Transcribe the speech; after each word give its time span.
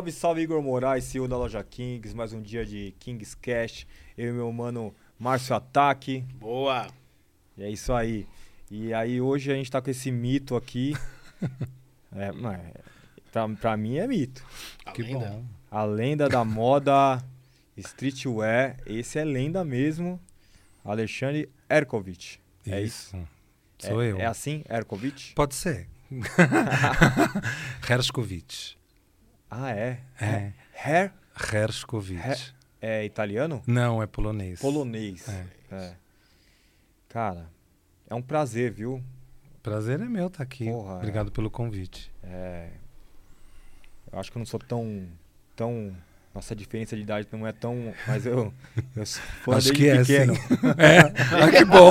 Salve, 0.00 0.12
salve 0.12 0.40
Igor 0.40 0.62
Moraes, 0.62 1.04
CEO 1.04 1.28
da 1.28 1.36
loja 1.36 1.62
Kings. 1.62 2.16
Mais 2.16 2.32
um 2.32 2.40
dia 2.40 2.64
de 2.64 2.94
Kings 2.98 3.36
Cash. 3.36 3.86
Eu 4.16 4.30
e 4.30 4.32
meu 4.32 4.50
mano 4.50 4.94
Márcio 5.18 5.54
Ataque. 5.54 6.24
Boa! 6.36 6.86
E 7.54 7.64
é 7.64 7.70
isso 7.70 7.92
aí. 7.92 8.26
E 8.70 8.94
aí 8.94 9.20
hoje 9.20 9.52
a 9.52 9.54
gente 9.54 9.70
tá 9.70 9.82
com 9.82 9.90
esse 9.90 10.10
mito 10.10 10.56
aqui. 10.56 10.96
é, 12.16 12.32
mas, 12.32 12.62
pra, 13.30 13.46
pra 13.50 13.76
mim 13.76 13.98
é 13.98 14.06
mito. 14.06 14.42
A 14.86 14.92
Que 14.92 15.02
lenda. 15.02 15.26
bom. 15.26 15.44
A 15.70 15.84
lenda 15.84 16.30
da 16.30 16.46
moda 16.46 17.22
streetwear. 17.76 18.78
Esse 18.86 19.18
é 19.18 19.24
lenda 19.24 19.62
mesmo. 19.66 20.18
Alexandre 20.82 21.50
Erkovic. 21.68 22.38
É 22.66 22.80
isso? 22.80 23.14
Sou 23.78 24.02
é, 24.02 24.12
eu. 24.12 24.18
É 24.18 24.24
assim, 24.24 24.64
Erkovic? 24.66 25.34
Pode 25.34 25.54
ser. 25.54 25.90
Hershkovich. 27.86 28.79
Ah, 29.50 29.70
é. 29.72 29.98
É. 30.20 30.52
Her 30.86 31.12
Hershkovich. 31.52 32.20
Her- 32.26 32.54
é 32.82 33.04
italiano? 33.04 33.62
Não, 33.66 34.02
é 34.02 34.06
polonês. 34.06 34.60
Polonês. 34.60 35.28
É. 35.28 35.44
É. 35.72 35.92
Cara, 37.08 37.46
é 38.08 38.14
um 38.14 38.22
prazer, 38.22 38.70
viu? 38.72 39.02
Prazer 39.62 40.00
é 40.00 40.04
meu 40.04 40.28
estar 40.28 40.42
aqui. 40.42 40.64
Porra, 40.66 40.94
é. 40.94 40.96
Obrigado 40.96 41.30
pelo 41.32 41.50
convite. 41.50 42.10
É, 42.22 42.68
Eu 44.12 44.18
acho 44.18 44.30
que 44.30 44.38
eu 44.38 44.40
não 44.40 44.46
sou 44.46 44.58
tão. 44.60 45.06
tão. 45.54 45.94
Nossa 46.32 46.54
diferença 46.54 46.94
de 46.94 47.02
idade 47.02 47.26
não 47.32 47.44
é 47.46 47.52
tão. 47.52 47.92
Mas 48.06 48.24
eu. 48.24 48.54
Eu 48.96 49.04
sou 49.04 49.20
Acho 49.52 49.72
desde 49.72 49.72
que 49.72 49.88
é, 49.88 49.98
pequeno. 49.98 50.34
sim. 50.36 50.42
É, 50.78 50.98
ah, 51.44 51.50
que 51.50 51.64
bom. 51.64 51.90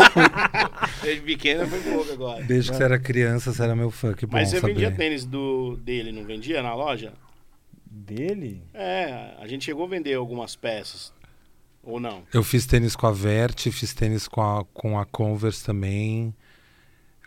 Desde 1.04 1.22
pequena 1.22 1.68
foi 1.68 1.80
pouco 1.82 2.12
agora. 2.12 2.44
Desde 2.44 2.72
que 2.72 2.78
você 2.78 2.84
era 2.84 2.98
criança, 3.00 3.54
você 3.54 3.64
era 3.64 3.76
meu 3.76 3.92
fã. 3.92 4.14
Que 4.14 4.26
bom 4.26 4.38
Mas 4.38 4.50
você 4.50 4.60
saber. 4.60 4.74
vendia 4.74 4.92
tênis 4.92 5.26
do, 5.26 5.76
dele, 5.78 6.12
não 6.12 6.24
vendia 6.26 6.62
na 6.64 6.74
loja? 6.74 7.14
Dele? 7.90 8.62
É, 8.74 9.36
a 9.40 9.48
gente 9.48 9.66
chegou 9.66 9.86
a 9.86 9.90
vender 9.90 10.14
algumas 10.14 10.56
peças. 10.56 11.14
Ou 11.82 12.00
não? 12.00 12.24
Eu 12.34 12.44
fiz 12.44 12.66
tênis 12.66 12.96
com 12.96 13.08
a 13.08 13.12
Vert, 13.12 13.70
fiz 13.72 13.94
tênis 13.94 14.28
com 14.28 14.42
a, 14.42 14.66
com 14.74 15.00
a 15.00 15.06
Converse 15.06 15.66
também, 15.66 16.34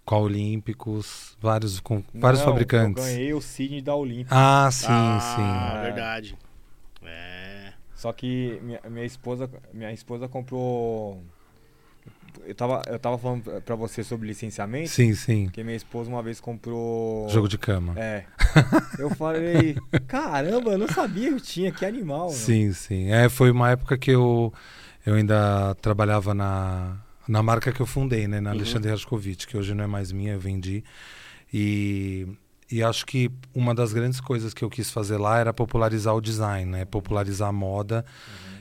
com 0.04 0.14
a 0.14 0.18
Olímpicos, 0.18 1.36
vários, 1.40 1.80
com 1.80 2.02
vários 2.14 2.40
Não, 2.40 2.48
fabricantes. 2.48 3.04
Eu 3.04 3.12
ganhei 3.12 3.34
o 3.34 3.40
Sidney 3.40 3.82
da 3.82 3.94
Olímpica. 3.94 4.34
Ah, 4.36 4.70
sim, 4.70 4.86
ah, 4.88 5.74
sim. 5.76 5.82
verdade. 5.82 6.38
É. 7.02 7.72
Só 7.94 8.12
que 8.12 8.58
minha, 8.62 8.80
minha 8.88 9.06
esposa. 9.06 9.48
Minha 9.72 9.92
esposa 9.92 10.28
comprou. 10.28 11.22
Eu 12.46 12.54
tava, 12.54 12.82
eu 12.86 12.98
tava 12.98 13.18
falando 13.18 13.42
pra 13.62 13.74
você 13.74 14.02
sobre 14.02 14.26
licenciamento. 14.28 14.88
Sim, 14.90 15.14
sim. 15.14 15.44
Porque 15.44 15.62
minha 15.62 15.76
esposa 15.76 16.08
uma 16.10 16.22
vez 16.22 16.40
comprou. 16.40 17.28
Jogo 17.28 17.48
de 17.48 17.58
cama. 17.58 17.94
É. 17.98 18.24
Eu 18.98 19.10
falei, 19.10 19.76
caramba, 20.06 20.72
eu 20.72 20.78
não 20.78 20.86
sabia 20.88 21.32
que 21.34 21.40
tinha, 21.40 21.72
que 21.72 21.84
animal. 21.86 22.28
Sim, 22.30 22.72
sim. 22.72 23.10
É, 23.10 23.28
foi 23.28 23.50
uma 23.50 23.70
época 23.70 23.96
que 23.96 24.10
eu, 24.10 24.52
eu 25.06 25.14
ainda 25.14 25.74
trabalhava 25.76 26.34
na, 26.34 26.98
na 27.26 27.42
marca 27.42 27.72
que 27.72 27.80
eu 27.80 27.86
fundei, 27.86 28.28
né? 28.28 28.40
Na 28.40 28.50
Uhum. 28.50 28.56
Alexandre 28.56 28.90
Hershkovich, 28.90 29.46
que 29.46 29.56
hoje 29.56 29.74
não 29.74 29.84
é 29.84 29.86
mais 29.86 30.12
minha, 30.12 30.34
eu 30.34 30.38
vendi. 30.40 30.84
E, 31.52 32.26
e 32.70 32.82
acho 32.82 33.06
que 33.06 33.30
uma 33.54 33.74
das 33.74 33.92
grandes 33.94 34.20
coisas 34.20 34.52
que 34.52 34.62
eu 34.62 34.68
quis 34.70 34.90
fazer 34.90 35.16
lá 35.16 35.38
era 35.38 35.52
popularizar 35.54 36.14
o 36.14 36.20
design, 36.20 36.70
né? 36.70 36.84
Popularizar 36.84 37.48
a 37.48 37.52
moda. 37.52 38.04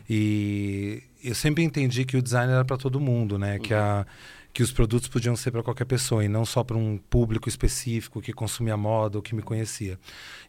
E 0.10 1.04
eu 1.24 1.36
sempre 1.36 1.64
entendi 1.64 2.06
que 2.06 2.18
o 2.18 2.22
design 2.22 2.52
era 2.52 2.66
para 2.66 2.78
todo 2.78 3.00
mundo, 3.00 3.38
né? 3.38 3.60
Que, 3.60 3.74
a, 3.74 4.06
que 4.54 4.64
os 4.64 4.72
produtos 4.72 5.08
podiam 5.08 5.36
ser 5.36 5.52
para 5.52 5.64
qualquer 5.64 5.86
pessoa 5.86 6.24
e 6.26 6.28
não 6.28 6.46
só 6.46 6.64
para 6.64 6.76
um 6.76 6.98
público 6.98 7.48
específico 7.48 8.22
que 8.22 8.34
consumia 8.34 8.76
moda 8.76 9.18
ou 9.18 9.22
que 9.22 9.36
me 9.36 9.42
conhecia. 9.42 10.00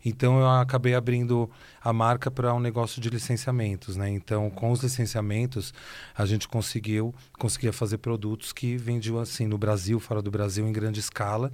Então 0.05 0.41
eu 0.41 0.49
acabei 0.49 0.95
abrindo 0.95 1.51
a 1.83 1.93
marca 1.93 2.31
para 2.31 2.53
um 2.55 2.61
negócio 2.61 3.01
de 3.01 3.11
licenciamentos, 3.11 3.97
né? 3.97 4.09
Então 4.09 4.51
com 4.51 4.71
os 4.71 4.83
licenciamentos 4.83 5.73
a 6.15 6.27
gente 6.27 6.49
conseguiu 6.49 7.15
conseguia 7.39 7.73
fazer 7.73 7.99
produtos 7.99 8.53
que 8.53 8.77
vendiam 8.77 9.19
assim 9.19 9.47
no 9.47 9.59
Brasil, 9.59 10.01
fora 10.01 10.23
do 10.23 10.31
Brasil 10.31 10.67
em 10.67 10.73
grande 10.73 11.01
escala. 11.01 11.53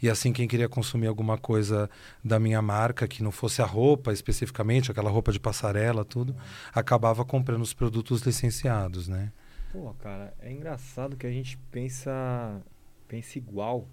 E 0.00 0.08
assim 0.08 0.32
quem 0.32 0.46
queria 0.46 0.68
consumir 0.68 1.06
alguma 1.06 1.36
coisa 1.36 1.90
da 2.24 2.38
minha 2.38 2.62
marca 2.62 3.08
que 3.08 3.22
não 3.22 3.32
fosse 3.32 3.60
a 3.60 3.64
roupa 3.64 4.12
especificamente, 4.12 4.90
aquela 4.90 5.10
roupa 5.10 5.32
de 5.32 5.40
passarela, 5.40 6.04
tudo, 6.04 6.36
acabava 6.72 7.24
comprando 7.24 7.62
os 7.62 7.74
produtos 7.74 8.22
licenciados, 8.22 9.08
né? 9.08 9.32
Pô, 9.72 9.92
cara, 9.94 10.32
é 10.40 10.50
engraçado 10.50 11.16
que 11.16 11.26
a 11.26 11.30
gente 11.30 11.58
pensa, 11.70 12.62
pensa 13.06 13.38
igual, 13.38 13.86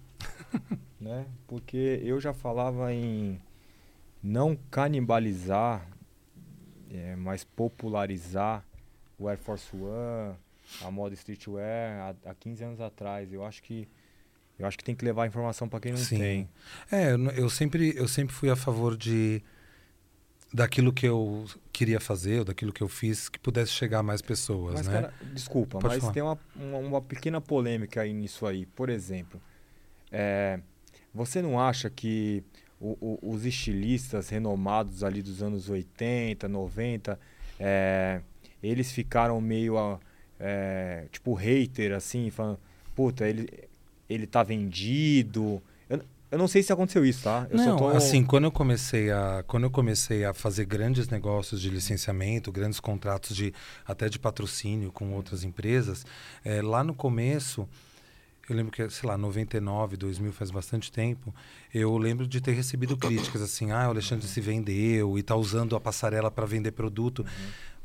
né? 1.00 1.26
Porque 1.46 2.00
eu 2.02 2.20
já 2.20 2.32
falava 2.32 2.92
em 2.92 3.40
não 4.22 4.56
canibalizar, 4.70 5.86
é, 6.90 7.14
mas 7.16 7.44
popularizar 7.44 8.64
o 9.18 9.28
Air 9.28 9.38
Force 9.38 9.74
One, 9.74 10.36
a 10.82 10.90
moda 10.90 11.14
streetwear 11.14 12.14
há, 12.24 12.30
há 12.30 12.34
15 12.34 12.64
anos 12.64 12.80
atrás. 12.80 13.32
Eu 13.32 13.44
acho 13.44 13.62
que 13.62 13.88
eu 14.58 14.66
acho 14.66 14.76
que 14.78 14.84
tem 14.84 14.94
que 14.94 15.04
levar 15.04 15.26
informação 15.26 15.68
para 15.68 15.80
quem 15.80 15.92
não 15.92 15.98
Sim. 15.98 16.18
tem. 16.18 16.48
É, 16.90 17.12
eu 17.38 17.48
sempre, 17.50 17.94
eu 17.96 18.08
sempre 18.08 18.34
fui 18.34 18.48
a 18.50 18.56
favor 18.56 18.96
de 18.96 19.42
daquilo 20.52 20.92
que 20.92 21.06
eu 21.06 21.44
queria 21.72 22.00
fazer, 22.00 22.38
ou 22.38 22.44
daquilo 22.44 22.72
que 22.72 22.82
eu 22.82 22.88
fiz, 22.88 23.28
que 23.28 23.38
pudesse 23.38 23.72
chegar 23.72 23.98
a 23.98 24.02
mais 24.02 24.22
pessoas, 24.22 24.74
Mas, 24.76 24.86
né? 24.86 24.92
cara, 24.94 25.14
desculpa, 25.34 25.78
Pode 25.78 25.94
mas 25.94 26.00
falar. 26.00 26.12
tem 26.12 26.22
uma, 26.22 26.38
uma, 26.54 26.78
uma 26.78 27.02
pequena 27.02 27.40
polêmica 27.40 28.00
aí 28.00 28.12
nisso 28.12 28.46
aí. 28.46 28.64
Por 28.64 28.88
exemplo, 28.88 29.40
é, 30.10 30.60
você 31.12 31.42
não 31.42 31.60
acha 31.60 31.90
que 31.90 32.42
o- 32.80 32.96
o- 33.00 33.30
os 33.34 33.44
estilistas 33.44 34.28
renomados 34.28 35.02
ali 35.02 35.20
dos 35.20 35.42
anos 35.42 35.68
80, 35.68 36.48
90, 36.48 37.18
é, 37.58 38.20
eles 38.62 38.92
ficaram 38.92 39.40
meio, 39.40 39.76
a- 39.78 39.98
é, 40.38 41.06
tipo, 41.10 41.34
hater, 41.34 41.92
assim, 41.92 42.30
falando, 42.30 42.58
puta, 42.94 43.28
ele, 43.28 43.48
ele 44.08 44.26
tá 44.26 44.42
vendido. 44.42 45.62
Eu, 45.88 46.00
eu 46.30 46.38
não 46.38 46.48
sei 46.48 46.62
se 46.62 46.72
aconteceu 46.72 47.04
isso, 47.04 47.22
tá? 47.24 47.46
Eu 47.50 47.56
não, 47.56 47.76
tô- 47.76 47.88
assim, 47.88 48.24
quando 48.24 48.44
eu 48.44 48.52
comecei 48.52 49.10
a 49.10 49.44
quando 49.46 49.64
eu 49.64 49.70
comecei 49.70 50.24
a 50.24 50.34
fazer 50.34 50.64
grandes 50.64 51.08
negócios 51.08 51.60
de 51.60 51.70
licenciamento, 51.70 52.50
grandes 52.52 52.80
contratos 52.80 53.36
de 53.36 53.52
até 53.86 54.08
de 54.08 54.18
patrocínio 54.18 54.90
com 54.92 55.12
outras 55.12 55.44
empresas, 55.44 56.04
eh, 56.44 56.62
lá 56.62 56.82
no 56.84 56.94
começo 56.94 57.68
eu 58.48 58.54
lembro 58.54 58.72
que, 58.72 58.88
sei 58.90 59.08
lá, 59.08 59.18
99, 59.18 59.96
2000, 59.96 60.32
faz 60.32 60.50
bastante 60.50 60.90
tempo, 60.92 61.34
eu 61.74 61.96
lembro 61.98 62.26
de 62.26 62.40
ter 62.40 62.52
recebido 62.52 62.96
críticas 62.96 63.42
assim, 63.42 63.72
ah, 63.72 63.88
o 63.88 63.90
Alexandre 63.90 64.26
se 64.26 64.40
vendeu 64.40 65.18
e 65.18 65.22
tá 65.22 65.34
usando 65.34 65.74
a 65.74 65.80
passarela 65.80 66.30
para 66.30 66.46
vender 66.46 66.72
produto. 66.72 67.24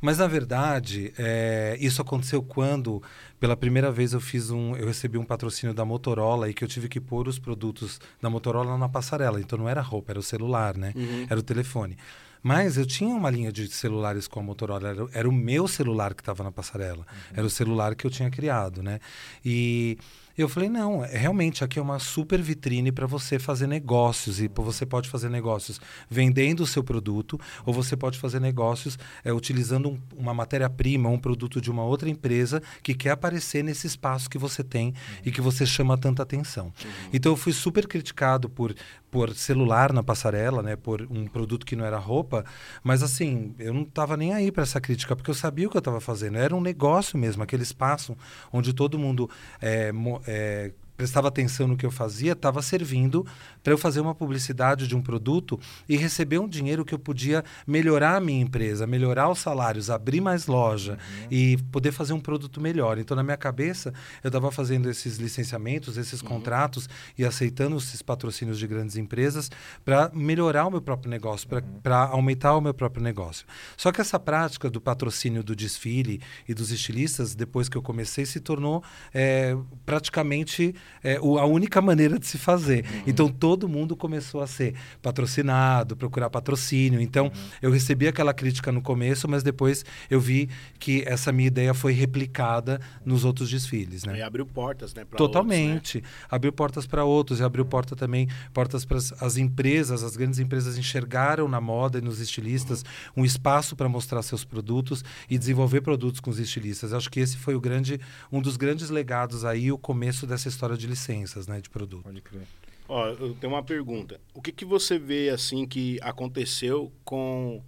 Mas 0.02 0.18
na 0.18 0.26
verdade, 0.26 1.14
eh, 1.18 1.78
isso 1.80 2.02
aconteceu 2.02 2.42
quando, 2.42 3.04
pela 3.40 3.56
primeira 3.56 3.92
vez, 3.92 4.14
eu 4.14 4.20
fiz 4.20 4.50
um, 4.50 4.76
eu 4.76 4.88
recebi 4.88 5.18
um 5.18 5.24
patrocínio 5.24 5.76
da 5.76 5.86
Motorola 5.86 6.50
e 6.50 6.54
que 6.56 6.64
eu 6.64 6.68
tive 6.68 6.90
que 6.90 7.00
pôr 7.00 7.28
os 7.28 7.38
produtos 7.38 8.02
da 8.20 8.28
Motorola 8.28 8.78
na 8.80 8.90
passarela. 8.90 9.40
Então 9.40 9.60
não 9.60 9.70
era 9.70 9.80
roupa, 9.80 10.12
era 10.12 10.20
o 10.20 10.24
celular, 10.24 10.76
né? 10.76 10.92
Uhum. 10.96 11.28
Era 11.30 11.40
o 11.40 11.44
telefone. 11.44 11.98
Mas 12.44 12.76
eu 12.78 12.86
tinha 12.86 13.14
uma 13.14 13.30
linha 13.30 13.52
de 13.52 13.68
celulares 13.68 14.28
com 14.28 14.40
a 14.40 14.44
Motorola, 14.44 14.90
era, 14.90 15.08
era 15.14 15.30
o 15.30 15.32
meu 15.32 15.68
celular 15.68 16.16
que 16.16 16.22
estava 16.22 16.44
na 16.44 16.52
passarela. 16.52 17.06
Era 17.32 17.46
o 17.46 17.50
celular 17.50 17.94
que 17.94 18.06
eu 18.06 18.10
tinha 18.10 18.32
criado, 18.32 18.82
né? 18.82 19.00
E 19.46 20.00
eu 20.38 20.48
falei, 20.50 20.70
não, 20.70 21.04
é- 21.04 21.18
realmente 21.18 21.64
aqui 21.64 21.78
é 21.80 21.82
uma 21.82 22.00
super 22.00 22.42
vitrine 22.42 22.92
para 22.92 23.06
você 23.06 23.38
fazer 23.40 23.68
negócios. 23.68 24.40
E 24.40 24.48
você 24.54 24.86
pode 24.86 25.10
fazer 25.10 25.30
negócios 25.30 25.80
vendendo 26.10 26.62
o 26.62 26.68
seu 26.68 26.84
produto, 26.84 27.40
ou 27.66 27.74
você 27.74 27.98
pode 27.98 28.18
fazer 28.18 28.40
negócios 28.40 28.98
é, 29.24 29.34
utilizando 29.34 29.90
um- 29.90 30.00
uma 30.16 30.34
matéria-prima, 30.34 31.10
um 31.10 31.18
produto 31.20 31.60
de 31.60 31.70
uma 31.70 31.84
outra 31.84 32.10
empresa 32.10 32.62
que 32.82 32.94
quer 32.94 33.12
aparecer 33.12 33.64
nesse 33.64 33.88
espaço 33.88 34.30
que 34.30 34.38
você 34.38 34.64
tem 34.64 34.94
e 35.26 35.32
que 35.32 35.42
você 35.42 35.66
chama 35.66 35.98
tanta 35.98 36.24
atenção. 36.24 36.72
Então 37.12 37.32
eu 37.32 37.36
fui 37.38 37.54
super 37.54 37.88
criticado 37.88 38.50
por, 38.50 38.74
por 39.10 39.34
celular 39.36 39.92
na 39.94 40.02
passarela, 40.04 40.64
né, 40.64 40.76
por 40.76 41.02
um 41.10 41.28
produto 41.28 41.66
que 41.66 41.76
não 41.76 41.86
era 41.86 41.98
roupa, 41.98 42.46
mas 42.84 43.04
assim, 43.04 43.54
eu 43.60 43.74
não 43.74 43.82
estava 43.84 44.16
nem 44.16 44.34
aí 44.34 44.52
para 44.52 44.64
essa 44.64 44.80
crítica, 44.80 45.16
porque 45.16 45.30
eu 45.30 45.36
sabia 45.36 45.68
o 45.68 45.70
que 45.70 45.78
eu 45.78 45.80
estava 45.80 46.00
fazendo. 46.00 46.38
Era 46.38 46.56
um 46.56 46.62
negócio 46.62 47.18
mesmo, 47.18 47.44
aquele 47.44 47.64
espaço 47.64 48.16
onde 48.52 48.74
todo 48.74 48.98
mundo 48.98 49.30
é, 49.62 49.92
é, 50.28 50.72
prestava 51.02 51.30
atenção 51.30 51.68
no 51.68 51.76
que 51.76 51.84
eu 51.84 51.90
fazia, 51.90 52.34
estava 52.34 52.62
servindo 52.62 53.26
para 53.64 53.74
eu 53.74 53.78
fazer 53.78 54.00
uma 54.00 54.14
publicidade 54.14 54.88
de 54.88 54.96
um 54.96 55.02
produto 55.02 55.60
e 55.90 55.98
receber 55.98 56.38
um 56.38 56.48
dinheiro 56.48 56.86
que 56.86 56.94
eu 56.94 57.00
podia 57.00 57.44
melhorar 57.66 58.18
a 58.18 58.20
minha 58.20 58.40
empresa, 58.40 58.86
melhorar 58.86 59.28
os 59.28 59.40
salários, 59.40 59.90
abrir 59.90 60.22
mais 60.22 60.46
loja 60.46 61.00
e 61.32 61.58
poder 61.72 61.92
fazer 61.92 62.14
um 62.14 62.20
produto 62.20 62.62
melhor. 62.62 63.00
Então, 63.00 63.18
na 63.18 63.24
minha 63.24 63.36
cabeça, 63.36 63.92
eu 64.24 64.28
estava 64.28 64.52
fazendo 64.52 64.92
esses 64.92 65.18
licenciamentos, 65.18 65.98
esses 65.98 66.22
contratos 66.22 66.88
e 67.18 67.26
aceitando 67.26 67.78
esses 67.78 68.04
patrocínios 68.04 68.60
de 68.60 68.68
grandes 68.68 68.96
empresas 68.96 69.50
para 69.84 70.12
melhorar 70.14 70.68
o 70.68 70.70
meu 70.70 70.84
próprio 70.84 71.10
negócio, 71.10 71.50
para 71.82 71.98
aumentar 72.10 72.56
o 72.56 72.62
meu 72.62 72.76
próprio 72.76 73.04
negócio. 73.04 73.48
Só 73.76 73.92
que 73.92 74.02
essa 74.02 74.20
prática 74.20 74.70
do 74.70 74.80
patrocínio 74.80 75.42
do 75.44 75.56
desfile 75.56 76.22
e 76.48 76.54
dos 76.54 76.70
estilistas, 76.70 77.34
depois 77.34 77.68
que 77.68 77.76
eu 77.76 77.82
comecei, 77.82 78.24
se 78.24 78.40
tornou 78.40 78.84
é, 79.12 79.58
praticamente 79.84 80.76
é, 81.04 81.20
o- 81.22 81.38
a 81.38 81.46
única 81.46 81.82
maneira 81.82 82.18
de 82.20 82.26
se 82.28 82.38
fazer. 82.38 82.86
Então 83.08 83.28
todo 83.30 83.68
mundo 83.68 83.96
começou 83.96 84.42
a 84.42 84.48
ser 84.48 84.76
patrocinado, 85.02 85.96
procurar 85.96 86.30
patrocínio. 86.30 87.00
Então 87.02 87.32
eu 87.62 87.72
recebi 87.72 88.08
aquela 88.08 88.34
crítica 88.34 88.72
no 88.72 88.82
começo, 88.82 89.28
mas 89.28 89.44
depois 89.44 89.84
eu 90.10 90.20
vi 90.20 90.50
que 90.80 91.04
essa 91.06 91.32
minha 91.32 91.48
ideia 91.48 91.74
foi 91.74 91.94
replicada 91.94 92.80
nos 93.06 93.26
outros 93.26 93.50
desfiles, 93.50 94.04
né? 94.04 94.14
Aí 94.14 94.22
abriu 94.22 94.46
portas, 94.46 94.94
né? 94.94 95.04
Totalmente. 95.18 96.04
Abriu 96.30 96.52
portas 96.52 96.86
para 96.88 97.04
outros 97.04 97.40
e 97.40 97.44
abriu 97.44 97.66
porta 97.66 97.96
também 97.96 98.28
portas 98.54 98.86
para 98.86 98.98
as 98.98 99.38
empresas, 99.38 100.04
as 100.04 100.16
grandes 100.16 100.40
empresas 100.40 100.78
enxergaram 100.78 101.48
na 101.48 101.60
moda 101.62 101.98
e 101.98 102.02
nos 102.02 102.20
estilistas 102.20 102.84
um 103.16 103.26
espaço 103.26 103.76
para 103.76 103.88
mostrar 103.90 104.22
seus 104.22 104.44
produtos 104.44 105.04
e 105.30 105.38
desenvolver 105.38 105.82
produtos 105.82 106.20
com 106.20 106.30
os 106.30 106.40
estilistas. 106.40 106.94
Acho 106.94 107.10
que 107.10 107.20
esse 107.20 107.38
foi 107.38 107.56
o 107.56 107.60
grande, 107.62 108.00
um 108.32 108.42
dos 108.42 108.58
grandes 108.58 108.90
legados 108.90 109.44
aí, 109.46 109.72
o 109.72 109.78
começo 109.78 110.26
dessa 110.26 110.48
história 110.48 110.71
de 110.78 110.88
licenças, 110.88 111.48
né, 111.48 111.60
de 111.62 111.70
produto. 111.70 112.04
Pode 112.04 112.22
crer. 112.22 112.42
Ó, 112.90 113.08
eu 113.08 113.34
tenho 113.40 113.54
uma 113.54 113.64
pergunta. 113.64 114.20
O 114.34 114.42
que, 114.42 114.52
que 114.52 114.66
você 114.66 115.00
vê, 115.00 115.30
assim, 115.30 115.66
que 115.66 115.98
aconteceu 116.02 116.92
com 117.06 117.62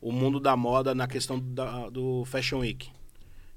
o 0.00 0.12
mundo 0.12 0.38
da 0.38 0.56
moda 0.56 0.94
na 0.94 1.08
questão 1.08 1.40
da- 1.40 1.88
do 1.90 2.24
Fashion 2.26 2.60
Week? 2.60 2.88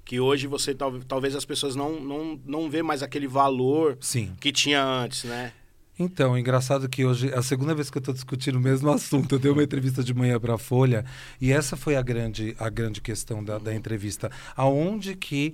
Que 0.04 0.20
hoje 0.20 0.48
você, 0.48 0.74
tal- 0.74 1.00
talvez 1.02 1.36
as 1.36 1.46
pessoas 1.46 1.76
não, 1.76 2.00
não, 2.00 2.40
não 2.46 2.70
vê 2.70 2.82
mais 2.82 3.04
aquele 3.04 3.28
valor 3.28 3.98
Sim. 4.02 4.34
que 4.40 4.52
tinha 4.52 4.84
antes, 4.84 5.24
né? 5.26 5.54
Então, 6.00 6.36
engraçado 6.36 6.90
que 6.90 7.06
hoje 7.06 7.30
é 7.30 7.38
a 7.38 7.44
segunda 7.44 7.76
vez 7.76 7.92
que 7.92 7.98
eu 7.98 8.00
estou 8.00 8.14
discutindo 8.14 8.56
o 8.56 8.60
mesmo 8.60 8.90
assunto. 8.90 9.36
Eu 9.36 9.40
dei 9.40 9.52
uma 9.52 9.62
entrevista 9.62 10.04
de 10.04 10.16
manhã 10.16 10.40
para 10.40 10.56
a 10.56 10.58
Folha 10.58 11.06
e 11.40 11.52
essa 11.52 11.78
foi 11.78 11.96
a 11.96 12.02
grande, 12.02 12.56
a 12.58 12.70
grande 12.70 13.00
questão 13.00 13.44
da, 13.44 13.60
da 13.60 13.76
entrevista. 13.76 14.32
Aonde 14.56 15.16
que 15.16 15.54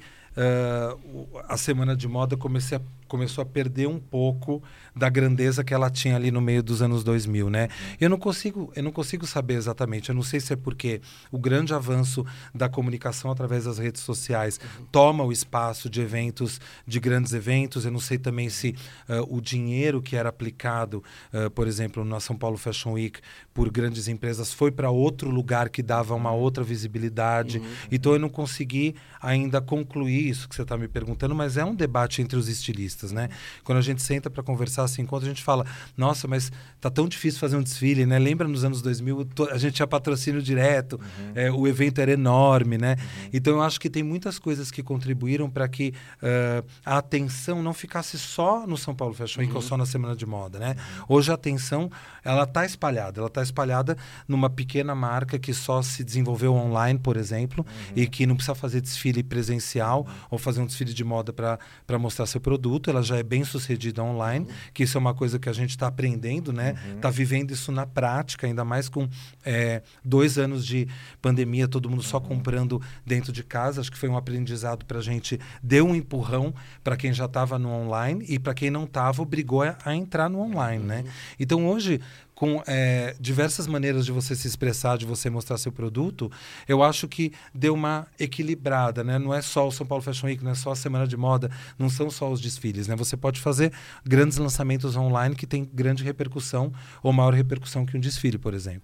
o- 1.13 1.27
a 1.49 1.57
semana 1.57 1.95
de 1.97 2.07
moda 2.07 2.37
comecei 2.37 2.77
a- 2.77 2.81
começou 3.07 3.41
a 3.41 3.45
perder 3.45 3.87
um 3.87 3.99
pouco 3.99 4.61
da 4.95 5.09
grandeza 5.09 5.63
que 5.63 5.73
ela 5.73 5.89
tinha 5.89 6.15
ali 6.15 6.31
no 6.31 6.41
meio 6.41 6.61
dos 6.61 6.81
anos 6.81 7.03
2000, 7.03 7.49
né? 7.49 7.69
Eu 7.99 8.09
não 8.09 8.17
consigo, 8.17 8.71
eu 8.75 8.83
não 8.83 8.91
consigo 8.91 9.25
saber 9.25 9.55
exatamente. 9.55 10.09
Eu 10.09 10.15
não 10.15 10.23
sei 10.23 10.39
se 10.39 10.53
é 10.53 10.55
porque 10.55 11.01
o 11.31 11.37
grande 11.37 11.73
avanço 11.73 12.25
da 12.53 12.67
comunicação 12.67 13.31
através 13.31 13.65
das 13.65 13.77
redes 13.77 14.01
sociais 14.01 14.59
toma 14.91 15.23
o 15.23 15.31
espaço 15.31 15.89
de 15.89 16.01
eventos, 16.01 16.59
de 16.85 16.99
grandes 16.99 17.33
eventos. 17.33 17.85
Eu 17.85 17.91
não 17.91 17.99
sei 17.99 18.17
também 18.17 18.49
se 18.49 18.75
ah, 19.07 19.23
o 19.27 19.39
dinheiro 19.39 20.01
que 20.01 20.15
era 20.15 20.29
aplicado, 20.29 21.03
ah, 21.33 21.49
por 21.49 21.67
exemplo, 21.67 22.03
na 22.03 22.19
São 22.19 22.35
Paulo 22.35 22.57
Fashion 22.57 22.93
Week 22.93 23.19
por 23.53 23.69
grandes 23.69 24.07
empresas 24.07 24.53
foi 24.53 24.71
para 24.71 24.89
outro 24.89 25.29
lugar 25.29 25.69
que 25.69 25.81
dava 25.81 26.13
uma 26.13 26.31
outra 26.31 26.63
visibilidade. 26.63 27.61
Então 27.91 28.13
eu 28.13 28.19
não 28.19 28.29
consegui 28.29 28.95
ainda 29.21 29.61
concluir 29.61 30.29
isso 30.29 30.47
que 30.47 30.55
você 30.55 30.61
está 30.61 30.77
me 30.77 30.87
perguntando, 30.87 31.33
mas 31.33 31.57
é 31.57 31.65
um 31.65 31.75
debate 31.75 32.21
entre 32.21 32.37
os 32.37 32.47
estilistas, 32.47 32.96
né? 33.11 33.29
Quando 33.63 33.77
a 33.77 33.81
gente 33.81 34.01
senta 34.01 34.29
para 34.29 34.41
conversar, 34.43 34.87
se 34.87 35.01
encontra, 35.01 35.27
a 35.27 35.29
gente 35.29 35.43
fala: 35.43 35.65
"Nossa, 35.95 36.27
mas 36.27 36.51
tá 36.81 36.89
tão 36.89 37.07
difícil 37.07 37.39
fazer 37.39 37.55
um 37.57 37.63
desfile, 37.63 38.05
né? 38.05 38.17
Lembra 38.19 38.47
nos 38.47 38.63
anos 38.63 38.81
2000, 38.81 39.25
to- 39.25 39.49
a 39.51 39.57
gente 39.57 39.73
tinha 39.75 39.87
patrocínio 39.87 40.41
direto, 40.41 40.99
é, 41.35 41.51
o 41.51 41.67
evento 41.67 41.99
era 41.99 42.11
enorme, 42.11 42.77
né? 42.77 42.95
Então 43.31 43.53
eu 43.53 43.61
acho 43.61 43.79
que 43.79 43.89
tem 43.89 44.03
muitas 44.03 44.39
coisas 44.39 44.71
que 44.71 44.81
contribuíram 44.83 45.49
para 45.49 45.67
que 45.67 45.93
ah, 46.21 46.63
a 46.85 46.97
atenção 46.97 47.61
não 47.61 47.73
ficasse 47.73 48.17
só 48.17 48.65
no 48.67 48.77
São 48.77 48.95
Paulo 48.95 49.13
Fashion 49.13 49.41
Week 49.41 49.53
ou 49.53 49.61
só 49.61 49.77
na 49.77 49.85
Semana 49.85 50.15
de 50.15 50.25
Moda, 50.25 50.59
né? 50.59 50.75
Hoje 51.07 51.31
a 51.31 51.35
atenção, 51.35 51.89
ela 52.23 52.45
tá 52.45 52.65
espalhada, 52.65 53.19
ela 53.19 53.29
tá 53.29 53.41
espalhada 53.41 53.97
numa 54.27 54.49
pequena 54.49 54.93
marca 54.95 55.37
que 55.39 55.53
só 55.53 55.81
se 55.81 56.03
desenvolveu 56.03 56.53
online, 56.53 56.99
por 56.99 57.17
exemplo, 57.17 57.65
e 57.95 58.07
que 58.07 58.25
não 58.25 58.35
precisa 58.35 58.55
fazer 58.55 58.81
desfile 58.81 59.23
presencial 59.23 60.07
ou 60.29 60.37
fazer 60.37 60.61
um 60.61 60.65
desfile 60.65 60.93
de 60.93 61.03
moda 61.03 61.31
para 61.33 61.99
mostrar 61.99 62.25
seu 62.25 62.39
produto, 62.41 62.86
ela 62.89 63.03
já 63.03 63.17
é 63.17 63.23
bem 63.23 63.43
sucedida 63.43 64.03
online, 64.03 64.47
que 64.73 64.83
isso 64.83 64.97
é 64.97 64.99
uma 64.99 65.13
coisa 65.13 65.39
que 65.39 65.49
a 65.49 65.53
gente 65.53 65.71
está 65.71 65.87
aprendendo, 65.87 66.51
né? 66.53 66.73
Tá 67.01 67.09
vivendo 67.09 67.51
isso 67.51 67.71
na 67.71 67.85
prática, 67.85 68.47
ainda 68.47 68.63
mais 68.63 68.89
com 68.89 69.07
é, 69.45 69.81
dois 70.03 70.37
anos 70.37 70.65
de 70.65 70.87
pandemia, 71.21 71.67
todo 71.67 71.89
mundo 71.89 72.03
só 72.03 72.19
comprando 72.19 72.81
dentro 73.05 73.31
de 73.31 73.43
casa. 73.43 73.81
Acho 73.81 73.91
que 73.91 73.97
foi 73.97 74.09
um 74.09 74.17
aprendizado 74.17 74.85
para 74.85 74.99
a 74.99 75.01
gente, 75.01 75.39
deu 75.61 75.87
um 75.87 75.95
empurrão 75.95 76.53
para 76.83 76.97
quem 76.97 77.13
já 77.13 77.25
estava 77.25 77.57
no 77.59 77.69
online 77.69 78.25
e 78.27 78.39
para 78.39 78.53
quem 78.53 78.69
não 78.69 78.83
estava, 78.83 79.21
obrigou 79.21 79.63
a, 79.63 79.77
a 79.83 79.95
entrar 79.95 80.29
no 80.29 80.39
online, 80.39 80.83
né? 80.83 81.03
Então 81.39 81.67
hoje 81.67 82.01
com 82.37 82.61
é, 82.67 83.15
diversas 83.19 83.65
maneiras 83.65 84.05
de 84.05 84.11
você 84.11 84.35
se 84.35 84.47
expressar, 84.47 84.95
de 84.95 85.07
você 85.07 85.27
mostrar 85.27 85.57
seu 85.57 85.71
produto, 85.71 86.31
eu 86.67 86.83
acho 86.83 87.07
que 87.07 87.33
deu 87.51 87.73
uma 87.73 88.05
equilibrada, 88.19 89.03
né? 89.03 89.17
Não 89.17 89.33
é 89.33 89.41
só 89.41 89.67
o 89.67 89.71
São 89.71 89.87
Paulo 89.87 90.03
Fashion 90.03 90.27
Week, 90.27 90.43
não 90.43 90.51
é 90.51 90.53
só 90.53 90.69
a 90.69 90.75
semana 90.75 91.07
de 91.07 91.17
moda, 91.17 91.49
não 91.79 91.89
são 91.89 92.11
só 92.11 92.31
os 92.31 92.39
desfiles, 92.39 92.87
né? 92.87 92.95
Você 92.95 93.17
pode 93.17 93.41
fazer 93.41 93.73
grandes 94.05 94.37
lançamentos 94.37 94.95
online 94.95 95.33
que 95.35 95.47
tem 95.47 95.67
grande 95.73 96.03
repercussão 96.03 96.71
ou 97.01 97.11
maior 97.11 97.33
repercussão 97.33 97.87
que 97.87 97.97
um 97.97 97.99
desfile, 97.99 98.37
por 98.37 98.53
exemplo. 98.53 98.83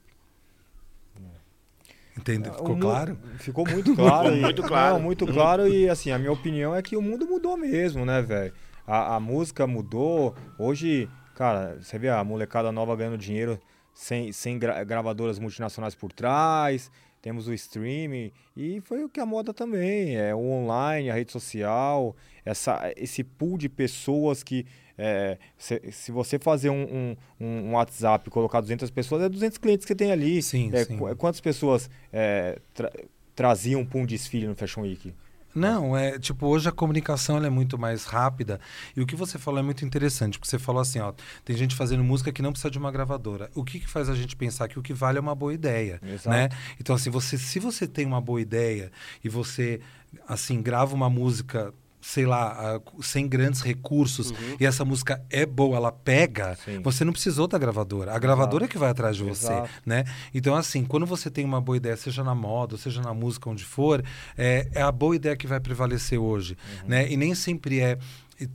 Entendeu? 2.18 2.54
O 2.54 2.56
Ficou 2.56 2.78
claro? 2.78 3.20
Ficou 3.38 3.68
muito 3.68 3.96
claro. 3.96 4.30
Ficou 4.30 4.40
e- 4.40 4.42
muito 4.42 4.64
claro. 4.64 4.94
Não, 4.96 5.00
muito 5.04 5.28
claro 5.28 5.68
e 5.68 5.88
assim, 5.88 6.10
a 6.10 6.18
minha 6.18 6.32
opinião 6.32 6.74
é 6.76 6.82
que 6.82 6.98
o 6.98 7.02
mundo 7.04 7.28
mudou 7.28 7.56
mesmo, 7.56 8.04
né, 8.04 8.20
velho? 8.20 8.52
A, 8.88 9.16
a 9.16 9.20
música 9.20 9.68
mudou. 9.68 10.36
Hoje, 10.58 11.08
cara, 11.36 11.78
você 11.82 11.98
vê 12.00 12.10
a 12.10 12.24
molecada 12.24 12.72
nova 12.72 12.96
ganhando 12.96 13.18
dinheiro 13.18 13.60
sem, 13.94 14.32
sem 14.32 14.58
gra- 14.60 14.84
gravadoras 14.84 15.40
multinacionais 15.40 15.96
por 15.96 16.12
trás. 16.12 16.92
Temos 17.22 17.48
o 17.48 17.54
streaming 17.54 18.32
e 18.56 18.82
foi 18.82 19.02
o 19.06 19.08
que 19.10 19.18
a 19.20 19.26
moda 19.26 19.54
também 19.54 20.18
é 20.18 20.36
o 20.36 20.40
online, 20.40 21.10
a 21.10 21.14
rede 21.14 21.32
social, 21.32 22.14
essa, 22.44 22.92
esse 22.98 23.24
pool 23.24 23.58
de 23.58 23.70
pessoas 23.70 24.44
que 24.44 24.66
é, 24.98 25.38
se, 25.58 25.82
se 25.92 26.12
você 26.12 26.38
fazer 26.38 26.70
um, 26.70 27.16
um, 27.40 27.46
um 27.46 27.72
WhatsApp 27.76 28.28
e 28.28 28.32
colocar 28.32 28.60
200 28.60 28.92
pessoas, 28.92 29.24
é 29.24 29.30
200 29.30 29.58
clientes 29.58 29.86
que 29.86 29.96
tem 29.96 30.12
ali. 30.12 30.42
Sim, 30.44 30.70
É, 30.74 30.84
sim. 30.84 30.98
qu- 30.98 31.16
Quantas 31.16 31.40
pessoas 31.40 31.90
é, 32.12 32.60
tra- 32.74 32.92
traziam 33.34 33.86
para 33.86 34.00
um 34.00 34.06
desfile 34.06 34.46
no 34.46 34.56
Fashion 34.56 34.82
Week? 34.82 35.14
Não, 35.56 35.96
é 35.96 36.18
tipo, 36.18 36.48
hoje 36.48 36.68
a 36.68 36.72
comunicação 36.72 37.44
é 37.44 37.50
muito 37.50 37.78
mais 37.78 38.06
rápida. 38.06 38.60
E 38.96 39.02
o 39.02 39.06
que 39.06 39.16
você 39.16 39.38
falou 39.38 39.60
é 39.60 39.64
muito 39.64 39.86
interessante, 39.86 40.40
porque 40.40 40.50
você 40.50 40.60
falou 40.60 40.82
assim, 40.82 41.00
ó, 41.00 41.14
tem 41.46 41.56
gente 41.56 41.76
fazendo 41.76 42.04
música 42.04 42.32
que 42.32 42.42
não 42.42 42.52
precisa 42.52 42.72
de 42.72 42.78
uma 42.78 42.92
gravadora. 42.92 43.50
O 43.54 43.64
que, 43.64 43.80
que 43.80 43.88
faz 43.88 44.10
a 44.10 44.16
gente 44.16 44.36
pensar 44.36 44.68
que 44.68 44.80
o 44.80 44.82
que 44.82 44.94
vale 44.94 45.18
é 45.18 45.22
uma 45.22 45.36
boa 45.36 45.54
ideia, 45.54 46.00
Exato. 46.04 46.30
né? 46.30 46.50
Então 46.80 46.96
assim, 46.96 47.10
você 47.10 47.38
se 47.38 47.60
você 47.60 47.88
tem 47.88 48.06
uma 48.06 48.22
boa 48.22 48.42
ideia 48.42 48.92
e 49.24 49.30
você 49.30 49.80
assim 50.28 50.62
grava 50.62 50.96
uma 50.96 51.10
música 51.10 51.74
sei 52.04 52.26
lá, 52.26 52.82
sem 53.02 53.28
grandes 53.28 53.62
recursos, 53.62 54.34
e 54.60 54.66
essa 54.66 54.84
música 54.84 55.24
é 55.30 55.46
boa, 55.46 55.78
ela 55.78 55.92
pega, 55.92 56.56
Sim. 56.64 56.82
você 56.82 57.06
não 57.06 57.14
precisou 57.14 57.48
da 57.48 57.58
gravadora. 57.58 58.14
A 58.14 58.20
gravadora 58.20 58.66
é 58.66 58.68
que 58.68 58.78
vai 58.78 58.90
atrás 58.90 59.16
de 59.16 59.24
você 59.24 59.46
Exato. 59.46 59.70
né? 59.86 60.04
Então, 60.34 60.54
assim, 60.54 60.84
quando 60.84 61.06
você 61.06 61.32
tem 61.32 61.46
uma 61.46 61.62
boa 61.62 61.78
ideia, 61.78 61.96
seja 61.96 62.24
na 62.24 62.36
moda, 62.36 62.78
seja 62.78 63.02
na 63.02 63.14
música, 63.14 63.50
onde 63.50 63.64
for, 63.64 64.04
é, 64.38 64.68
é 64.74 64.82
a 64.82 64.92
boa 64.92 65.16
ideia 65.16 65.36
que 65.38 65.48
vai 65.48 65.62
prevalecer 65.62 66.20
hoje, 66.20 66.58
né? 66.86 67.10
E 67.10 67.16
nem 67.16 67.34
sempre 67.34 67.80
é 67.80 67.98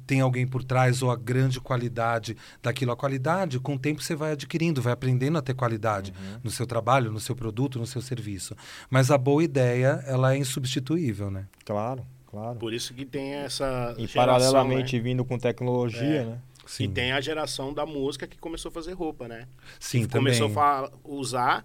tem 0.06 0.20
alguém 0.20 0.46
por 0.46 0.62
trás 0.62 1.02
ou 1.02 1.10
a 1.10 1.16
grande 1.16 1.60
qualidade 1.60 2.36
daquilo. 2.62 2.92
A 2.92 2.96
qualidade, 2.96 3.58
com 3.58 3.76
o 3.76 3.78
tempo, 3.78 4.02
você 4.02 4.14
vai 4.14 4.32
adquirindo, 4.32 4.82
vai 4.82 4.92
aprendendo 4.92 5.38
a 5.38 5.42
ter 5.42 5.54
qualidade 5.54 6.12
no 6.42 6.50
seu 6.50 6.66
trabalho, 6.66 7.10
no 7.10 7.20
seu 7.20 7.34
produto, 7.34 7.78
no 7.78 7.86
seu 7.86 8.02
serviço. 8.02 8.54
Mas 8.90 9.10
a 9.10 9.16
boa 9.16 9.42
ideia, 9.42 10.02
ela 10.06 10.34
é 10.34 10.36
insubstituível, 10.36 11.30
né? 11.30 11.46
Claro, 11.64 12.04
claro. 12.30 12.58
Por 12.58 12.72
isso 12.72 12.94
que 12.94 13.04
tem 13.04 13.32
essa 13.34 13.94
E 13.98 14.06
geração, 14.06 14.14
paralelamente 14.14 14.96
né? 14.96 15.02
vindo 15.02 15.24
com 15.24 15.38
tecnologia, 15.38 16.22
É. 16.22 16.24
né? 16.24 16.38
Sim, 16.66 16.84
E 16.84 16.88
tem 16.88 17.12
a 17.12 17.20
geração 17.20 17.72
da 17.72 17.86
música 17.86 18.26
que 18.26 18.36
começou 18.36 18.68
a 18.68 18.72
fazer 18.72 18.92
roupa, 18.92 19.26
né? 19.26 19.46
Sim 19.80 20.02
que 20.02 20.08
também. 20.08 20.38
começou 20.38 20.60
a 20.62 20.90
usar 21.02 21.64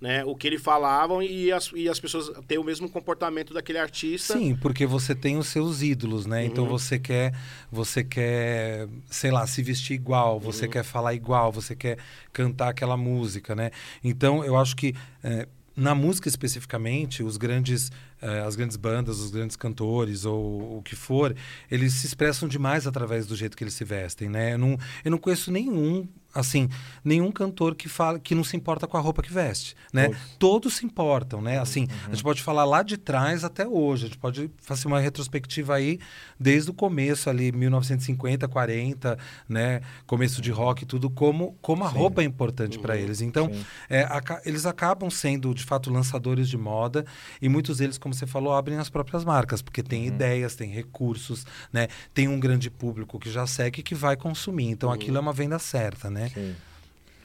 né, 0.00 0.24
o 0.24 0.36
que 0.36 0.46
eles 0.46 0.62
falavam 0.62 1.22
e 1.22 1.50
as, 1.50 1.70
e 1.74 1.88
as 1.88 1.98
pessoas 1.98 2.30
têm 2.46 2.58
o 2.58 2.62
mesmo 2.64 2.88
comportamento 2.90 3.54
daquele 3.54 3.78
artista. 3.78 4.34
Sim, 4.34 4.54
porque 4.54 4.84
você 4.86 5.14
tem 5.14 5.38
os 5.38 5.48
seus 5.48 5.80
ídolos, 5.82 6.26
né? 6.26 6.44
Então 6.44 6.64
Uhum. 6.64 6.70
você 6.70 6.98
quer, 6.98 7.34
você 7.72 8.04
quer, 8.04 8.86
sei 9.10 9.30
lá, 9.30 9.46
se 9.46 9.62
vestir 9.62 9.94
igual, 9.94 10.38
você 10.38 10.66
Uhum. 10.66 10.70
quer 10.72 10.84
falar 10.84 11.14
igual, 11.14 11.50
você 11.50 11.74
quer 11.74 11.98
cantar 12.32 12.68
aquela 12.68 12.96
música, 12.96 13.54
né? 13.56 13.70
Então 14.04 14.44
eu 14.44 14.56
acho 14.56 14.76
que 14.76 14.94
eh, 15.22 15.48
na 15.76 15.94
música 15.94 16.28
especificamente, 16.28 17.22
os 17.22 17.36
grandes, 17.36 17.90
eh, 18.24 18.40
as 18.46 18.56
grandes 18.56 18.76
bandas, 18.76 19.18
os 19.20 19.30
grandes 19.30 19.56
cantores 19.56 20.24
ou 20.24 20.78
o 20.78 20.82
que 20.82 20.96
for, 20.96 21.34
eles 21.70 21.92
se 21.92 22.06
expressam 22.06 22.48
demais 22.48 22.86
através 22.86 23.26
do 23.26 23.36
jeito 23.36 23.56
que 23.56 23.62
eles 23.64 23.74
se 23.74 23.84
vestem, 23.84 24.28
né? 24.28 24.54
Eu 24.54 24.58
não, 24.58 24.78
eu 25.04 25.10
não 25.10 25.18
conheço 25.18 25.52
nenhum 25.52 26.08
assim, 26.34 26.68
nenhum 27.04 27.30
cantor 27.30 27.76
que 27.76 27.88
fala 27.88 28.18
que 28.18 28.34
não 28.34 28.42
se 28.42 28.56
importa 28.56 28.88
com 28.88 28.96
a 28.96 29.00
roupa 29.00 29.22
que 29.22 29.32
veste, 29.32 29.76
né? 29.92 30.06
Todos. 30.08 30.20
Todos 30.38 30.74
se 30.78 30.84
importam, 30.84 31.40
né? 31.40 31.60
Assim, 31.60 31.86
a 32.06 32.10
gente 32.10 32.24
pode 32.24 32.42
falar 32.42 32.64
lá 32.64 32.82
de 32.82 32.96
trás 32.96 33.44
até 33.44 33.66
hoje, 33.68 34.04
a 34.04 34.06
gente 34.08 34.18
pode 34.18 34.50
fazer 34.60 34.88
uma 34.88 34.98
retrospectiva 34.98 35.74
aí 35.76 36.00
desde 36.38 36.70
o 36.70 36.74
começo 36.74 37.30
ali, 37.30 37.52
1950, 37.52 38.48
40, 38.48 39.18
né? 39.48 39.80
Começo 40.06 40.40
de 40.40 40.50
rock 40.50 40.82
e 40.82 40.86
tudo, 40.86 41.08
como, 41.10 41.56
como 41.60 41.84
a 41.84 41.90
Sim. 41.90 41.98
roupa 41.98 42.22
é 42.22 42.24
importante 42.24 42.78
para 42.78 42.96
eles. 42.96 43.20
Então, 43.20 43.50
é, 43.88 44.00
aca- 44.02 44.42
eles 44.44 44.66
acabam 44.66 45.10
sendo, 45.10 45.54
de 45.54 45.62
fato, 45.64 45.90
lançadores 45.92 46.48
de 46.48 46.56
moda 46.56 47.04
e 47.40 47.48
muitos 47.48 47.78
deles, 47.78 47.98
como 47.98 48.13
como 48.14 48.18
você 48.18 48.26
falou, 48.26 48.52
abrem 48.52 48.78
as 48.78 48.88
próprias 48.88 49.24
marcas, 49.24 49.60
porque 49.60 49.82
tem 49.82 50.02
Uhum. 50.02 50.14
ideias, 50.14 50.54
tem 50.54 50.70
recursos, 50.70 51.44
né? 51.72 51.88
Tem 52.14 52.28
um 52.28 52.38
grande 52.38 52.70
público 52.70 53.18
que 53.18 53.30
já 53.30 53.46
segue 53.46 53.80
e 53.80 53.82
que 53.82 53.94
vai 53.94 54.16
consumir. 54.16 54.66
Então 54.68 54.88
Uhum. 54.88 54.94
aquilo 54.94 55.16
é 55.16 55.20
uma 55.20 55.32
venda 55.32 55.58
certa, 55.58 56.08
né? 56.08 56.28
Sim. 56.30 56.54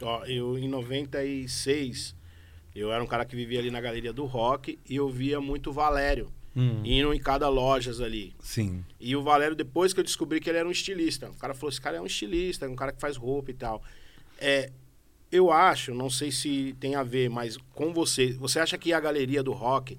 Ó, 0.01 0.25
eu 0.25 0.57
em 0.57 0.67
96, 0.67 2.15
eu 2.75 2.91
era 2.91 3.03
um 3.03 3.07
cara 3.07 3.25
que 3.25 3.35
vivia 3.35 3.59
ali 3.59 3.69
na 3.69 3.79
galeria 3.81 4.11
do 4.13 4.25
rock 4.25 4.79
e 4.89 4.95
eu 4.95 5.09
via 5.09 5.39
muito 5.39 5.69
o 5.69 5.73
Valério 5.73 6.31
Hum, 6.55 6.81
indo 6.83 7.13
em 7.13 7.19
cada 7.19 7.47
lojas 7.47 8.01
ali. 8.01 8.33
sim. 8.41 8.83
E 8.99 9.15
o 9.15 9.21
Valério, 9.21 9.55
depois 9.55 9.93
que 9.93 9.99
eu 9.99 10.03
descobri 10.03 10.39
que 10.39 10.49
ele 10.49 10.57
era 10.57 10.67
um 10.67 10.71
estilista, 10.71 11.29
o 11.29 11.35
cara 11.35 11.53
falou: 11.53 11.69
esse 11.69 11.79
cara 11.79 11.97
é 11.97 12.01
um 12.01 12.05
estilista, 12.05 12.65
é 12.65 12.69
um 12.69 12.75
cara 12.75 12.91
que 12.91 12.99
faz 12.99 13.15
roupa 13.15 13.51
e 13.51 13.53
tal. 13.53 13.81
É, 14.37 14.71
eu 15.31 15.51
acho, 15.51 15.93
não 15.93 16.09
sei 16.09 16.31
se 16.31 16.75
tem 16.79 16.95
a 16.95 17.03
ver, 17.03 17.29
mas 17.29 17.55
com 17.73 17.93
você, 17.93 18.31
você 18.33 18.59
acha 18.59 18.77
que 18.77 18.91
a 18.91 18.99
galeria 18.99 19.43
do 19.43 19.51
rock 19.51 19.97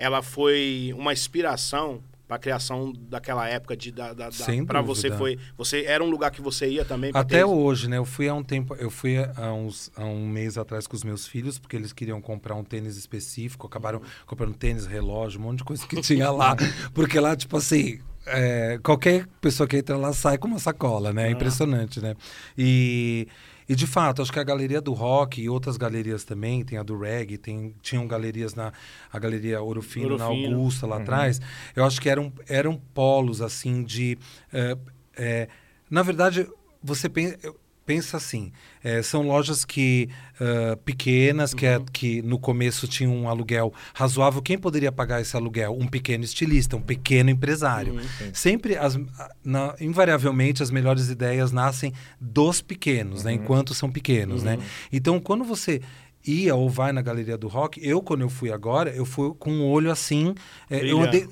ela 0.00 0.22
foi 0.22 0.94
uma 0.96 1.12
inspiração 1.12 2.02
para 2.26 2.36
a 2.36 2.38
criação 2.38 2.92
daquela 2.96 3.46
época 3.48 3.76
de 3.76 3.92
da, 3.92 4.14
da, 4.14 4.30
Sem 4.30 4.64
para 4.64 4.80
você 4.80 5.10
foi 5.10 5.36
você 5.58 5.84
era 5.84 6.02
um 6.02 6.08
lugar 6.08 6.30
que 6.30 6.40
você 6.40 6.68
ia 6.68 6.84
também 6.84 7.10
Até 7.12 7.44
hoje, 7.44 7.86
né? 7.86 7.98
Eu 7.98 8.04
fui 8.04 8.28
há 8.28 8.34
um 8.34 8.42
tempo, 8.42 8.74
eu 8.76 8.88
fui 8.88 9.16
há, 9.18 9.52
uns, 9.52 9.90
há 9.94 10.04
um 10.04 10.26
mês 10.26 10.56
atrás 10.56 10.86
com 10.86 10.96
os 10.96 11.04
meus 11.04 11.26
filhos, 11.26 11.58
porque 11.58 11.76
eles 11.76 11.92
queriam 11.92 12.20
comprar 12.20 12.54
um 12.54 12.64
tênis 12.64 12.96
específico, 12.96 13.66
acabaram 13.66 14.00
comprando 14.26 14.54
tênis, 14.54 14.86
relógio, 14.86 15.38
um 15.38 15.42
monte 15.42 15.58
de 15.58 15.64
coisa 15.64 15.86
que 15.86 16.00
tinha 16.00 16.30
lá. 16.30 16.56
Porque 16.94 17.18
lá, 17.18 17.34
tipo 17.34 17.56
assim, 17.56 17.98
é, 18.26 18.78
qualquer 18.82 19.26
pessoa 19.40 19.66
que 19.66 19.76
entra 19.76 19.96
lá 19.96 20.12
sai 20.12 20.38
com 20.38 20.46
uma 20.46 20.58
sacola, 20.58 21.12
né? 21.12 21.28
É 21.28 21.30
impressionante, 21.32 22.00
né? 22.00 22.14
E, 22.56 23.26
e 23.70 23.74
de 23.76 23.86
fato, 23.86 24.20
acho 24.20 24.32
que 24.32 24.38
a 24.40 24.42
galeria 24.42 24.80
do 24.80 24.92
rock 24.92 25.40
e 25.40 25.48
outras 25.48 25.76
galerias 25.76 26.24
também, 26.24 26.64
tem 26.64 26.76
a 26.76 26.82
do 26.82 26.98
reggae, 26.98 27.38
tem, 27.38 27.72
tinham 27.80 28.04
galerias 28.04 28.52
na 28.52 28.72
a 29.12 29.16
galeria 29.16 29.62
Ouro 29.62 29.80
Fino, 29.80 30.18
na. 30.18 30.24
Augusta, 30.24 30.88
lá 30.88 30.96
atrás. 30.96 31.40
Eu 31.76 31.84
acho 31.84 32.00
que 32.00 32.08
eram, 32.08 32.32
eram 32.48 32.76
polos, 32.92 33.40
assim, 33.40 33.84
de. 33.84 34.18
é, 34.52 34.76
é, 35.16 35.48
na 35.88 36.02
verdade, 36.02 36.48
você 36.82 37.08
pensa, 37.08 37.38
pensa 37.86 38.16
assim: 38.16 38.52
é, 38.84 39.02
são 39.02 39.22
lojas 39.22 39.64
que 39.64 40.08
ah, 40.40 40.76
pequenas, 40.84 41.52
que, 41.52 41.66
é, 41.66 41.80
que 41.92 42.22
no 42.22 42.38
começo 42.38 42.86
tinham 42.88 43.14
um 43.14 43.28
aluguel 43.28 43.72
razoável. 43.94 44.40
Quem 44.40 44.56
poderia 44.58 44.90
pagar 44.92 45.20
esse 45.20 45.36
aluguel? 45.36 45.76
Um 45.78 45.86
pequeno 45.86 46.24
estilista, 46.24 46.76
um 46.76 46.80
pequeno 46.82 47.30
empresário. 47.30 47.94
Sempre, 48.32 48.76
as, 48.76 48.98
na- 49.44 49.74
invariavelmente, 49.80 50.62
as 50.62 50.70
melhores 50.70 51.08
ideias 51.10 51.52
nascem 51.52 51.92
dos 52.20 52.60
pequenos, 52.62 53.24
né? 53.24 53.32
Enquanto 53.32 53.74
são 53.74 53.90
pequenos, 53.90 54.42
né? 54.42 54.58
Então, 54.92 55.20
quando 55.20 55.44
você 55.44 55.80
ia 56.26 56.54
ou 56.54 56.68
vai 56.68 56.92
na 56.92 57.00
galeria 57.02 57.36
do 57.38 57.48
rock, 57.48 57.80
eu, 57.82 58.02
quando 58.02 58.20
eu 58.20 58.28
fui 58.28 58.52
agora, 58.52 58.90
eu 58.90 59.04
fui 59.06 59.32
com 59.38 59.50
um 59.50 59.64
olho 59.66 59.90
assim. 59.90 60.34
é, 60.68 60.84
eu 60.84 60.98
andei, 61.02 61.26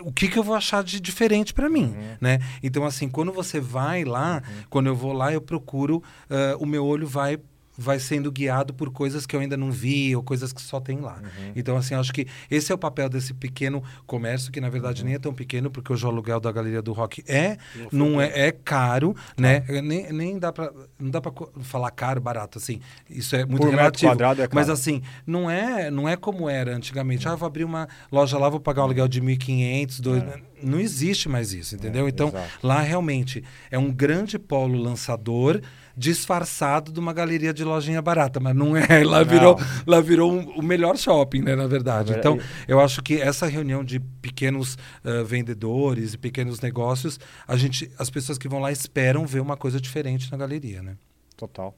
o 0.00 0.12
que, 0.12 0.28
que 0.28 0.38
eu 0.38 0.42
vou 0.42 0.54
achar 0.54 0.82
de 0.84 1.00
diferente 1.00 1.52
para 1.52 1.68
mim, 1.68 1.94
né? 2.20 2.38
Então, 2.62 2.84
assim, 2.84 3.08
quando 3.08 3.32
você 3.32 3.60
vai 3.60 4.04
lá, 4.04 4.42
quando 4.70 4.86
eu 4.86 4.94
vou 4.94 5.12
lá, 5.12 5.32
eu 5.32 5.40
procuro, 5.40 6.02
ah, 6.30 6.56
o 6.58 6.66
meu 6.66 6.84
olho 6.84 7.06
vai 7.06 7.38
vai 7.78 8.00
sendo 8.00 8.32
guiado 8.32 8.74
por 8.74 8.90
coisas 8.90 9.24
que 9.24 9.36
eu 9.36 9.40
ainda 9.40 9.56
não 9.56 9.70
vi 9.70 10.16
ou 10.16 10.22
coisas 10.22 10.52
que 10.52 10.60
só 10.60 10.80
tem 10.80 10.98
lá. 10.98 11.22
Então, 11.54 11.76
assim, 11.76 11.94
acho 11.94 12.12
que 12.12 12.26
esse 12.50 12.72
é 12.72 12.74
o 12.74 12.78
papel 12.78 13.08
desse 13.08 13.32
pequeno 13.32 13.82
comércio, 14.04 14.50
que 14.50 14.60
na 14.60 14.68
verdade 14.68 15.04
nem 15.04 15.14
é 15.14 15.18
tão 15.18 15.32
pequeno, 15.32 15.70
porque 15.70 15.92
hoje 15.92 16.04
o 16.04 16.08
aluguel 16.08 16.40
da 16.40 16.50
Galeria 16.50 16.82
do 16.82 16.92
Rock 16.92 17.22
é, 17.28 17.56
não 17.92 18.20
é, 18.20 18.48
é 18.48 18.52
caro, 18.52 19.14
né? 19.36 19.64
Nem, 19.82 20.12
nem 20.12 20.38
dá 20.38 20.52
para 20.52 20.72
não 20.98 21.10
dá 21.10 21.20
para 21.20 21.32
falar 21.60 21.90
caro, 21.92 22.20
barato, 22.20 22.58
assim. 22.58 22.80
Isso 23.08 23.36
é 23.36 23.44
muito 23.44 23.58
Por 23.58 23.66
metro 23.66 23.76
relativo. 23.76 24.10
quadrado 24.10 24.42
é 24.42 24.48
caro. 24.48 24.54
Mas 24.56 24.68
assim, 24.68 25.00
não 25.24 25.48
é, 25.48 25.90
não 25.90 26.08
é 26.08 26.16
como 26.16 26.48
era 26.48 26.74
antigamente. 26.74 27.28
Ah, 27.28 27.32
eu 27.32 27.36
vou 27.36 27.46
abrir 27.46 27.64
uma 27.64 27.88
loja 28.10 28.36
lá, 28.38 28.48
vou 28.48 28.58
pagar 28.58 28.82
um 28.82 28.84
aluguel 28.86 29.06
de 29.06 29.20
1.500, 29.20 30.00
dois... 30.00 30.22
Não 30.60 30.80
existe 30.80 31.28
mais 31.28 31.52
isso, 31.52 31.76
entendeu? 31.76 32.06
É, 32.06 32.08
então, 32.08 32.28
exato. 32.28 32.48
lá 32.64 32.80
realmente 32.80 33.44
é 33.70 33.78
um 33.78 33.92
grande 33.92 34.40
polo 34.40 34.76
lançador 34.76 35.60
disfarçado 35.98 36.92
de 36.92 37.00
uma 37.00 37.12
galeria 37.12 37.52
de 37.52 37.64
lojinha 37.64 38.00
barata, 38.00 38.38
mas 38.38 38.54
não 38.54 38.76
é. 38.76 38.86
Lá 39.04 39.22
virou, 39.24 39.58
lá 39.86 40.00
virou 40.00 40.32
um- 40.32 40.50
o 40.58 40.62
melhor 40.62 40.96
shopping, 40.96 41.42
né, 41.42 41.56
na 41.56 41.66
verdade. 41.66 42.12
Então, 42.16 42.38
eu 42.68 42.78
acho 42.80 43.02
que 43.02 43.20
essa 43.20 43.46
reunião 43.46 43.82
de 43.84 43.98
pequenos 43.98 44.78
ah, 45.04 45.24
vendedores 45.24 46.14
e 46.14 46.18
pequenos 46.18 46.60
negócios, 46.60 47.18
a 47.46 47.56
gente, 47.56 47.90
as 47.98 48.08
pessoas 48.08 48.38
que 48.38 48.48
vão 48.48 48.60
lá 48.60 48.70
esperam 48.70 49.26
ver 49.26 49.40
uma 49.40 49.56
coisa 49.56 49.80
diferente 49.80 50.30
na 50.30 50.38
galeria, 50.38 50.82
né? 50.82 50.96
Total. 51.36 51.74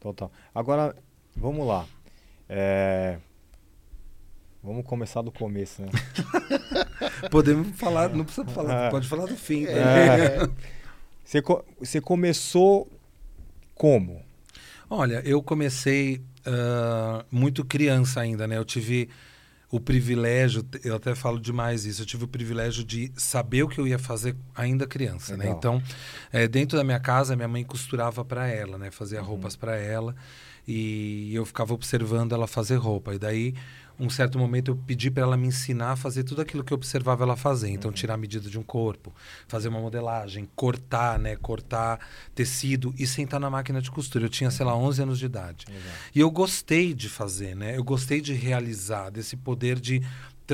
Total. 0.00 0.32
Agora, 0.54 0.96
vamos 1.36 1.66
lá. 1.66 1.84
É, 2.48 3.18
Vamos 4.62 4.84
começar 4.84 5.22
do 5.22 5.32
começo, 5.32 5.80
né? 5.80 5.88
Podemos 7.30 7.68
falar, 7.78 8.10
não 8.10 8.24
precisa 8.24 8.46
falar, 8.48 8.86
É. 8.86 8.90
pode 8.90 9.08
falar 9.08 9.24
do 9.26 9.36
fim. 9.36 9.64
também. 9.64 9.80
É, 9.82 10.48
Você, 11.24 11.40
co- 11.40 11.64
você 11.78 12.00
começou 12.00 12.88
como? 13.80 14.20
Olha, 14.90 15.22
eu 15.24 15.42
comecei 15.42 16.20
ah, 16.44 17.24
muito 17.30 17.64
criança 17.64 18.20
ainda, 18.20 18.46
né? 18.46 18.58
Eu 18.58 18.64
tive 18.64 19.08
o 19.70 19.80
privilégio, 19.80 20.62
eu 20.84 20.96
até 20.96 21.14
falo 21.14 21.40
demais 21.40 21.86
isso, 21.86 22.02
eu 22.02 22.06
tive 22.06 22.24
o 22.24 22.28
privilégio 22.28 22.84
de 22.84 23.10
saber 23.16 23.62
o 23.62 23.68
que 23.68 23.80
eu 23.80 23.86
ia 23.86 23.98
fazer 23.98 24.36
ainda 24.54 24.86
criança, 24.86 25.34
né? 25.34 25.44
Legal. 25.44 25.56
Então, 25.56 25.82
eh, 26.30 26.46
dentro 26.46 26.76
da 26.76 26.84
minha 26.84 27.00
casa, 27.00 27.34
minha 27.34 27.48
mãe 27.48 27.64
costurava 27.64 28.22
para 28.22 28.46
ela, 28.48 28.76
né? 28.76 28.90
Fazia 28.90 29.22
roupas 29.22 29.56
para 29.56 29.76
ela 29.76 30.14
e 30.66 31.34
eu 31.34 31.44
ficava 31.44 31.74
observando 31.74 32.32
ela 32.32 32.46
fazer 32.46 32.76
roupa. 32.76 33.14
E 33.14 33.18
daí, 33.18 33.54
um 33.98 34.08
certo 34.08 34.38
momento, 34.38 34.70
eu 34.70 34.76
pedi 34.76 35.10
para 35.10 35.22
ela 35.24 35.36
me 35.36 35.46
ensinar 35.46 35.92
a 35.92 35.96
fazer 35.96 36.24
tudo 36.24 36.40
aquilo 36.40 36.64
que 36.64 36.72
eu 36.72 36.76
observava 36.76 37.22
ela 37.24 37.36
fazer. 37.36 37.68
Então, 37.68 37.92
tirar 37.92 38.14
a 38.14 38.16
medida 38.16 38.48
de 38.48 38.58
um 38.58 38.62
corpo, 38.62 39.12
fazer 39.46 39.68
uma 39.68 39.80
modelagem, 39.80 40.48
cortar, 40.56 41.18
né? 41.18 41.36
Cortar 41.36 42.00
tecido 42.34 42.94
e 42.98 43.06
sentar 43.06 43.38
na 43.38 43.50
máquina 43.50 43.80
de 43.82 43.90
costura. 43.90 44.24
Eu 44.24 44.30
tinha, 44.30 44.50
sei 44.50 44.64
lá, 44.64 44.74
11 44.74 45.02
anos 45.02 45.18
de 45.18 45.26
idade. 45.26 45.66
E 46.14 46.20
eu 46.20 46.30
gostei 46.30 46.94
de 46.94 47.08
fazer, 47.08 47.54
né? 47.54 47.76
Eu 47.76 47.84
gostei 47.84 48.20
de 48.20 48.32
realizar, 48.32 49.10
desse 49.10 49.36
poder 49.36 49.78
de 49.78 50.02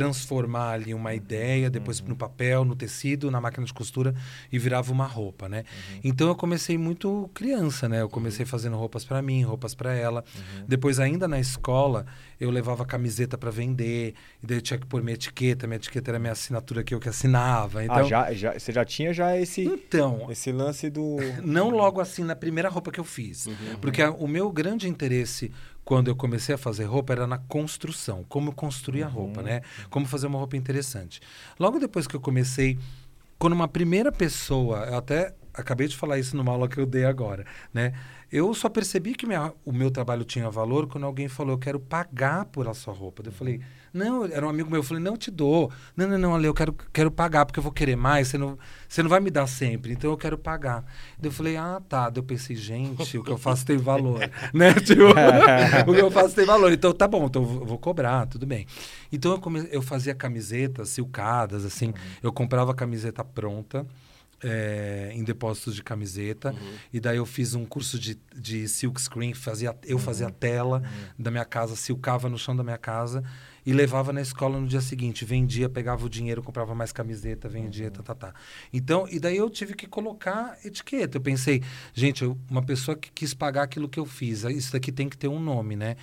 transformar 0.01 0.73
ali 0.73 0.93
uma 0.93 1.15
ideia, 1.15 1.71
depois 1.71 2.03
no 2.03 2.15
papel, 2.15 2.67
no 2.67 2.77
tecido, 2.77 3.31
na 3.31 3.41
máquina 3.41 3.65
de 3.65 3.73
costura 3.73 4.15
e 4.53 4.59
virava 4.59 4.93
uma 4.93 5.07
roupa, 5.07 5.49
né? 5.49 5.65
Então 6.05 6.29
eu 6.29 6.35
comecei 6.37 6.77
muito 6.77 7.31
criança, 7.33 7.89
né? 7.89 8.03
Eu 8.03 8.09
comecei 8.11 8.45
fazendo 8.45 8.77
roupas 8.77 9.07
para 9.07 9.23
mim, 9.23 9.43
roupas 9.43 9.75
para 9.75 9.95
ela. 9.95 10.23
Depois 10.69 11.01
ainda 11.01 11.27
na 11.27 11.41
escola, 11.41 12.05
eu 12.39 12.51
levava 12.51 12.85
camiseta 12.85 13.39
para 13.39 13.51
vender, 13.51 14.13
e 14.43 14.47
daí 14.47 14.59
eu 14.59 14.63
tinha 14.63 14.79
que 14.79 14.87
pôr 14.87 15.03
minha 15.03 15.15
etiqueta, 15.15 15.67
minha 15.67 15.77
etiqueta 15.77 16.11
era 16.11 16.19
minha 16.19 16.33
assinatura 16.33 16.85
que 16.85 16.95
eu 16.95 17.01
que 17.01 17.09
assinava. 17.09 17.83
Então, 17.83 17.97
ah, 17.97 18.03
já, 18.05 18.33
já, 18.35 18.53
você 18.59 18.71
já 18.73 18.85
tinha 18.85 19.15
já 19.15 19.35
esse, 19.35 19.65
então 19.65 20.31
esse 20.31 20.53
lance 20.53 20.91
do... 20.91 21.17
não 21.43 21.71
logo 21.71 22.03
assim 22.03 22.23
na 22.23 22.37
primeira 22.37 22.69
roupa 22.69 22.93
que 22.93 23.01
eu 23.01 23.05
fiz. 23.05 23.49
Porque 23.81 24.03
a- 24.03 24.11
o 24.11 24.29
meu 24.29 24.53
grande 24.53 24.87
interesse 24.89 25.51
quando 25.87 26.09
eu 26.09 26.17
comecei 26.17 26.53
a 26.53 26.59
fazer 26.59 26.83
roupa 26.85 27.13
era 27.13 27.29
na 27.29 27.39
construção, 27.39 28.25
como 28.29 28.53
construir 28.53 29.05
a 29.05 29.07
roupa, 29.09 29.41
né? 29.41 29.63
Como 29.89 30.05
fazer 30.05 30.27
uma 30.27 30.37
roupa 30.39 30.57
interessante. 30.57 31.21
Logo 31.61 31.79
depois 31.79 32.09
que 32.09 32.17
eu 32.17 32.21
comecei, 32.21 32.77
quando 33.39 33.53
uma 33.53 33.69
primeira 33.69 34.11
pessoa, 34.11 34.79
eu 34.87 34.97
até 34.99 35.33
acabei 35.55 35.87
de 35.87 35.97
falar 35.97 36.19
isso 36.19 36.37
numa 36.37 36.51
aula 36.51 36.69
que 36.69 36.77
eu 36.79 36.85
dei 36.87 37.05
agora, 37.05 37.47
né? 37.73 37.93
Eu 38.33 38.53
só 38.53 38.69
percebi 38.69 39.15
que 39.15 39.25
minha- 39.27 39.53
o 39.65 39.71
meu 39.73 39.89
trabalho 39.89 40.25
tinha 40.25 40.51
valor 40.51 40.89
quando 40.89 41.05
alguém 41.05 41.29
falou, 41.29 41.55
eu 41.55 41.59
quero 41.59 41.79
pagar 41.79 42.47
por 42.47 42.67
a 42.67 42.75
sua 42.75 42.93
roupa. 42.93 43.23
Eu 43.25 43.31
falei, 43.31 43.61
não, 43.97 44.25
era 44.25 44.47
um 44.47 44.49
amigo 44.51 44.71
meu, 44.71 44.81
eu 44.81 44.83
falei, 44.83 45.03
não, 45.03 45.13
eu 45.13 45.17
te 45.19 45.31
dou. 45.31 45.73
Não, 45.97 46.07
não, 46.09 46.19
não, 46.19 46.35
Ale, 46.35 46.47
eu 46.47 46.55
quero, 46.55 46.73
quero 46.93 47.11
pagar, 47.11 47.47
porque 47.47 47.59
eu 47.59 47.63
vou 47.63 47.73
querer 47.73 47.97
mais, 47.97 48.29
você 48.29 48.39
não, 48.39 48.59
você 48.89 49.03
não 49.03 49.11
vai 49.11 49.19
me 49.21 49.31
dar 49.31 49.47
sempre, 49.47 49.93
então 49.93 50.11
eu 50.11 50.17
quero 50.17 50.37
pagar. 50.39 50.85
Daí 51.19 51.29
eu 51.29 51.33
falei, 51.33 51.57
ah, 51.57 51.81
tá. 51.89 52.11
Daí 52.11 52.19
eu 52.21 52.25
pensei, 52.25 52.55
gente, 52.55 53.17
o 53.19 53.25
que 53.25 53.31
eu 53.31 53.39
faço 53.39 53.65
tem 53.67 53.77
valor, 53.77 54.21
né? 54.55 54.75
Tipo, 54.75 55.03
o 55.91 55.95
que 55.95 56.01
eu 56.01 56.11
faço 56.11 56.35
tem 56.35 56.45
valor. 56.45 56.73
Então 56.73 56.93
tá 56.93 57.09
bom, 57.09 57.27
então 57.27 57.43
eu 57.43 57.65
vou- 57.65 57.79
cobrar, 57.79 58.27
tudo 58.27 58.47
bem. 58.47 58.67
Então 59.13 59.33
eu, 59.33 59.39
come, 59.39 59.69
eu 59.71 59.81
fazia 59.83 60.15
camisetas 60.15 60.89
silcadas, 60.89 61.65
assim, 61.65 61.93
eu 62.23 62.33
comprava 62.33 62.73
a 62.73 62.75
camiseta 62.75 63.23
pronta, 63.25 63.87
é, 64.43 65.11
em 65.15 65.23
depósitos 65.25 65.75
de 65.75 65.83
camiseta. 65.83 66.55
E 66.93 66.99
daí 67.01 67.17
eu 67.17 67.27
fiz 67.27 67.55
um 67.55 67.65
curso 67.65 67.99
de, 67.99 68.19
de 68.35 68.69
silk 68.69 69.01
screen, 69.01 69.35
fazia, 69.35 69.75
eu 69.85 69.99
fazia 69.99 70.27
a 70.29 70.31
tela 70.31 70.83
da 71.19 71.31
minha 71.31 71.45
casa, 71.45 71.77
silcava 71.77 72.29
no 72.29 72.39
chão 72.39 72.55
da 72.57 72.63
minha 72.65 72.79
casa 72.79 73.23
e 73.67 73.73
levava 73.73 74.13
na 74.13 74.21
escola 74.23 74.61
no 74.61 74.67
dia 74.69 74.81
seguinte. 74.81 75.25
Vendia, 75.25 75.69
pegava 75.69 76.07
o 76.07 76.09
dinheiro, 76.09 76.41
comprava 76.43 76.73
mais 76.75 76.93
camiseta, 76.93 77.49
vendia, 77.49 77.91
tá, 77.91 78.01
tá, 78.03 78.15
tá. 78.15 78.35
Então, 78.73 79.09
e 79.11 79.19
daí 79.19 79.37
eu 79.37 79.51
tive 79.51 79.75
que 79.75 79.89
colocar 79.89 80.57
etiqueta. 80.65 81.17
Eu 81.17 81.21
pensei, 81.21 81.61
gente, 81.93 82.23
eu- 82.23 82.39
uma 82.49 82.63
pessoa 82.63 82.97
que 82.97 83.11
quis 83.11 83.35
pagar 83.35 83.65
aquilo 83.65 83.89
que 83.89 83.99
eu 83.99 84.07
fiz, 84.07 84.45
aí 84.45 84.57
isso 84.57 84.73
daqui 84.73 84.93
tem 84.93 85.09
que 85.09 85.19
ter 85.19 85.27
um 85.27 85.41
nome, 85.41 85.75
né? 85.75 85.97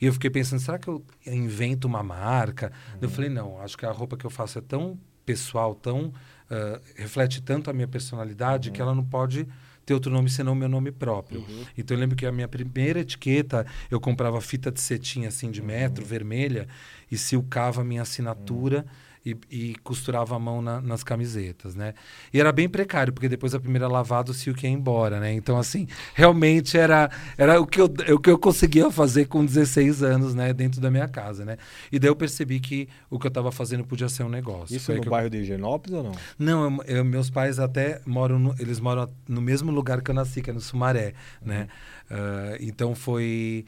E 0.00 0.06
eu 0.06 0.12
fiquei 0.14 0.30
pensando, 0.30 0.60
será 0.60 0.78
que 0.78 0.88
eu 0.88 1.04
invento 1.26 1.86
uma 1.86 2.02
marca? 2.02 2.72
Eu 3.02 3.08
falei, 3.10 3.28
não, 3.28 3.60
acho 3.60 3.76
que 3.76 3.84
a 3.84 3.92
roupa 3.92 4.16
que 4.16 4.24
eu 4.24 4.30
faço 4.30 4.58
é 4.58 4.62
tão 4.62 4.98
pessoal, 5.26 5.74
tão 5.74 6.12
ah, 6.50 6.80
reflete 6.96 7.42
tanto 7.42 7.68
a 7.68 7.72
minha 7.72 7.86
personalidade 7.86 8.70
que 8.70 8.80
ela 8.80 8.94
não 8.94 9.04
pode 9.04 9.46
ter 9.84 9.94
outro 9.94 10.10
nome 10.10 10.30
senão 10.30 10.52
o 10.52 10.56
meu 10.56 10.68
nome 10.68 10.92
próprio. 10.92 11.44
Então 11.76 11.96
eu 11.96 12.00
lembro 12.00 12.16
que 12.16 12.26
a 12.26 12.32
minha 12.32 12.48
primeira 12.48 13.00
etiqueta, 13.00 13.66
eu 13.90 14.00
comprava 14.00 14.40
fita 14.40 14.70
de 14.70 14.80
cetim 14.80 15.24
assim 15.26 15.50
de 15.50 15.62
metro, 15.62 16.04
vermelha, 16.04 16.68
e 17.10 17.18
silcava 17.18 17.80
a 17.80 17.84
minha 17.84 18.02
assinatura 18.02 18.86
e, 19.24 19.36
e 19.50 19.74
costurava 19.84 20.34
a 20.34 20.38
mão 20.38 20.62
na- 20.62 20.80
nas 20.80 21.02
camisetas, 21.04 21.74
né? 21.74 21.92
E 22.32 22.40
era 22.40 22.50
bem 22.52 22.68
precário, 22.68 23.12
porque 23.12 23.28
depois 23.28 23.52
da 23.52 23.60
primeira 23.60 23.86
lavada 23.86 24.30
o 24.30 24.34
silk 24.34 24.64
ia 24.64 24.70
embora, 24.72 25.20
né? 25.20 25.32
Então, 25.34 25.58
assim, 25.58 25.86
realmente 26.14 26.78
era, 26.78 27.10
era 27.36 27.60
o, 27.60 27.66
que 27.66 27.80
eu, 27.80 27.84
o 28.14 28.18
que 28.18 28.30
eu 28.30 28.38
conseguia 28.38 28.90
fazer 28.90 29.26
com 29.26 29.44
16 29.44 30.02
anos, 30.02 30.34
né? 30.34 30.52
Dentro 30.54 30.80
da 30.80 30.90
minha 30.90 31.06
casa, 31.06 31.44
né? 31.44 31.58
E 31.92 31.98
daí 31.98 32.08
eu 32.08 32.16
percebi 32.16 32.60
que 32.60 32.88
o 33.10 33.18
que 33.18 33.26
eu 33.26 33.28
estava 33.30 33.52
fazendo 33.52 33.84
podia 33.84 34.08
ser 34.08 34.22
um 34.22 34.28
negócio. 34.30 34.74
Isso 34.74 34.86
Foi 34.86 34.94
no 34.96 35.02
que 35.02 35.08
eu- 35.08 35.10
bairro 35.10 35.28
de 35.28 35.38
Higienópolis 35.38 35.96
ou 35.98 36.02
não? 36.04 36.12
não, 36.38 36.64
eu- 36.86 36.96
eu- 36.96 37.04
meus 37.04 37.28
pais 37.28 37.58
até 37.58 38.00
moram, 38.06 38.38
no- 38.38 38.54
eles 38.58 38.80
moram 38.80 39.06
no 39.28 39.40
mesmo 39.42 39.70
lugar 39.70 40.00
que 40.00 40.10
eu 40.10 40.14
nasci, 40.14 40.40
que 40.40 40.50
é 40.50 40.52
no 40.52 40.60
Sumaré, 40.60 41.12
né? 41.42 41.68
Ah, 42.10 42.56
então 42.60 42.94
foi 42.94 43.64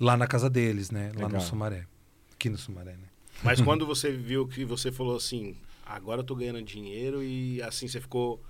lá 0.00 0.16
na 0.16 0.26
casa 0.26 0.50
deles, 0.50 0.90
né? 0.90 1.12
Lá 1.14 1.22
no 1.22 1.26
Legal. 1.28 1.40
Sumaré. 1.40 1.84
Aqui 2.34 2.50
no 2.50 2.58
Sumaré, 2.58 2.92
né? 2.92 3.06
Mas 3.42 3.60
quando 3.60 3.86
você 3.86 4.10
viu 4.10 4.46
que 4.46 4.64
você 4.64 4.90
falou 4.90 5.16
assim, 5.16 5.54
agora 5.86 6.20
eu 6.20 6.24
tô 6.24 6.34
ganhando 6.34 6.60
dinheiro 6.62 7.22
e 7.22 7.62
assim 7.62 7.86
você 7.86 8.00
ficou 8.00 8.42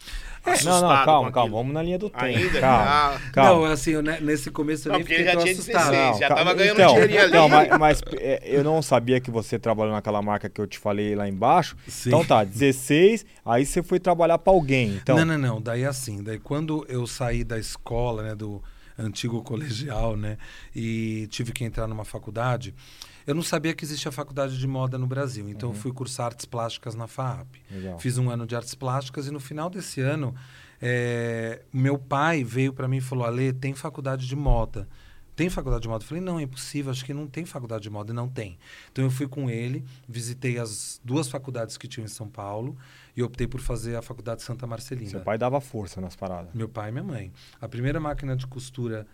assustado 0.43 0.83
não, 0.83 0.88
não, 0.88 1.05
calma, 1.05 1.33
calma. 1.33 1.57
Vamos 1.57 1.75
na 1.75 1.83
linha 1.83 1.99
do 1.99 2.09
tempo. 2.09 2.25
Ainda? 2.25 2.61
Calma. 2.61 2.85
Ah, 2.87 3.21
calma. 3.33 3.66
Não, 3.66 3.73
assim, 3.73 3.90
eu, 3.90 4.02
né, 4.02 4.19
nesse 4.21 4.50
começo 4.50 4.88
eu 4.88 4.93
Não, 4.93 4.99
nem 4.99 5.05
porque 5.07 5.16
fiquei 5.16 5.33
ele 5.33 5.33
já 5.33 5.37
tão 5.37 5.45
tinha 5.45 5.52
assustado. 5.52 5.90
16, 5.90 6.19
já 6.19 6.28
calma. 6.28 6.45
tava 6.45 6.55
ganhando 6.55 6.81
então, 6.81 6.93
dinheirinho 6.95 7.21
ali. 7.21 7.28
Então, 7.28 7.49
mas, 7.49 7.78
mas, 7.78 8.02
é, 8.14 8.40
eu 8.45 8.64
não 8.64 8.81
sabia 8.81 9.21
que 9.21 9.31
você 9.31 9.59
trabalhou 9.59 9.93
naquela 9.93 10.23
marca 10.23 10.49
que 10.49 10.61
eu 10.61 10.66
te 10.66 10.78
falei 10.78 11.14
lá 11.14 11.28
embaixo. 11.28 11.76
Sim. 11.87 12.09
Então 12.09 12.25
tá, 12.25 12.43
16, 12.43 13.26
aí 13.45 13.66
você 13.66 13.83
foi 13.83 14.00
trabalhar 14.00 14.38
pra 14.38 14.52
alguém. 14.52 14.97
Então, 14.97 15.16
Não, 15.19 15.25
não, 15.25 15.38
não. 15.38 15.61
Daí 15.61 15.85
assim, 15.85 16.23
daí 16.23 16.38
quando 16.38 16.87
eu 16.88 17.07
saí 17.07 17.45
da 17.45 17.59
escola, 17.59 18.23
né, 18.23 18.35
do 18.35 18.62
antigo 18.99 19.43
colegial, 19.43 20.16
né, 20.16 20.38
e 20.75 21.26
tive 21.31 21.52
que 21.52 21.64
entrar 21.64 21.87
numa 21.87 22.05
faculdade, 22.05 22.75
eu 23.26 23.35
não 23.35 23.42
sabia 23.42 23.75
que 23.75 23.85
existia 23.85 24.12
faculdade 24.12 24.59
de 24.59 24.66
moda 24.66 24.97
no 24.97 25.06
Brasil. 25.06 25.49
Então 25.49 25.71
eu 25.71 25.75
fui 25.75 25.92
cursar 25.92 26.26
artes 26.26 26.45
plásticas 26.45 26.95
na 26.95 27.06
FAAP. 27.06 27.56
Legal. 27.71 27.99
Fiz 27.99 28.18
um 28.18 28.30
ano 28.30 28.47
de 28.47 28.54
artes 28.54 28.75
plásticas 28.75 29.26
e 29.26 29.30
no 29.30 29.40
final 29.40 29.68
desse 29.68 30.00
ano, 30.00 30.35
é, 30.80 31.62
meu 31.73 31.99
pai 31.99 32.45
veio 32.45 32.73
para 32.73 32.87
mim 32.87 32.99
e 32.99 33.00
falou: 33.00 33.25
Ale, 33.25 33.52
tem 33.52 33.75
faculdade 33.75 34.26
de 34.26 34.37
moda. 34.37 34.88
Tem 35.35 35.50
faculdade 35.50 35.83
de 35.83 35.88
moda? 35.88 36.02
Eu 36.02 36.09
falei, 36.09 36.23
não, 36.23 36.40
é 36.40 36.45
impossível, 36.45 36.90
acho 36.90 37.04
que 37.04 37.12
não 37.12 37.26
tem 37.26 37.45
faculdade 37.45 37.83
de 37.83 37.90
moda. 37.90 38.11
E 38.11 38.14
não 38.14 38.26
tem. 38.26 38.59
Então 38.90 39.04
eu 39.04 39.11
fui 39.11 39.28
com 39.28 39.50
ele, 39.50 39.85
visitei 40.09 40.59
as 40.59 40.99
duas 41.04 41.28
faculdades 41.28 41.76
que 41.76 41.87
tinham 41.87 42.06
em 42.06 42.09
São 42.09 42.26
Paulo 42.26 42.75
e 43.14 43.23
optei 43.23 43.47
por 43.47 43.61
fazer 43.61 43.97
a 43.97 44.02
faculdade 44.02 44.42
Santa 44.42 44.66
Marcelina. 44.66 45.11
Seu 45.11 45.21
pai 45.21 45.37
dava 45.37 45.61
força 45.61 46.00
nas 46.00 46.16
paradas. 46.16 46.54
Meu 46.54 46.71
pai 46.71 46.88
e 46.88 46.92
minha 46.92 47.04
mãe. 47.04 47.33
A 47.61 47.68
primeira 47.68 48.00
máquina 48.00 48.35
de 48.35 48.47
costura 48.47 49.06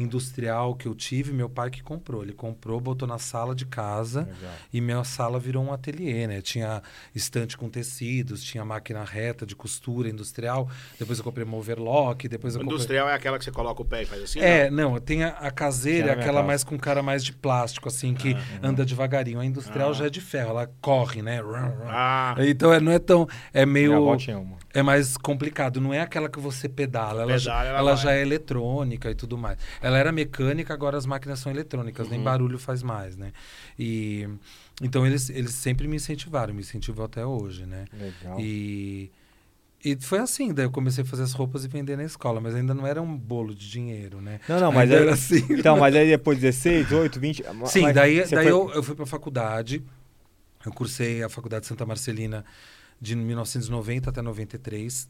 industrial 0.00 0.74
que 0.74 0.86
eu 0.86 0.94
tive, 0.94 1.32
meu 1.32 1.48
pai 1.48 1.70
que 1.70 1.82
comprou. 1.82 2.22
Ele 2.22 2.32
comprou, 2.32 2.80
botou 2.80 3.06
na 3.08 3.18
sala 3.18 3.54
de 3.54 3.66
casa 3.66 4.20
Legal. 4.20 4.52
e 4.72 4.80
minha 4.80 5.02
sala 5.04 5.38
virou 5.38 5.64
um 5.64 5.72
ateliê, 5.72 6.26
né? 6.26 6.40
Tinha 6.40 6.82
estante 7.14 7.56
com 7.58 7.68
tecidos, 7.68 8.42
tinha 8.42 8.64
máquina 8.64 9.02
reta 9.04 9.44
de 9.44 9.56
costura 9.56 10.08
industrial. 10.08 10.68
Depois 10.98 11.18
eu 11.18 11.24
comprei 11.24 11.44
uma 11.44 11.56
overlock, 11.56 12.28
depois 12.28 12.54
eu 12.54 12.60
O 12.60 12.64
comprei... 12.64 12.76
industrial 12.76 13.08
é 13.08 13.14
aquela 13.14 13.38
que 13.38 13.44
você 13.44 13.50
coloca 13.52 13.82
o 13.82 13.84
pé 13.84 14.02
e 14.02 14.06
faz 14.06 14.22
assim? 14.22 14.40
É, 14.40 14.70
não, 14.70 14.98
tem 15.00 15.24
a, 15.24 15.28
a 15.30 15.50
caseira, 15.50 16.12
minha 16.12 16.18
aquela 16.20 16.42
mais 16.42 16.62
com 16.64 16.78
cara 16.78 17.02
mais 17.02 17.24
de 17.24 17.32
plástico, 17.32 17.88
assim, 17.88 18.14
que 18.14 18.36
anda 18.62 18.84
devagarinho. 18.84 19.40
A 19.40 19.44
industrial 19.44 19.90
Ah. 19.90 19.94
já 19.94 20.06
é 20.06 20.10
de 20.10 20.20
ferro, 20.20 20.50
ela 20.50 20.70
corre, 20.80 21.22
né? 21.22 21.40
Ah, 21.86 22.34
Então 22.38 22.72
é, 22.72 22.80
não 22.80 22.92
é 22.92 22.98
tão. 22.98 23.26
É 23.52 23.66
meio. 23.66 24.00
uma. 24.02 24.16
É 24.74 24.82
mais 24.82 25.16
complicado. 25.16 25.80
Não 25.80 25.92
é 25.92 26.00
aquela 26.00 26.28
que 26.28 26.38
você 26.38 26.68
pedala. 26.68 27.22
Ela, 27.22 27.38
já, 27.38 27.52
Pedala, 27.52 27.68
ela 27.70 27.78
ela 27.78 27.94
vai. 27.94 28.04
já 28.04 28.12
é 28.12 28.20
eletrônica 28.22 29.10
e 29.10 29.14
tudo 29.14 29.36
mais. 29.38 29.58
Ela 29.88 29.98
era 29.98 30.12
mecânica, 30.12 30.74
agora 30.74 30.98
as 30.98 31.06
máquinas 31.06 31.38
são 31.38 31.50
eletrônicas. 31.50 32.06
Uhum. 32.06 32.12
Nem 32.12 32.22
barulho 32.22 32.58
faz 32.58 32.82
mais, 32.82 33.16
né? 33.16 33.32
E... 33.78 34.28
Então 34.82 35.06
eles, 35.06 35.30
eles 35.30 35.52
sempre 35.54 35.88
me 35.88 35.96
incentivaram. 35.96 36.52
Me 36.52 36.60
incentivam 36.60 37.04
até 37.06 37.24
hoje, 37.24 37.64
né? 37.64 37.86
Legal. 37.92 38.38
E... 38.38 39.10
E 39.84 39.96
foi 40.00 40.18
assim, 40.18 40.52
daí 40.52 40.66
eu 40.66 40.70
comecei 40.72 41.02
a 41.04 41.06
fazer 41.06 41.22
as 41.22 41.32
roupas 41.32 41.64
e 41.64 41.68
vender 41.68 41.96
na 41.96 42.02
escola, 42.04 42.40
mas 42.40 42.54
ainda 42.54 42.74
não 42.74 42.84
era 42.86 43.00
um 43.00 43.16
bolo 43.16 43.54
de 43.54 43.70
dinheiro, 43.70 44.20
né? 44.20 44.40
Não, 44.48 44.58
não, 44.60 44.72
mas 44.72 44.90
aí- 44.90 44.96
era 44.96 45.12
assim. 45.14 45.46
Então, 45.50 45.76
mas 45.78 45.94
aí 45.94 46.08
depois 46.08 46.38
16, 46.38 46.84
18, 46.88 47.20
20. 47.20 47.44
Sim, 47.66 47.92
daí, 47.92 48.16
daí 48.28 48.28
foi- 48.28 48.50
eu, 48.50 48.70
eu 48.74 48.82
fui 48.82 48.94
para 48.96 49.04
a 49.04 49.06
faculdade. 49.06 49.82
Eu 50.66 50.72
cursei 50.72 51.22
a 51.22 51.28
faculdade 51.28 51.66
Santa 51.66 51.86
Marcelina 51.86 52.44
de 53.00 53.14
1990 53.14 54.10
até 54.10 54.20
93. 54.20 55.08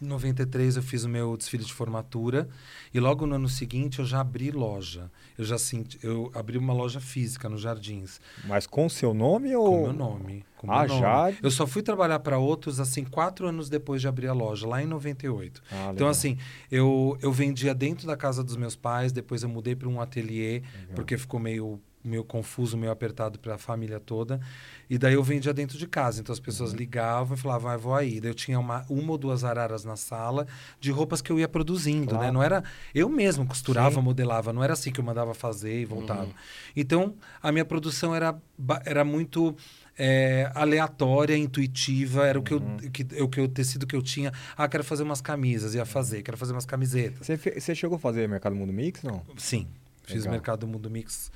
Em 0.00 0.06
93 0.06 0.76
eu 0.76 0.82
fiz 0.82 1.04
o 1.04 1.08
meu 1.08 1.36
desfile 1.36 1.64
de 1.64 1.72
formatura 1.72 2.46
e 2.92 3.00
logo 3.00 3.26
no 3.26 3.34
ano 3.36 3.48
seguinte 3.48 3.98
eu 3.98 4.04
já 4.04 4.20
abri 4.20 4.50
loja. 4.50 5.10
Eu 5.38 5.44
já 5.44 5.56
senti, 5.58 5.98
eu 6.02 6.30
abri 6.34 6.58
uma 6.58 6.74
loja 6.74 7.00
física 7.00 7.48
nos 7.48 7.62
Jardins 7.62 8.20
Mas 8.46 8.66
com 8.66 8.84
o 8.86 8.90
seu 8.90 9.14
nome 9.14 9.56
ou. 9.56 9.64
com 9.70 9.82
meu 9.84 9.92
nome. 9.92 10.44
Com 10.58 10.70
Ah, 10.70 10.80
meu 10.80 10.88
nome. 10.88 11.00
já? 11.00 11.32
Eu 11.42 11.50
só 11.50 11.66
fui 11.66 11.82
trabalhar 11.82 12.18
para 12.20 12.38
outros 12.38 12.78
assim 12.78 13.04
quatro 13.04 13.46
anos 13.48 13.70
depois 13.70 14.00
de 14.02 14.08
abrir 14.08 14.28
a 14.28 14.32
loja, 14.34 14.66
lá 14.66 14.82
em 14.82 14.86
98. 14.86 15.62
Ah, 15.70 15.74
Então, 15.74 15.90
legal. 15.92 16.08
assim, 16.10 16.36
eu, 16.70 17.16
eu 17.22 17.32
vendia 17.32 17.74
dentro 17.74 18.06
da 18.06 18.16
casa 18.16 18.44
dos 18.44 18.56
meus 18.56 18.76
pais, 18.76 19.12
depois 19.12 19.42
eu 19.42 19.48
mudei 19.48 19.74
para 19.74 19.88
um 19.88 20.00
ateliê, 20.00 20.62
porque 20.94 21.16
ficou 21.16 21.40
meio, 21.40 21.80
meio 22.06 22.24
confuso, 22.24 22.76
meio 22.76 22.92
apertado 22.92 23.38
para 23.38 23.54
a 23.54 23.58
família 23.58 23.98
toda. 24.00 24.40
E 24.88 24.96
daí 24.98 25.14
eu 25.14 25.22
vendia 25.22 25.52
dentro 25.52 25.76
de 25.76 25.86
casa. 25.86 26.20
Então 26.20 26.32
as 26.32 26.40
pessoas 26.40 26.70
Uhum. 26.70 26.76
ligavam 26.78 27.36
e 27.36 27.40
falavam, 27.40 27.70
ah, 27.70 27.76
vou 27.76 27.94
aí. 27.94 28.20
Daí 28.20 28.30
eu 28.30 28.34
tinha 28.34 28.58
uma, 28.58 28.84
uma 28.88 29.12
ou 29.12 29.18
duas 29.18 29.44
araras 29.44 29.84
na 29.84 29.96
sala 29.96 30.46
de 30.80 30.90
roupas 30.90 31.20
que 31.20 31.30
eu 31.32 31.38
ia 31.38 31.48
produzindo, 31.48 32.12
né? 32.14 32.18
Claro. 32.20 32.32
Não 32.32 32.42
era. 32.42 32.62
Eu 32.94 33.08
mesmo 33.08 33.46
costurava, 33.46 33.90
Sim. 33.90 33.96
Uhum. 33.98 34.02
modelava, 34.04 34.52
não 34.52 34.62
era 34.62 34.72
assim 34.74 34.90
que 34.92 35.00
eu 35.00 35.04
mandava 35.04 35.34
fazer 35.34 35.80
e 35.80 35.84
voltava. 35.84 36.28
Então, 36.74 37.14
a 37.42 37.50
minha 37.50 37.64
produção 37.64 38.14
era, 38.14 38.36
era 38.84 39.04
muito. 39.04 39.54
é, 39.98 40.50
aleatória, 40.54 41.34
intuitiva, 41.38 42.26
era 42.26 42.38
o 42.38 42.42
que, 42.42 42.52
Uhum. 42.52 42.76
eu, 42.82 42.90
que, 42.90 43.02
o 43.22 43.28
que 43.30 43.40
o 43.40 43.48
tecido 43.48 43.86
que 43.86 43.96
eu 43.96 44.02
tinha. 44.02 44.30
Ah, 44.54 44.68
quero 44.68 44.84
fazer 44.84 45.02
umas 45.02 45.22
camisas, 45.22 45.74
ia 45.74 45.86
fazer, 45.86 46.22
quero 46.22 46.36
fazer 46.36 46.52
umas 46.52 46.66
camisetas. 46.66 47.26
Você, 47.26 47.74
chegou 47.74 47.96
a 47.96 47.98
fazer 47.98 48.28
Mercado 48.28 48.54
Mundo 48.54 48.74
Mix? 48.74 49.02
Não? 49.02 49.22
Sim, 49.38 49.66
fiz 50.04 50.16
Legal. 50.18 50.32
mercado 50.32 50.66
Mundo 50.66 50.90
Mix 50.90 51.32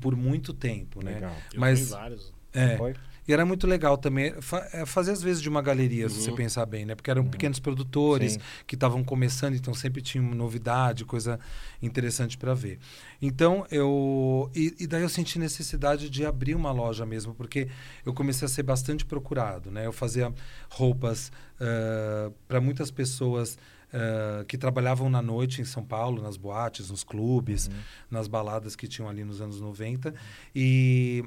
por 0.00 0.16
muito 0.16 0.52
tempo, 0.52 1.02
né? 1.04 1.14
Legal. 1.14 1.36
Mas- 1.56 1.90
vários. 1.90 2.32
É, 2.52 2.76
Foi? 2.76 2.94
e 3.28 3.32
era 3.32 3.46
muito 3.46 3.64
legal 3.64 3.96
também 3.96 4.32
fa 4.42 4.68
é, 4.72 4.84
fazer 4.84 5.12
às 5.12 5.22
vezes 5.22 5.40
de 5.40 5.48
uma 5.48 5.62
galeria, 5.62 6.08
se 6.08 6.16
Uhum. 6.18 6.24
você 6.24 6.32
pensar 6.32 6.66
bem, 6.66 6.84
né? 6.84 6.96
Porque 6.96 7.08
eram 7.08 7.24
pequenos 7.24 7.60
produtores 7.60 8.32
Sim. 8.32 8.38
que 8.66 8.74
estavam 8.74 9.04
começando, 9.04 9.54
então 9.54 9.72
sempre 9.72 10.02
tinha 10.02 10.20
uma 10.20 10.34
novidade, 10.34 11.04
coisa 11.04 11.38
interessante 11.80 12.36
para 12.36 12.54
ver. 12.54 12.80
Então 13.22 13.64
eu 13.70 14.50
e, 14.52 14.74
e 14.80 14.86
daí 14.88 15.02
eu 15.02 15.08
senti 15.08 15.38
necessidade 15.38 16.10
de 16.10 16.26
abrir 16.26 16.56
uma 16.56 16.72
loja 16.72 17.06
mesmo, 17.06 17.32
porque 17.32 17.68
eu 18.04 18.12
comecei 18.12 18.46
a 18.46 18.48
ser 18.48 18.64
bastante 18.64 19.04
procurado, 19.04 19.70
né? 19.70 19.86
Eu 19.86 19.92
fazia 19.92 20.32
roupas 20.68 21.30
para 22.48 22.60
muitas 22.60 22.90
pessoas 22.90 23.56
ah, 23.92 24.44
que 24.46 24.56
trabalhavam 24.58 25.08
na 25.10 25.20
noite 25.22 25.60
em 25.60 25.64
São 25.64 25.84
Paulo, 25.84 26.22
nas 26.22 26.36
boates, 26.36 26.90
nos 26.90 27.02
clubes, 27.04 27.68
Uhum. 27.68 27.74
nas 28.10 28.28
baladas 28.28 28.74
que 28.76 28.86
tinham 28.88 29.08
ali 29.08 29.24
nos 29.24 29.40
anos 29.40 29.60
90 29.60 30.14
e 30.54 31.24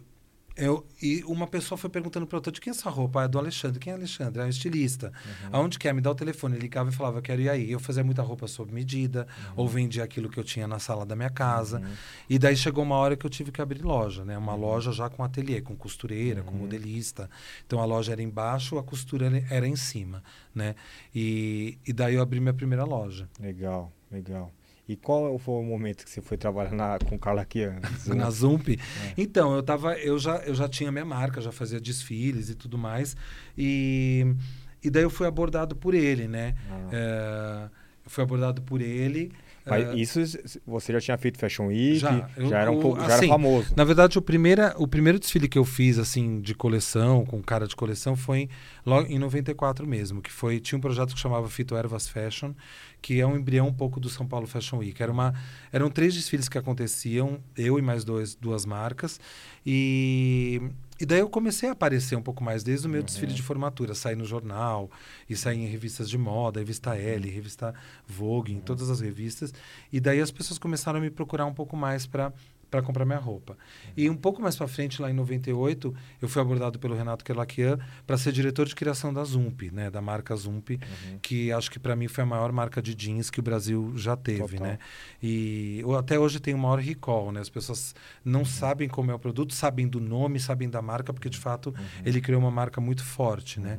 eu, 0.56 0.86
e 1.02 1.24
uma 1.26 1.48
pessoa 1.48 1.78
foi 1.78 1.90
perguntando 1.90 2.28
para 2.28 2.38
outra, 2.38 2.52
de 2.52 2.62
quem 2.62 2.72
é 2.72 2.76
essa 2.76 2.90
roupa? 2.90 3.22
Ah, 3.22 3.24
é 3.26 3.28
do 3.28 3.40
Alexandre. 3.40 3.80
Quem 3.80 3.92
é 3.92 3.96
Alexandre? 3.96 4.42
É 4.42 4.46
um 4.46 4.50
estilista. 4.50 5.12
Aonde 5.52 5.80
quer? 5.80 5.94
Me 5.94 6.02
dá 6.02 6.12
o 6.12 6.16
telefone. 6.16 6.56
Ele 6.56 6.62
ligava 6.64 6.90
e 6.90 6.94
falava, 6.94 7.22
quero 7.22 7.42
ir 7.42 7.50
aí. 7.50 7.72
Eu 7.72 7.80
fazia 7.80 8.04
muita 8.04 8.22
roupa 8.22 8.48
sob 8.48 8.72
medida, 8.74 9.28
ou 9.56 9.68
vendia 9.68 10.04
aquilo 10.04 10.30
que 10.30 10.38
eu 10.40 10.44
tinha 10.44 10.68
na 10.68 10.78
sala 10.80 11.06
da 11.06 11.16
minha 11.16 11.30
casa. 11.30 11.82
E 12.30 12.38
daí 12.38 12.56
chegou 12.56 12.84
uma 12.84 12.96
hora 12.96 13.16
que 13.16 13.26
eu 13.26 13.30
tive 13.30 13.52
que 13.52 13.62
abrir 13.62 13.82
loja, 13.82 14.24
né? 14.24 14.38
Uma 14.38 14.54
loja 14.56 14.92
já 14.92 15.10
com 15.10 15.24
ateliê, 15.24 15.62
com 15.62 15.76
costureira, 15.76 16.44
com 16.44 16.52
modelista. 16.56 17.30
Então 17.66 17.80
a 17.80 17.86
loja 17.86 18.12
era 18.12 18.22
embaixo, 18.22 18.78
a 18.78 18.84
costura 18.84 19.26
era- 19.26 19.44
era 19.50 19.68
em 19.68 19.76
cima, 19.76 20.24
né? 20.54 20.76
E, 21.16 21.78
e 21.86 21.92
daí 21.94 22.16
eu 22.16 22.22
abri 22.22 22.40
minha 22.40 22.54
primeira 22.54 22.84
loja. 22.84 23.28
Legal, 23.40 23.92
legal. 24.12 24.52
E 24.88 24.98
qual 24.98 25.38
foi 25.40 25.56
o 25.56 25.64
momento 25.64 26.04
que 26.04 26.10
você 26.10 26.22
foi 26.22 26.38
trabalhar 26.38 26.72
na, 26.74 27.00
com 27.00 27.18
Carla 27.18 27.46
Kian? 27.46 27.80
na 28.08 28.30
Zump. 28.30 28.78
Então, 29.18 29.56
eu 29.56 29.64
tava, 29.64 29.94
eu 29.96 30.20
já, 30.20 30.38
eu 30.40 30.54
já 30.54 30.68
tinha 30.68 30.92
minha 30.92 31.06
marca, 31.06 31.40
já 31.40 31.52
fazia 31.52 31.80
desfiles 31.80 32.50
e 32.50 32.56
tudo 32.56 32.78
mais. 32.78 33.16
E, 33.58 34.36
e 34.84 34.90
daí 34.90 35.04
eu 35.04 35.10
fui 35.10 35.26
abordado 35.26 35.76
por 35.76 35.94
ele, 35.94 36.28
né? 36.28 36.56
Ah. 36.70 36.90
É, 36.92 37.70
eu 38.06 38.10
fui 38.10 38.24
abordado 38.24 38.62
por 38.62 38.82
ele. 38.82 39.32
Mas 39.66 39.88
é, 39.88 39.96
isso 39.96 40.20
você 40.68 40.92
já 40.94 41.00
tinha 41.00 41.18
feito 41.18 41.38
Fashion 41.40 41.68
Week? 41.68 42.00
Já, 42.00 42.30
eu- 42.36 42.50
já 42.50 42.60
era 42.60 42.72
um 42.72 42.78
o- 42.78 42.82
pouco, 42.82 42.98
já 43.00 43.06
era 43.06 43.16
assim, 43.16 43.28
famoso. 43.30 43.74
Na 43.78 43.84
verdade, 43.84 44.18
o, 44.18 44.22
primeira, 44.22 44.76
o 44.78 44.88
primeiro 44.88 45.18
desfile 45.20 45.48
que 45.48 45.58
eu 45.58 45.64
fiz, 45.66 45.98
assim, 45.98 46.42
de 46.42 46.54
coleção, 46.54 47.26
com 47.26 47.42
cara 47.42 47.66
de 47.68 47.76
coleção, 47.76 48.16
foi 48.16 48.50
logo 48.86 49.08
em 49.10 49.18
94 49.18 49.88
mesmo, 49.88 50.22
que 50.22 50.32
foi, 50.32 50.60
tinha 50.60 50.78
um 50.78 50.82
projeto 50.82 51.14
que 51.14 51.20
chamava 51.20 51.48
Fito 51.50 51.76
Ervas 51.76 52.08
Fashion, 52.10 52.54
que 53.02 53.20
é 53.20 53.26
um 53.28 53.36
embrião 53.38 53.68
um 53.68 53.74
pouco 53.74 54.00
do 54.00 54.10
São 54.10 54.26
Paulo 54.28 54.48
Fashion 54.48 54.78
Week. 54.80 55.02
Era 55.02 55.12
uma, 55.12 55.34
eram 55.72 55.90
três 55.90 56.14
desfiles 56.14 56.48
que 56.50 56.58
aconteciam, 56.58 57.40
eu 57.58 57.80
e 57.80 57.82
mais 57.82 58.04
dois, 58.04 58.36
duas 58.36 58.66
marcas, 58.66 59.20
e, 59.66 60.62
e 61.00 61.06
daí 61.06 61.20
eu 61.20 61.30
comecei 61.30 61.70
a 61.70 61.72
aparecer 61.72 62.16
um 62.16 62.22
pouco 62.22 62.44
mais 62.44 62.64
desde 62.64 62.88
o 62.88 62.90
meu 62.90 63.00
uhum. 63.00 63.06
desfile 63.06 63.34
de 63.34 63.42
formatura, 63.42 63.96
sair 63.96 64.16
no 64.16 64.26
jornal 64.26 64.90
e 65.30 65.36
sair 65.36 65.58
em 65.58 65.68
revistas 65.68 66.10
de 66.10 66.18
moda, 66.18 66.60
revista 66.60 66.96
L, 66.96 67.30
revista 67.30 67.74
Vogue, 68.08 68.54
em 68.54 68.60
todas 68.60 68.90
as 68.90 69.00
revistas. 69.02 69.54
E 69.92 70.00
daí 70.00 70.22
as 70.22 70.32
pessoas 70.32 70.60
começaram 70.60 71.00
a 71.00 71.02
me 71.02 71.10
procurar 71.10 71.46
um 71.46 71.54
pouco 71.54 71.76
mais 71.76 72.06
para 72.06 72.32
para 72.74 72.82
comprar 72.82 73.06
minha 73.06 73.20
roupa. 73.20 73.56
E 73.96 74.10
um 74.10 74.16
pouco 74.16 74.42
mais 74.42 74.56
para 74.56 74.68
frente, 74.68 75.00
lá 75.00 75.08
em 75.08 75.14
98, 75.14 75.94
eu 76.20 76.28
fui 76.28 76.42
abordado 76.42 76.80
pelo 76.80 76.96
Renato 76.96 77.24
Kelakian 77.24 77.78
para 78.08 78.18
ser 78.18 78.32
diretor 78.32 78.66
de 78.66 78.74
criação 78.74 79.14
da 79.14 79.24
Zump, 79.24 79.70
né, 79.72 79.92
da 79.92 80.02
marca 80.02 80.36
Zump, 80.36 80.72
uhum. 80.72 81.20
que 81.22 81.52
acho 81.52 81.70
que 81.70 81.78
para 81.78 81.96
mim 81.96 82.08
foi 82.08 82.24
a 82.24 82.26
maior 82.26 82.52
marca 82.52 82.82
de 82.82 82.96
jeans 82.96 83.30
que 83.30 83.40
o 83.40 83.44
Brasil 83.44 83.94
já 83.96 84.18
teve, 84.18 84.58
Total. 84.58 84.66
né? 84.66 84.80
E 85.22 85.84
até 86.00 86.18
hoje 86.18 86.40
tem 86.40 86.56
o 86.56 86.58
maior 86.58 86.80
recall, 86.80 87.32
né? 87.32 87.42
As 87.42 87.50
pessoas 87.50 87.94
não 88.26 88.40
uhum. 88.40 88.46
sabem 88.46 88.90
como 88.90 89.12
é 89.12 89.14
o 89.14 89.20
produto, 89.20 89.54
sabem 89.54 89.88
do 89.88 90.00
nome, 90.00 90.40
sabem 90.40 90.68
da 90.68 90.82
marca, 90.82 91.14
porque 91.14 91.30
de 91.30 91.38
fato 91.38 91.68
uhum. 91.78 92.02
ele 92.04 92.20
criou 92.22 92.42
uma 92.42 92.50
marca 92.50 92.82
muito 92.82 93.04
forte, 93.04 93.60
né? 93.60 93.78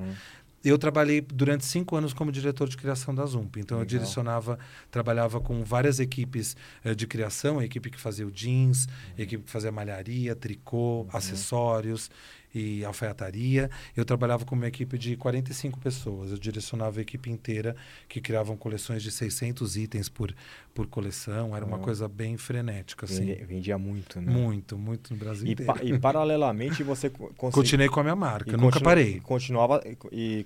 Eu 0.65 0.79
trabalhei 0.79 1.21
durante 1.21 1.65
cinco 1.67 1.95
anos 1.95 2.15
como 2.15 2.33
diretor 2.33 2.69
de 2.69 2.77
criação 2.77 3.15
da 3.15 3.27
Zump. 3.27 3.57
Então, 3.59 3.77
Legal. 3.77 3.83
eu 3.83 3.87
direcionava, 3.87 4.59
trabalhava 4.91 5.41
com 5.41 5.63
várias 5.63 6.01
equipes 6.01 6.57
eh, 6.83 6.95
de 6.95 7.07
criação, 7.07 7.59
a 7.59 7.65
equipe 7.65 7.91
que 7.91 8.01
fazia 8.01 8.27
o 8.27 8.31
jeans, 8.31 8.87
uhum. 8.87 8.93
a 9.19 9.23
equipe 9.23 9.45
que 9.45 9.51
fazia 9.51 9.71
malharia, 9.71 10.35
tricô, 10.35 11.03
uhum. 11.03 11.09
acessórios 11.13 12.11
e 12.55 12.85
alfaiataria. 12.85 13.69
Eu 13.97 14.05
trabalhava 14.05 14.45
com 14.45 14.55
uma 14.55 14.69
equipe 14.69 14.97
de 14.97 15.17
45 15.17 15.79
pessoas. 15.81 16.31
Eu 16.31 16.39
direcionava 16.39 17.01
a 17.01 17.03
equipe 17.03 17.31
inteira, 17.31 17.75
que 18.09 18.21
criavam 18.21 18.57
coleções 18.57 19.03
de 19.03 19.11
600 19.11 19.77
itens 19.77 20.09
por, 20.09 20.35
por 20.73 20.87
coleção. 20.87 21.57
Era 21.57 21.65
uma 21.65 21.79
coisa 21.79 22.07
bem 22.07 22.37
frenética. 22.37 23.07
Assim. 23.07 23.27
Vendia, 23.27 23.47
vendia 23.47 23.79
muito, 23.79 24.21
né? 24.21 24.33
Muito, 24.33 24.79
muito 24.79 25.13
no 25.13 25.19
Brasil 25.19 25.49
e 25.49 25.53
inteiro. 25.53 25.73
Pa, 25.73 25.83
e 25.83 25.99
paralelamente 25.99 26.83
você... 26.83 27.11
Consegui... 27.37 27.53
Continuei 27.53 27.89
com 27.89 28.01
a 28.01 28.03
minha 28.05 28.17
marca, 28.17 28.53
nunca 28.53 28.65
continu... 28.65 28.85
parei. 28.85 29.21
Continuava... 29.21 29.83
E 30.13 30.45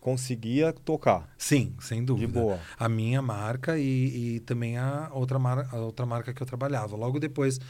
conseguia 0.00 0.72
tocar. 0.72 1.28
Sim, 1.36 1.74
sem 1.80 2.04
dúvida. 2.04 2.26
De 2.26 2.32
boa. 2.32 2.58
A 2.78 2.88
minha 2.88 3.20
marca 3.20 3.78
e, 3.78 4.36
e 4.36 4.40
também 4.40 4.78
a 4.78 5.10
outra, 5.12 5.38
mar, 5.38 5.68
a 5.70 5.76
outra 5.76 6.06
marca 6.06 6.32
que 6.32 6.42
eu 6.42 6.46
trabalhava. 6.46 6.96
Logo 6.96 7.18
depois 7.18 7.60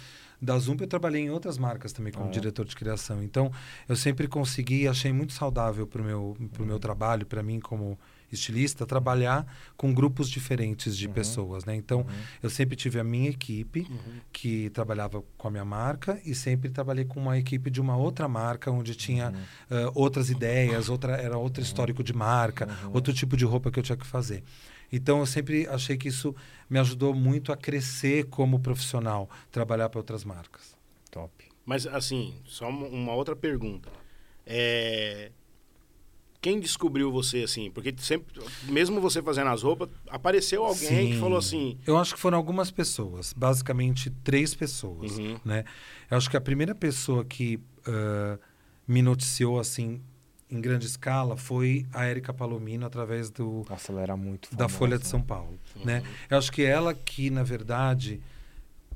da 0.40 0.58
Zump 0.58 0.80
eu 0.80 0.86
trabalhei 0.86 1.22
em 1.22 1.30
outras 1.30 1.58
marcas 1.58 1.92
também 1.92 2.12
como 2.12 2.28
ah, 2.28 2.30
diretor 2.30 2.64
de 2.64 2.76
criação. 2.76 3.22
Então, 3.22 3.50
eu 3.88 3.96
sempre 3.96 4.28
consegui, 4.28 4.86
achei 4.86 5.12
muito 5.12 5.32
saudável 5.32 5.86
para 5.86 6.00
o 6.00 6.04
meu, 6.04 6.36
pro 6.52 6.64
meu 6.64 6.78
trabalho, 6.78 7.26
para 7.26 7.42
mim 7.42 7.58
como 7.58 7.98
estilista, 8.30 8.86
trabalhar 8.86 9.46
com 9.76 9.92
grupos 9.92 10.28
diferentes 10.28 10.96
de 10.96 11.06
uhum. 11.06 11.12
pessoas, 11.12 11.64
né? 11.64 11.74
Então, 11.74 12.00
uhum. 12.00 12.06
eu 12.42 12.50
sempre 12.50 12.76
tive 12.76 13.00
a 13.00 13.04
minha 13.04 13.30
equipe 13.30 13.86
uhum. 13.88 14.20
que 14.32 14.70
trabalhava 14.70 15.22
com 15.36 15.48
a 15.48 15.50
minha 15.50 15.64
marca 15.64 16.20
e 16.24 16.34
sempre 16.34 16.68
trabalhei 16.68 17.04
com 17.04 17.20
uma 17.20 17.38
equipe 17.38 17.70
de 17.70 17.80
uma 17.80 17.96
outra 17.96 18.28
marca 18.28 18.70
onde 18.70 18.94
tinha 18.94 19.30
uh, 19.30 19.90
outras 19.94 20.30
ideias, 20.30 20.88
outra 20.88 21.16
era 21.16 21.38
outro 21.38 21.62
uhum. 21.62 21.66
histórico 21.66 22.02
de 22.02 22.12
marca, 22.12 22.68
uhum. 22.84 22.90
outro 22.94 23.12
tipo 23.12 23.36
de 23.36 23.44
roupa 23.44 23.70
que 23.70 23.78
eu 23.78 23.82
tinha 23.82 23.96
que 23.96 24.06
fazer. 24.06 24.44
Então, 24.92 25.20
eu 25.20 25.26
sempre 25.26 25.66
achei 25.66 25.96
que 25.96 26.08
isso 26.08 26.34
me 26.68 26.78
ajudou 26.78 27.14
muito 27.14 27.52
a 27.52 27.56
crescer 27.56 28.24
como 28.26 28.60
profissional, 28.60 29.28
trabalhar 29.50 29.88
para 29.88 30.00
outras 30.00 30.24
marcas. 30.24 30.76
Top. 31.10 31.32
Mas, 31.64 31.86
assim, 31.86 32.34
só 32.44 32.68
uma 32.68 33.14
outra 33.14 33.36
pergunta. 33.36 33.90
É, 34.46 35.30
quem 36.40 36.60
descobriu 36.60 37.10
você 37.10 37.42
assim? 37.42 37.70
Porque 37.70 37.94
sempre, 37.98 38.40
mesmo 38.64 39.00
você 39.00 39.20
fazendo 39.20 39.48
as 39.48 39.62
roupas, 39.62 39.88
apareceu 40.08 40.64
alguém 40.64 40.88
Sim. 40.88 41.12
que 41.12 41.18
falou 41.18 41.36
assim. 41.36 41.76
Eu 41.86 41.96
acho 41.96 42.14
que 42.14 42.20
foram 42.20 42.38
algumas 42.38 42.70
pessoas, 42.70 43.32
basicamente 43.32 44.08
três 44.22 44.54
pessoas, 44.54 45.18
uhum. 45.18 45.38
né? 45.44 45.64
Eu 46.10 46.16
acho 46.16 46.30
que 46.30 46.36
a 46.36 46.40
primeira 46.40 46.74
pessoa 46.74 47.24
que 47.24 47.56
uh, 47.86 48.38
me 48.86 49.02
noticiou 49.02 49.58
assim 49.58 50.00
em 50.50 50.60
grande 50.60 50.86
escala 50.86 51.36
foi 51.36 51.86
a 51.92 52.04
Érica 52.04 52.32
Palomino 52.32 52.86
através 52.86 53.30
do 53.30 53.64
Nossa, 53.68 53.92
ela 53.92 54.02
era 54.02 54.16
muito 54.16 54.48
famosa. 54.48 54.56
da 54.56 54.68
Folha 54.68 54.98
de 54.98 55.06
São 55.06 55.20
Paulo, 55.20 55.58
uhum. 55.76 55.84
né? 55.84 56.02
Eu 56.30 56.38
acho 56.38 56.50
que 56.50 56.62
ela 56.62 56.94
que 56.94 57.30
na 57.30 57.42
verdade 57.42 58.20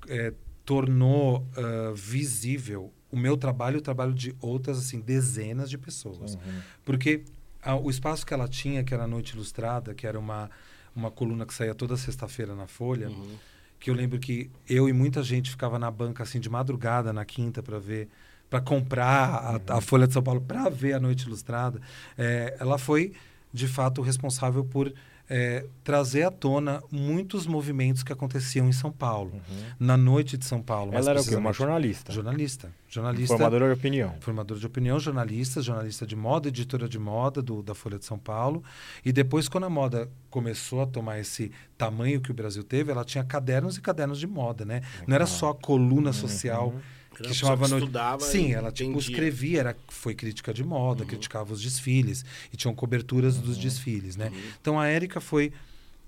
é, 0.09 0.33
tornou 0.65 1.47
uh, 1.57 1.95
visível 1.95 2.93
o 3.11 3.17
meu 3.17 3.37
trabalho 3.37 3.77
e 3.77 3.79
o 3.79 3.83
trabalho 3.83 4.15
de 4.15 4.35
outras 4.41 4.79
assim 4.79 5.01
dezenas 5.01 5.69
de 5.69 5.77
pessoas, 5.77 6.35
uhum. 6.35 6.61
porque 6.85 7.25
a, 7.63 7.77
o 7.77 7.91
espaço 7.91 8.25
que 8.25 8.33
ela 8.33 8.49
tinha, 8.49 8.83
que 8.83 8.95
era 8.95 9.05
a 9.05 9.07
Noite 9.07 9.35
Ilustrada, 9.35 9.95
que 9.95 10.07
era 10.07 10.19
uma 10.19 10.51
uma 10.95 11.11
coluna 11.11 11.47
que 11.47 11.55
saía 11.55 11.75
toda 11.75 11.97
sexta-feira 11.97 12.55
na 12.55 12.67
Folha, 12.67 13.09
uhum. 13.09 13.37
que 13.81 13.91
eu 13.91 13.95
lembro 13.95 14.19
que 14.19 14.51
eu 14.69 14.89
e 14.89 14.93
muita 14.93 15.23
gente 15.23 15.51
ficava 15.51 15.79
na 15.79 15.91
banca 15.91 16.23
assim 16.23 16.39
de 16.39 16.51
madrugada 16.51 17.13
na 17.13 17.25
quinta 17.25 17.63
para 17.63 17.79
ver 17.79 18.09
para 18.53 18.61
comprar 18.61 19.63
a, 19.67 19.79
a, 19.79 19.81
Folha 19.81 20.07
de 20.07 20.13
São 20.13 20.23
Paulo 20.23 20.43
para 20.43 20.69
ver 20.69 20.93
a 20.93 21.01
Noite 21.01 21.25
Ilustrada, 21.27 21.81
é, 22.19 22.55
ela 22.61 22.77
foi 22.77 23.15
de 23.51 23.67
fato 23.67 24.03
responsável 24.03 24.63
por 24.63 24.93
é, 25.31 25.65
trazer 25.83 26.25
à 26.25 26.31
tona 26.31 26.83
muitos 26.91 27.47
movimentos 27.47 28.03
que 28.03 28.13
aconteciam 28.13 28.69
em 28.69 28.73
São 28.73 28.93
Paulo, 28.93 29.33
uhum. 29.33 29.65
na 29.81 29.97
noite 29.97 30.37
de 30.37 30.45
São 30.45 30.61
Paulo. 30.61 30.93
Ela 30.95 31.13
era 31.13 31.23
o 31.23 31.25
quê? 31.25 31.35
Uma 31.35 31.51
jornalista? 31.51 32.13
Jornalista. 32.13 32.71
jornalista 32.91 33.35
formadora 33.39 33.69
de 33.69 33.73
opinião. 33.73 34.15
Formadora 34.21 34.61
de 34.61 34.67
opinião, 34.67 35.01
jornalista, 35.01 35.63
jornalista 35.63 36.07
de 36.07 36.15
moda, 36.15 36.49
editora 36.49 36.87
de 36.87 36.99
moda 36.99 37.41
do, 37.41 37.63
da 37.63 37.75
Folha 37.75 37.99
de 37.99 38.05
São 38.05 38.19
Paulo. 38.19 38.63
E 39.03 39.13
depois, 39.15 39.49
quando 39.49 39.65
a 39.65 39.71
moda 39.71 40.11
começou 40.29 40.83
a 40.83 40.87
tomar 40.87 41.19
esse 41.19 41.51
tamanho 41.79 42.21
que 42.21 42.31
o 42.31 42.35
Brasil 42.35 42.63
teve, 42.63 42.93
ela 42.93 43.03
tinha 43.03 43.25
cadernos 43.25 43.79
e 43.79 43.81
cadernos 43.81 44.21
de 44.21 44.27
moda, 44.27 44.67
né? 44.67 44.83
Não 45.07 45.15
era 45.15 45.25
só 45.25 45.49
a 45.49 45.55
coluna 45.55 46.09
uhum. 46.09 46.13
social. 46.13 46.69
Uhum 46.69 47.02
que 47.13 47.35
chamava 47.35 47.69
no... 47.69 47.79
estudava 47.79 48.25
Sim, 48.25 48.53
ela 48.53 48.73
tipo 48.73 48.99
escrevia, 48.99 49.61
era 49.61 49.77
foi 49.89 50.15
crítica 50.15 50.53
de 50.53 50.65
moda, 50.65 51.03
uhum. 51.03 51.09
criticava 51.09 51.53
os 51.53 51.63
desfiles 51.63 52.25
e 52.53 52.57
tinham 52.57 52.75
coberturas 52.75 53.37
uhum. 53.37 53.43
dos 53.43 53.59
desfiles, 53.59 54.17
né? 54.17 54.29
Uhum. 54.29 54.41
Então 54.61 54.81
a 54.81 54.89
Érica 54.89 55.21
foi 55.21 55.53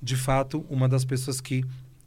de 0.02 0.16
fato 0.16 0.64
uma 0.68 0.88
das 0.88 1.04
pessoas 1.04 1.40
que 1.40 1.64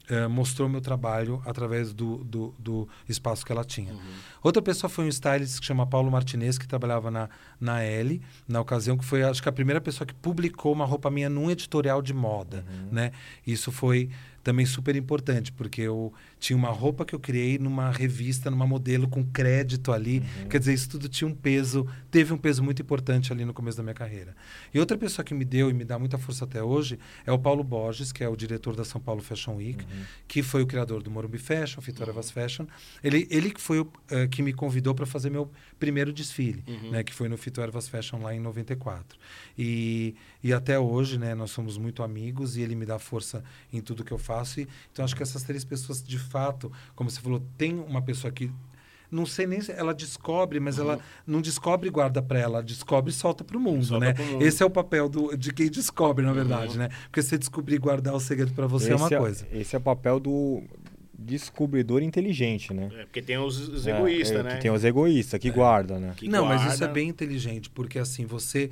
Uh, 0.10 0.30
mostrou 0.30 0.70
meu 0.70 0.80
trabalho 0.80 1.42
através 1.46 1.92
do, 1.92 2.24
do, 2.24 2.56
do, 2.58 2.88
espaço 3.10 3.46
que 3.46 3.52
ela 3.52 3.66
tinha. 3.66 3.92
Uhum. 3.92 4.00
Outra 4.42 4.62
pessoa 4.62 4.90
foi 4.90 5.04
um 5.04 5.10
stylist 5.10 5.60
que 5.60 5.66
chama 5.66 5.86
Paulo 5.86 6.10
Martinez, 6.10 6.58
que 6.58 6.66
trabalhava 6.66 7.12
na, 7.12 7.28
na 7.60 7.84
L, 7.84 8.22
na 8.48 8.62
ocasião, 8.62 8.98
que 8.98 9.04
foi, 9.04 9.22
acho 9.22 9.44
que, 9.44 9.50
a 9.50 9.52
primeira 9.52 9.82
pessoa 9.82 10.08
que 10.08 10.14
publicou 10.14 10.72
uma 10.72 10.86
roupa 10.86 11.12
minha 11.12 11.30
num 11.30 11.52
editorial 11.52 12.02
de 12.02 12.14
moda. 12.14 12.64
Uhum. 12.70 12.88
Né? 12.90 13.12
Isso 13.46 13.70
foi 13.70 14.10
também 14.48 14.66
super 14.66 14.96
importante, 14.96 15.52
porque 15.52 15.82
eu 15.82 16.14
tinha 16.40 16.56
uma 16.56 16.70
roupa 16.70 17.04
que 17.04 17.14
eu 17.14 17.20
criei 17.20 17.60
numa 17.60 17.92
revista, 17.92 18.50
numa 18.50 18.66
modelo 18.66 19.06
com 19.06 19.22
crédito 19.22 19.92
ali. 19.92 20.20
Uhum. 20.20 20.48
Quer 20.48 20.60
dizer, 20.60 20.74
isso 20.74 20.90
tudo 20.90 21.10
tinha 21.10 21.28
um 21.28 21.36
peso, 21.36 21.86
teve 22.10 22.32
um 22.32 22.38
peso 22.38 22.64
muito 22.64 22.82
importante 22.82 23.34
ali 23.34 23.44
no 23.44 23.54
começo 23.54 23.76
da 23.76 23.84
minha 23.84 23.94
carreira. 23.94 24.34
E 24.74 24.80
outra 24.80 24.98
pessoa 24.98 25.26
que 25.26 25.34
me 25.34 25.44
deu 25.44 25.70
e 25.70 25.74
me 25.74 25.84
dá 25.84 26.00
muita 26.00 26.18
força 26.18 26.46
até 26.46 26.64
hoje 26.64 26.98
é 27.26 27.32
o 27.34 27.38
Paulo 27.38 27.62
Borges, 27.62 28.14
que 28.14 28.24
é 28.24 28.30
o 28.30 28.38
diretor 28.38 28.74
da 28.74 28.86
São 28.86 29.02
Paulo 29.02 29.22
Fashion 29.22 29.56
Week, 29.56 29.84
uhum. 29.84 30.04
que 30.30 30.42
foi 30.42 30.64
o 30.64 30.66
criador 30.66 31.04
do 31.04 31.12
Morumbi 31.12 31.40
Fashion, 31.40 31.82
Vitória 31.82 32.14
uhum. 32.14 32.24
Fashion. 32.24 32.68
Ele, 33.04 33.28
ele 33.30 33.52
que 33.52 33.60
foi 33.60 33.82
o 33.82 33.84
uh, 33.84 34.30
que 34.32 34.42
me 34.42 34.54
convidou 34.54 34.96
para 34.96 35.06
fazer 35.06 35.30
meu 35.30 35.52
primeiro 35.78 36.14
desfile, 36.14 36.64
uhum. 36.66 36.92
né, 36.92 37.04
que 37.04 37.14
foi 37.14 37.28
no 37.28 37.38
Fito 37.38 37.60
Ervas 37.60 37.90
Fashion 37.90 38.22
lá 38.22 38.34
em 38.34 38.40
94. 38.40 39.20
E, 39.58 40.16
e 40.42 40.54
até 40.54 40.80
hoje, 40.80 41.20
né, 41.20 41.36
nós 41.36 41.52
somos 41.52 41.78
muito 41.78 42.02
amigos 42.02 42.56
e 42.56 42.62
ele 42.62 42.76
me 42.76 42.86
dá 42.86 42.98
força 42.98 43.44
em 43.74 43.82
tudo 43.82 44.06
que 44.06 44.14
eu 44.14 44.18
faço. 44.18 44.37
E, 44.41 44.67
então, 44.91 45.04
acho 45.04 45.15
que 45.15 45.23
essas 45.23 45.43
três 45.43 45.63
pessoas, 45.63 46.04
de 46.04 46.19
fato, 46.19 46.71
como 46.95 47.10
você 47.10 47.19
falou, 47.19 47.41
tem 47.58 47.80
uma 47.80 48.02
pessoa 48.02 48.32
que 48.32 48.52
não 49.10 49.26
sei 49.26 49.47
nem 49.47 49.62
se 49.62 49.71
ela 49.71 49.93
descobre, 49.93 50.60
mas 50.60 50.78
uhum. 50.78 50.84
ela 50.84 51.00
não 51.26 51.41
descobre 51.41 51.88
e 51.88 51.91
guarda 51.91 52.21
para 52.21 52.39
ela, 52.39 52.62
descobre 52.62 53.12
e 53.12 53.13
solta 53.13 53.43
para 53.43 53.58
o 53.58 53.60
mundo, 53.60 53.86
solta 53.86 54.06
né? 54.06 54.13
Mundo. 54.13 54.45
Esse 54.45 54.62
é 54.62 54.65
o 54.65 54.69
papel 54.69 55.08
do, 55.08 55.36
de 55.38 55.54
quem 55.54 55.69
descobre, 55.69 56.26
na 56.26 56.34
verdade, 56.34 56.73
uhum. 56.73 56.80
né? 56.80 56.89
Porque 57.04 57.21
você 57.21 57.38
descobrir 57.38 57.76
e 57.76 57.80
guardar 57.80 58.13
o 58.13 58.19
segredo 58.19 58.54
para 58.54 58.67
você 58.67 58.93
esse 58.93 58.93
é 58.93 58.95
uma 58.95 59.08
é, 59.08 59.17
coisa. 59.17 59.47
Esse 59.52 59.76
é 59.76 59.80
o 59.80 59.82
papel 59.82 60.19
do 60.19 60.63
descobridor 61.17 62.04
inteligente, 62.04 62.73
né? 62.73 62.89
É, 62.93 63.04
porque 63.06 63.21
tem 63.21 63.38
os, 63.38 63.69
os 63.69 63.88
egoístas, 63.88 64.39
é, 64.39 64.43
né? 64.43 64.58
Tem 64.58 64.69
os 64.69 64.84
egoístas 64.84 65.39
que 65.39 65.47
é. 65.47 65.52
guarda, 65.52 66.00
né? 66.00 66.13
Que 66.15 66.28
não, 66.28 66.45
guarda... 66.45 66.63
mas 66.65 66.73
isso 66.73 66.84
é 66.84 66.88
bem 66.88 67.10
inteligente, 67.10 67.69
porque 67.69 67.97
assim, 67.97 68.26
você 68.26 68.69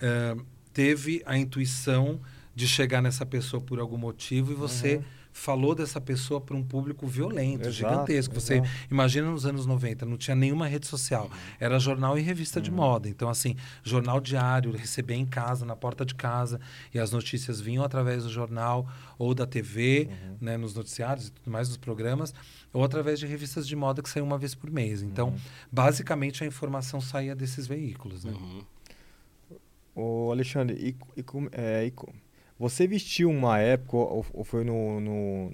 uh, 0.00 0.40
teve 0.72 1.22
a 1.26 1.36
intuição 1.36 2.20
de 2.54 2.68
chegar 2.68 3.02
nessa 3.02 3.24
pessoa 3.24 3.60
por 3.60 3.80
algum 3.80 3.98
motivo 3.98 4.52
e 4.52 4.54
você... 4.54 4.96
Uhum 4.96 5.22
falou 5.32 5.74
dessa 5.74 6.00
pessoa 6.00 6.40
para 6.40 6.54
um 6.54 6.62
público 6.62 7.06
violento, 7.06 7.68
exato, 7.68 7.72
gigantesco. 7.72 8.34
Você 8.34 8.54
exato. 8.54 8.70
imagina 8.90 9.30
nos 9.30 9.46
anos 9.46 9.64
90, 9.64 10.04
não 10.04 10.16
tinha 10.16 10.36
nenhuma 10.36 10.66
rede 10.66 10.86
social. 10.86 11.30
Era 11.58 11.78
jornal 11.78 12.18
e 12.18 12.20
revista 12.20 12.58
uhum. 12.58 12.62
de 12.62 12.70
moda. 12.70 13.08
Então, 13.08 13.28
assim, 13.28 13.56
jornal 13.82 14.20
diário, 14.20 14.70
receber 14.72 15.14
em 15.14 15.24
casa, 15.24 15.64
na 15.64 15.74
porta 15.74 16.04
de 16.04 16.14
casa, 16.14 16.60
e 16.92 16.98
as 16.98 17.10
notícias 17.10 17.60
vinham 17.60 17.82
através 17.82 18.24
do 18.24 18.30
jornal 18.30 18.86
ou 19.18 19.34
da 19.34 19.46
TV, 19.46 20.08
uhum. 20.10 20.36
né, 20.40 20.56
nos 20.56 20.74
noticiários 20.74 21.28
e 21.28 21.32
tudo 21.32 21.50
mais, 21.50 21.68
nos 21.68 21.78
programas, 21.78 22.34
ou 22.72 22.84
através 22.84 23.18
de 23.18 23.26
revistas 23.26 23.66
de 23.66 23.74
moda 23.74 24.02
que 24.02 24.10
saíam 24.10 24.26
uma 24.26 24.38
vez 24.38 24.54
por 24.54 24.70
mês. 24.70 25.02
Então, 25.02 25.30
uhum. 25.30 25.36
basicamente, 25.70 26.44
a 26.44 26.46
informação 26.46 27.00
saía 27.00 27.34
desses 27.34 27.66
veículos. 27.66 28.24
Né? 28.24 28.32
Uhum. 28.32 28.64
Ô, 29.94 30.30
Alexandre, 30.30 30.76
e, 30.76 31.20
e, 31.20 31.24
é, 31.52 31.86
e 31.86 31.92
você 32.58 32.86
vestiu 32.86 33.30
uma 33.30 33.58
época, 33.58 33.96
ou, 33.96 34.26
ou 34.32 34.44
foi 34.44 34.64
no, 34.64 35.00
no, 35.00 35.52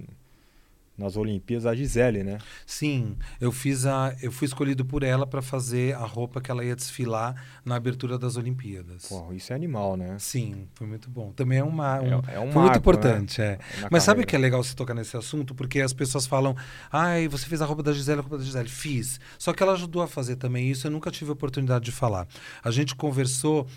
nas 0.99 1.17
Olimpíadas 1.17 1.65
a 1.65 1.75
Gisele, 1.75 2.25
né? 2.25 2.39
Sim, 2.67 3.17
eu 3.41 3.53
fiz 3.53 3.87
a, 3.87 4.15
eu 4.21 4.33
fui 4.33 4.47
escolhido 4.47 4.85
por 4.85 5.05
ela 5.05 5.25
para 5.25 5.41
fazer 5.41 5.95
a 5.95 6.05
roupa 6.05 6.41
que 6.41 6.51
ela 6.51 6.65
ia 6.65 6.75
desfilar 6.75 7.41
na 7.65 7.77
abertura 7.77 8.19
das 8.19 8.37
Olimpíadas. 8.37 9.07
Pô, 9.09 9.33
isso 9.33 9.53
é 9.53 9.57
animal, 9.57 9.97
né? 9.97 10.17
Sim, 10.19 10.67
foi 10.75 10.89
muito 10.89 11.09
bom. 11.09 11.31
Também 11.33 11.59
é 11.59 11.65
uma, 11.65 12.01
um, 12.01 12.23
é, 12.27 12.35
é 12.35 12.41
um 12.41 12.47
marco, 12.47 12.61
muito 12.61 12.79
importante, 12.79 13.41
né? 13.41 13.59
é. 13.77 13.81
Na 13.83 13.89
Mas 13.93 14.03
sabe 14.03 14.17
carreira. 14.17 14.23
o 14.23 14.27
que 14.27 14.37
é 14.37 14.39
legal 14.39 14.65
você 14.65 14.75
tocar 14.75 14.95
nesse 14.95 15.17
assunto? 15.17 15.55
Porque 15.55 15.81
as 15.81 15.93
pessoas 15.93 16.27
falam, 16.27 16.57
ai, 16.91 17.29
você 17.29 17.47
fez 17.47 17.63
a 17.63 17.65
roupa 17.65 17.83
da 17.85 17.93
Gisele, 17.93 18.19
a 18.19 18.23
roupa 18.23 18.37
da 18.37 18.45
Gisele. 18.45 18.69
Fiz. 18.69 19.21
Só 19.39 19.53
que 19.53 19.63
ela 19.63 19.75
ajudou 19.75 20.03
a 20.03 20.09
fazer 20.09 20.35
também 20.35 20.69
isso, 20.69 20.89
eu 20.89 20.91
nunca 20.91 21.13
tive 21.13 21.31
a 21.31 21.33
oportunidade 21.33 21.85
de 21.85 21.93
falar. 21.93 22.27
A 22.63 22.73
gente 22.73 22.97
conversou 22.97 23.69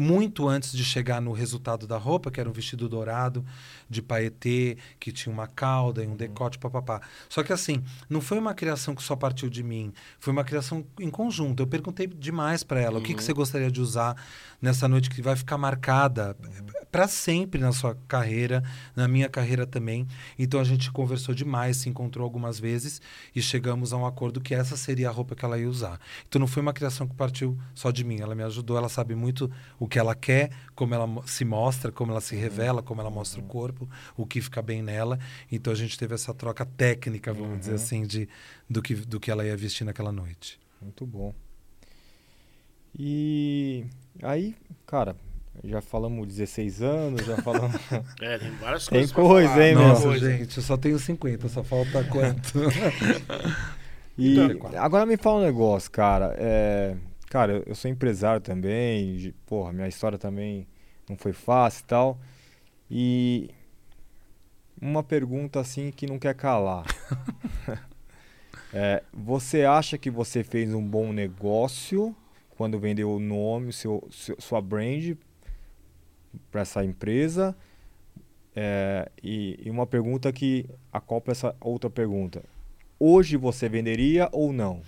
muito 0.00 0.48
antes 0.48 0.72
de 0.72 0.82
chegar 0.82 1.20
no 1.20 1.32
resultado 1.32 1.86
da 1.86 1.96
roupa, 1.96 2.30
que 2.30 2.40
era 2.40 2.48
um 2.48 2.52
vestido 2.52 2.88
dourado 2.88 3.44
de 3.88 4.00
paetê, 4.00 4.76
que 4.98 5.12
tinha 5.12 5.32
uma 5.32 5.46
cauda 5.46 6.02
e 6.02 6.06
um 6.06 6.16
decote, 6.16 6.58
papapá. 6.58 7.00
Só 7.28 7.42
que 7.42 7.52
assim, 7.52 7.84
não 8.08 8.20
foi 8.20 8.38
uma 8.38 8.54
criação 8.54 8.94
que 8.94 9.02
só 9.02 9.14
partiu 9.14 9.50
de 9.50 9.62
mim, 9.62 9.92
foi 10.18 10.32
uma 10.32 10.44
criação 10.44 10.84
em 10.98 11.10
conjunto. 11.10 11.62
Eu 11.62 11.66
perguntei 11.66 12.06
demais 12.06 12.64
para 12.64 12.80
ela, 12.80 12.98
o 12.98 13.02
que, 13.02 13.14
que 13.14 13.22
você 13.22 13.32
gostaria 13.32 13.70
de 13.70 13.80
usar 13.80 14.16
nessa 14.60 14.88
noite 14.88 15.10
que 15.10 15.22
vai 15.22 15.36
ficar 15.36 15.56
marcada 15.58 16.36
para 16.90 17.06
sempre 17.06 17.60
na 17.60 17.72
sua 17.72 17.94
carreira, 18.08 18.62
na 18.94 19.06
minha 19.06 19.28
carreira 19.28 19.66
também. 19.66 20.06
Então 20.38 20.60
a 20.60 20.64
gente 20.64 20.90
conversou 20.90 21.34
demais, 21.34 21.78
se 21.78 21.88
encontrou 21.88 22.24
algumas 22.24 22.58
vezes 22.58 23.00
e 23.34 23.40
chegamos 23.40 23.92
a 23.92 23.96
um 23.96 24.04
acordo 24.04 24.40
que 24.40 24.54
essa 24.54 24.76
seria 24.76 25.08
a 25.08 25.12
roupa 25.12 25.34
que 25.34 25.44
ela 25.44 25.58
ia 25.58 25.68
usar. 25.68 26.00
Então 26.28 26.40
não 26.40 26.46
foi 26.46 26.62
uma 26.62 26.72
criação 26.72 27.06
que 27.06 27.14
partiu 27.14 27.56
só 27.74 27.90
de 27.90 28.04
mim, 28.04 28.20
ela 28.20 28.34
me 28.34 28.42
ajudou, 28.42 28.76
ela 28.76 28.88
sabe 28.88 29.14
muito 29.14 29.50
o 29.78 29.86
que 29.86 29.98
ela 29.98 30.14
quer, 30.14 30.50
como 30.74 30.94
ela 30.94 31.06
se 31.26 31.44
mostra, 31.44 31.92
como 31.92 32.10
ela 32.10 32.20
se 32.20 32.34
revela, 32.34 32.82
como 32.82 33.00
ela 33.00 33.10
mostra 33.10 33.40
o 33.40 33.44
corpo, 33.44 33.88
o 34.16 34.26
que 34.26 34.40
fica 34.40 34.60
bem 34.60 34.82
nela. 34.82 35.18
Então 35.50 35.72
a 35.72 35.76
gente 35.76 35.98
teve 35.98 36.14
essa 36.14 36.34
troca 36.34 36.66
técnica, 36.66 37.32
vamos 37.32 37.60
dizer 37.60 37.74
assim, 37.74 38.02
de, 38.02 38.28
do, 38.68 38.82
que, 38.82 38.94
do 38.94 39.20
que 39.20 39.30
ela 39.30 39.44
ia 39.44 39.56
vestir 39.56 39.84
naquela 39.84 40.12
noite. 40.12 40.58
Muito 40.80 41.06
bom. 41.06 41.34
E 42.98 43.86
aí, 44.22 44.54
cara, 44.86 45.16
já 45.64 45.80
falamos 45.80 46.26
16 46.26 46.82
anos, 46.82 47.24
já 47.26 47.36
falamos. 47.38 47.76
É, 48.20 48.38
tem 48.38 48.50
várias 48.52 48.86
Tem 48.86 48.98
coisas. 48.98 49.12
pra 49.12 49.22
coisa, 49.22 49.48
falar. 49.50 49.64
hein, 49.66 49.74
meu? 49.76 49.88
Nossa, 49.88 50.02
Coisa. 50.02 50.30
gente, 50.38 50.56
eu 50.56 50.62
só 50.62 50.76
tenho 50.76 50.98
50, 50.98 51.48
só 51.48 51.62
falta 51.64 52.04
quanto? 52.04 52.52
E 54.18 54.36
Então- 54.38 54.70
agora 54.78 55.06
me 55.06 55.16
fala 55.16 55.40
um 55.40 55.44
negócio, 55.44 55.90
cara. 55.90 56.34
É, 56.38 56.94
cara, 57.30 57.52
eu- 57.52 57.62
eu 57.68 57.74
sou 57.74 57.90
empresário 57.90 58.40
também. 58.40 59.16
de- 59.16 59.32
Porra, 59.46 59.72
minha 59.72 59.88
história 59.88 60.18
também 60.18 60.66
não 61.08 61.16
foi 61.16 61.32
fácil 61.32 61.80
e 61.82 61.84
tal. 61.86 62.18
E 62.90 63.50
uma 64.80 65.02
pergunta 65.02 65.58
assim 65.60 65.90
que 65.90 66.06
não 66.06 66.18
quer 66.18 66.34
calar. 66.34 66.84
É, 68.72 69.02
você 69.12 69.64
acha 69.64 69.98
que 69.98 70.08
você 70.10 70.44
fez 70.44 70.72
um 70.72 70.86
bom 70.86 71.12
negócio 71.12 72.14
quando 72.60 72.78
vendeu 72.78 73.10
o 73.10 73.18
nome, 73.18 73.72
seu, 73.72 74.06
sua 74.10 74.60
brand 74.60 75.16
para 76.50 76.60
essa 76.60 76.84
empresa? 76.84 77.56
É, 78.54 79.10
e, 79.22 79.58
e 79.64 79.70
uma 79.70 79.86
pergunta 79.86 80.30
que 80.30 80.68
acopla 80.92 81.32
essa 81.32 81.56
outra 81.58 81.88
pergunta. 81.88 82.44
Hoje 82.98 83.38
você 83.38 83.66
venderia 83.66 84.28
ou 84.30 84.52
não? 84.52 84.82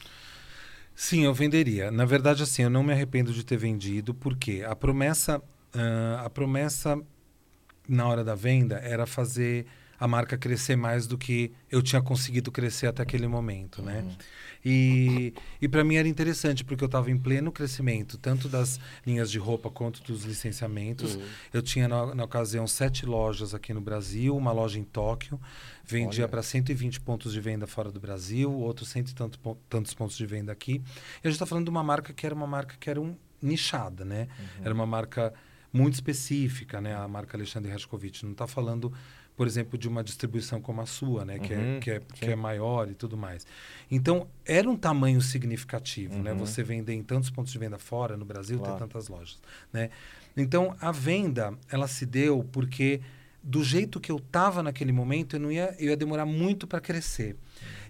Sim, 0.94 1.24
eu 1.24 1.32
venderia. 1.32 1.90
Na 1.90 2.04
verdade, 2.04 2.42
assim, 2.42 2.60
eu 2.60 2.68
não 2.68 2.82
me 2.82 2.92
arrependo 2.92 3.32
de 3.32 3.42
ter 3.42 3.56
vendido, 3.56 4.12
porque 4.12 4.62
a 4.68 4.76
promessa, 4.76 5.40
ah, 5.72 6.24
a 6.26 6.28
promessa 6.28 7.00
na 7.88 8.06
hora 8.06 8.22
da 8.22 8.34
venda 8.34 8.80
era 8.80 9.06
fazer 9.06 9.64
a 10.02 10.08
marca 10.08 10.36
crescer 10.36 10.74
mais 10.74 11.06
do 11.06 11.16
que 11.16 11.52
eu 11.70 11.80
tinha 11.80 12.02
conseguido 12.02 12.50
crescer 12.50 12.88
até 12.88 13.04
aquele 13.04 13.28
momento, 13.28 13.80
né? 13.80 14.04
E, 14.64 15.32
e 15.60 15.68
para 15.68 15.84
mim 15.84 15.94
era 15.94 16.08
interessante, 16.08 16.64
porque 16.64 16.82
eu 16.82 16.86
estava 16.86 17.08
em 17.08 17.16
pleno 17.16 17.52
crescimento, 17.52 18.18
tanto 18.18 18.48
das 18.48 18.80
linhas 19.06 19.30
de 19.30 19.38
roupa 19.38 19.70
quanto 19.70 20.02
dos 20.02 20.24
licenciamentos. 20.24 21.16
Eu 21.52 21.62
tinha, 21.62 21.86
na, 21.86 22.16
na 22.16 22.24
ocasião, 22.24 22.66
sete 22.66 23.06
lojas 23.06 23.54
aqui 23.54 23.72
no 23.72 23.80
Brasil, 23.80 24.36
uma 24.36 24.50
loja 24.50 24.76
em 24.76 24.82
Tóquio, 24.82 25.40
vendia 25.84 26.26
para 26.26 26.42
120 26.42 27.00
pontos 27.00 27.32
de 27.32 27.40
venda 27.40 27.68
fora 27.68 27.92
do 27.92 28.00
Brasil, 28.00 28.52
outros 28.52 28.88
cento 28.88 29.10
e 29.10 29.14
tanto, 29.14 29.38
tantos 29.68 29.94
pontos 29.94 30.16
de 30.16 30.26
venda 30.26 30.50
aqui. 30.50 30.82
E 31.22 31.28
a 31.28 31.28
gente 31.28 31.34
está 31.34 31.46
falando 31.46 31.66
de 31.66 31.70
uma 31.70 31.84
marca 31.84 32.12
que 32.12 32.26
era 32.26 32.34
uma 32.34 32.46
marca 32.46 32.74
que 32.76 32.90
era 32.90 33.00
um, 33.00 33.14
nichada, 33.40 34.04
né? 34.04 34.26
Era 34.64 34.74
uma 34.74 34.86
marca 34.86 35.32
muito 35.72 35.94
específica, 35.94 36.80
né? 36.80 36.94
A 36.94 37.08
marca 37.08 37.36
Alexandre 37.36 37.70
Rascovitch. 37.70 38.24
Não 38.24 38.32
está 38.32 38.46
falando, 38.46 38.92
por 39.36 39.46
exemplo, 39.46 39.78
de 39.78 39.88
uma 39.88 40.04
distribuição 40.04 40.60
como 40.60 40.80
a 40.80 40.86
sua, 40.86 41.24
né? 41.24 41.38
Que, 41.38 41.54
é, 41.54 41.56
Uhum, 41.56 41.80
que, 41.80 41.90
é, 41.90 42.00
que 42.00 42.24
é 42.26 42.36
maior 42.36 42.88
e 42.90 42.94
tudo 42.94 43.16
mais. 43.16 43.46
Então, 43.90 44.26
era 44.44 44.68
um 44.68 44.76
tamanho 44.76 45.20
significativo, 45.20 46.18
né? 46.22 46.32
Uhum. 46.32 46.38
Você 46.38 46.62
vender 46.62 46.92
em 46.94 47.02
tantos 47.02 47.30
pontos 47.30 47.52
de 47.52 47.58
venda 47.58 47.78
fora, 47.78 48.16
no 48.16 48.24
Brasil, 48.24 48.58
Claro. 48.58 48.74
ter 48.74 48.78
tantas 48.80 49.08
lojas, 49.08 49.40
né? 49.72 49.90
Então, 50.36 50.76
a 50.80 50.92
venda, 50.92 51.54
ela 51.70 51.86
se 51.88 52.06
deu 52.06 52.44
porque 52.52 53.00
do 53.42 53.64
jeito 53.64 53.98
que 53.98 54.12
eu 54.12 54.18
estava 54.18 54.62
naquele 54.62 54.92
momento, 54.92 55.34
eu 55.36 55.40
não 55.40 55.50
ia, 55.50 55.74
eu 55.78 55.88
ia 55.88 55.96
demorar 55.96 56.24
muito 56.24 56.66
para 56.66 56.80
crescer. 56.80 57.36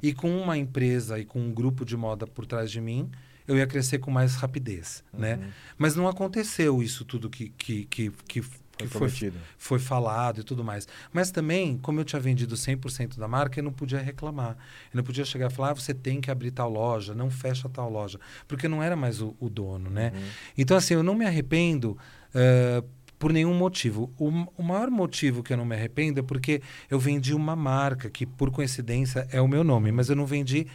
E 0.02 0.12
com 0.14 0.34
uma 0.34 0.56
empresa 0.56 1.18
e 1.18 1.24
com 1.24 1.40
um 1.40 1.52
grupo 1.52 1.84
de 1.84 1.96
moda 1.96 2.26
por 2.26 2.46
trás 2.46 2.70
de 2.70 2.80
mim, 2.80 3.10
eu 3.46 3.56
ia 3.58 3.66
crescer 3.66 3.98
com 3.98 4.10
mais 4.10 4.34
rapidez, 4.36 5.04
né? 5.12 5.34
Uhum. 5.36 5.50
Mas 5.76 5.94
não 5.94 6.08
aconteceu 6.08 6.82
isso 6.82 7.04
tudo 7.04 7.28
que, 7.28 7.50
que, 7.50 7.84
que, 7.84 8.10
que, 8.26 8.42
que 8.82 8.98
foi, 8.98 9.32
foi 9.58 9.78
falado 9.78 10.40
e 10.40 10.44
tudo 10.44 10.62
mais. 10.62 10.86
Mas 11.12 11.30
também, 11.30 11.78
como 11.78 12.00
eu 12.00 12.04
tinha 12.04 12.20
vendido 12.20 12.54
100% 12.54 13.18
da 13.18 13.28
marca, 13.28 13.58
eu 13.60 13.64
não 13.64 13.72
podia 13.72 14.00
reclamar. 14.00 14.56
Eu 14.92 14.96
não 14.96 15.04
podia 15.04 15.24
chegar 15.24 15.50
e 15.50 15.54
falar, 15.54 15.70
ah, 15.70 15.74
você 15.74 15.94
tem 15.94 16.20
que 16.20 16.30
abrir 16.30 16.50
tal 16.50 16.70
loja, 16.70 17.14
não 17.14 17.30
fecha 17.30 17.68
tal 17.68 17.90
loja. 17.90 18.18
Porque 18.46 18.66
eu 18.66 18.70
não 18.70 18.82
era 18.82 18.96
mais 18.96 19.20
o, 19.20 19.36
o 19.40 19.48
dono, 19.48 19.90
né? 19.90 20.12
Uhum. 20.14 20.22
Então, 20.58 20.76
assim, 20.76 20.94
eu 20.94 21.02
não 21.02 21.14
me 21.14 21.24
arrependo 21.24 21.96
eh, 22.34 22.82
por 23.22 23.32
nenhum 23.32 23.54
motivo. 23.54 24.10
O, 24.18 24.28
o 24.56 24.62
maior 24.64 24.90
motivo 24.90 25.44
que 25.44 25.52
eu 25.52 25.56
não 25.56 25.64
me 25.64 25.76
arrependo 25.76 26.18
é 26.18 26.22
porque 26.24 26.60
eu 26.90 26.98
vendi 26.98 27.32
uma 27.32 27.54
marca 27.54 28.10
que, 28.10 28.26
por 28.26 28.50
coincidência, 28.50 29.28
é 29.30 29.40
o 29.40 29.46
meu 29.46 29.62
nome, 29.62 29.92
mas 29.92 30.08
eu 30.08 30.16
não 30.16 30.26
vendi 30.26 30.66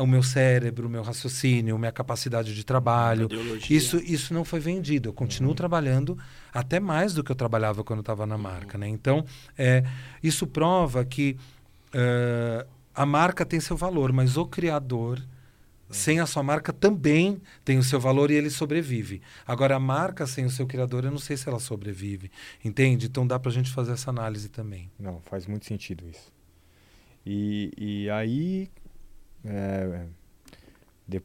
o 0.00 0.06
meu 0.06 0.22
cérebro, 0.22 0.86
o 0.86 0.90
meu 0.90 1.02
raciocínio, 1.02 1.78
minha 1.78 1.92
capacidade 1.92 2.54
de 2.54 2.64
trabalho. 2.64 3.28
Isso, 3.68 3.98
isso 3.98 4.32
não 4.34 4.44
foi 4.44 4.60
vendido. 4.60 5.08
Eu 5.08 5.12
continuo 5.12 5.54
trabalhando 5.54 6.18
até 6.52 6.80
mais 6.80 7.14
do 7.14 7.22
que 7.22 7.30
eu 7.30 7.36
trabalhava 7.36 7.84
quando 7.84 8.00
estava 8.00 8.26
na 8.26 8.38
marca. 8.38 8.76
Né? 8.76 8.88
Então, 8.88 9.24
é, 9.56 9.84
isso 10.22 10.46
prova 10.46 11.04
que 11.04 11.36
eh, 11.92 12.66
a 12.94 13.06
marca 13.06 13.44
tem 13.44 13.60
seu 13.60 13.76
valor, 13.76 14.12
mas 14.12 14.36
o 14.36 14.46
criador, 14.46 15.22
sem 15.90 16.20
a 16.20 16.26
sua 16.26 16.42
marca, 16.42 16.72
também 16.72 17.40
tem 17.64 17.78
o 17.78 17.82
seu 17.82 18.00
valor 18.00 18.30
e 18.30 18.34
ele 18.34 18.50
sobrevive. 18.50 19.20
Agora, 19.46 19.76
a 19.76 19.80
marca 19.80 20.26
sem 20.26 20.44
o 20.44 20.50
seu 20.50 20.66
criador, 20.66 21.04
eu 21.04 21.10
não 21.10 21.18
sei 21.18 21.36
se 21.36 21.48
ela 21.48 21.58
sobrevive. 21.58 22.30
Entende? 22.64 23.06
Então, 23.06 23.26
dá 23.26 23.38
para 23.38 23.50
a 23.50 23.54
gente 23.54 23.70
fazer 23.70 23.92
essa 23.92 24.10
análise 24.10 24.48
também. 24.48 24.90
Não, 24.98 25.20
faz 25.22 25.46
muito 25.46 25.66
sentido 25.66 26.04
isso. 26.08 26.32
E, 27.24 27.72
e 27.76 28.10
aí, 28.10 28.70
é, 29.44 30.04
dep- 31.06 31.24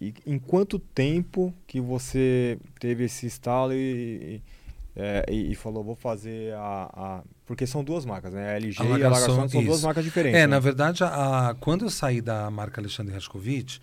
e 0.00 0.12
em 0.26 0.38
quanto 0.38 0.78
tempo 0.78 1.54
que 1.66 1.80
você 1.80 2.58
teve 2.80 3.04
esse 3.04 3.26
estalo 3.26 3.72
e, 3.72 3.76
e, 3.76 4.42
é, 4.96 5.24
e- 5.30 5.52
e 5.52 5.54
falou, 5.54 5.84
vou 5.84 5.94
fazer 5.94 6.52
a, 6.54 6.90
a- 6.92 7.22
Porque 7.46 7.66
são 7.66 7.84
duas 7.84 8.04
marcas, 8.04 8.32
né? 8.32 8.50
A 8.50 8.56
LG 8.56 8.82
A 8.82 8.84
e 8.84 8.88
a 9.04 9.08
Lagarçon, 9.08 9.48
são 9.48 9.62
duas 9.64 9.76
isso. 9.78 9.86
marcas 9.86 10.04
diferentes. 10.04 10.36
É, 10.38 10.42
né? 10.42 10.46
na 10.48 10.58
verdade, 10.58 11.04
a, 11.04 11.50
a- 11.50 11.54
quando 11.54 11.84
eu 11.84 11.90
saí 11.90 12.20
da 12.20 12.50
marca 12.50 12.80
Alexandre 12.80 13.14
Rascovitch, 13.14 13.78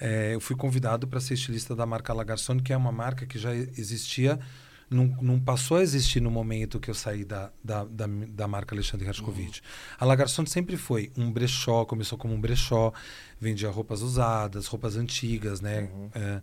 é, 0.00 0.34
eu 0.34 0.40
fui 0.40 0.54
convidado 0.56 1.06
para 1.08 1.20
ser 1.20 1.34
estilista 1.34 1.74
da 1.74 1.84
marca 1.86 2.12
Lagarçon, 2.12 2.58
que 2.60 2.72
é 2.72 2.76
uma 2.76 2.92
marca 2.92 3.26
que 3.26 3.38
já 3.38 3.54
existia, 3.54 4.38
não, 4.90 5.06
não 5.20 5.40
passou 5.40 5.78
a 5.78 5.82
existir 5.82 6.20
no 6.20 6.30
momento 6.30 6.78
que 6.78 6.90
eu 6.90 6.94
saí 6.94 7.24
da, 7.24 7.50
da, 7.62 7.84
da, 7.84 8.06
da 8.06 8.48
marca 8.48 8.74
Alexandre 8.74 9.06
Rascovitch. 9.06 9.60
A 9.98 10.04
Lagarçon 10.04 10.46
sempre 10.46 10.76
foi 10.76 11.10
um 11.16 11.30
brechó, 11.30 11.84
começou 11.84 12.18
como 12.18 12.34
um 12.34 12.40
brechó, 12.40 12.92
vendia 13.40 13.70
roupas 13.70 14.02
usadas, 14.02 14.66
roupas 14.66 14.96
antigas, 14.96 15.60
né? 15.60 15.88
É, 16.14 16.40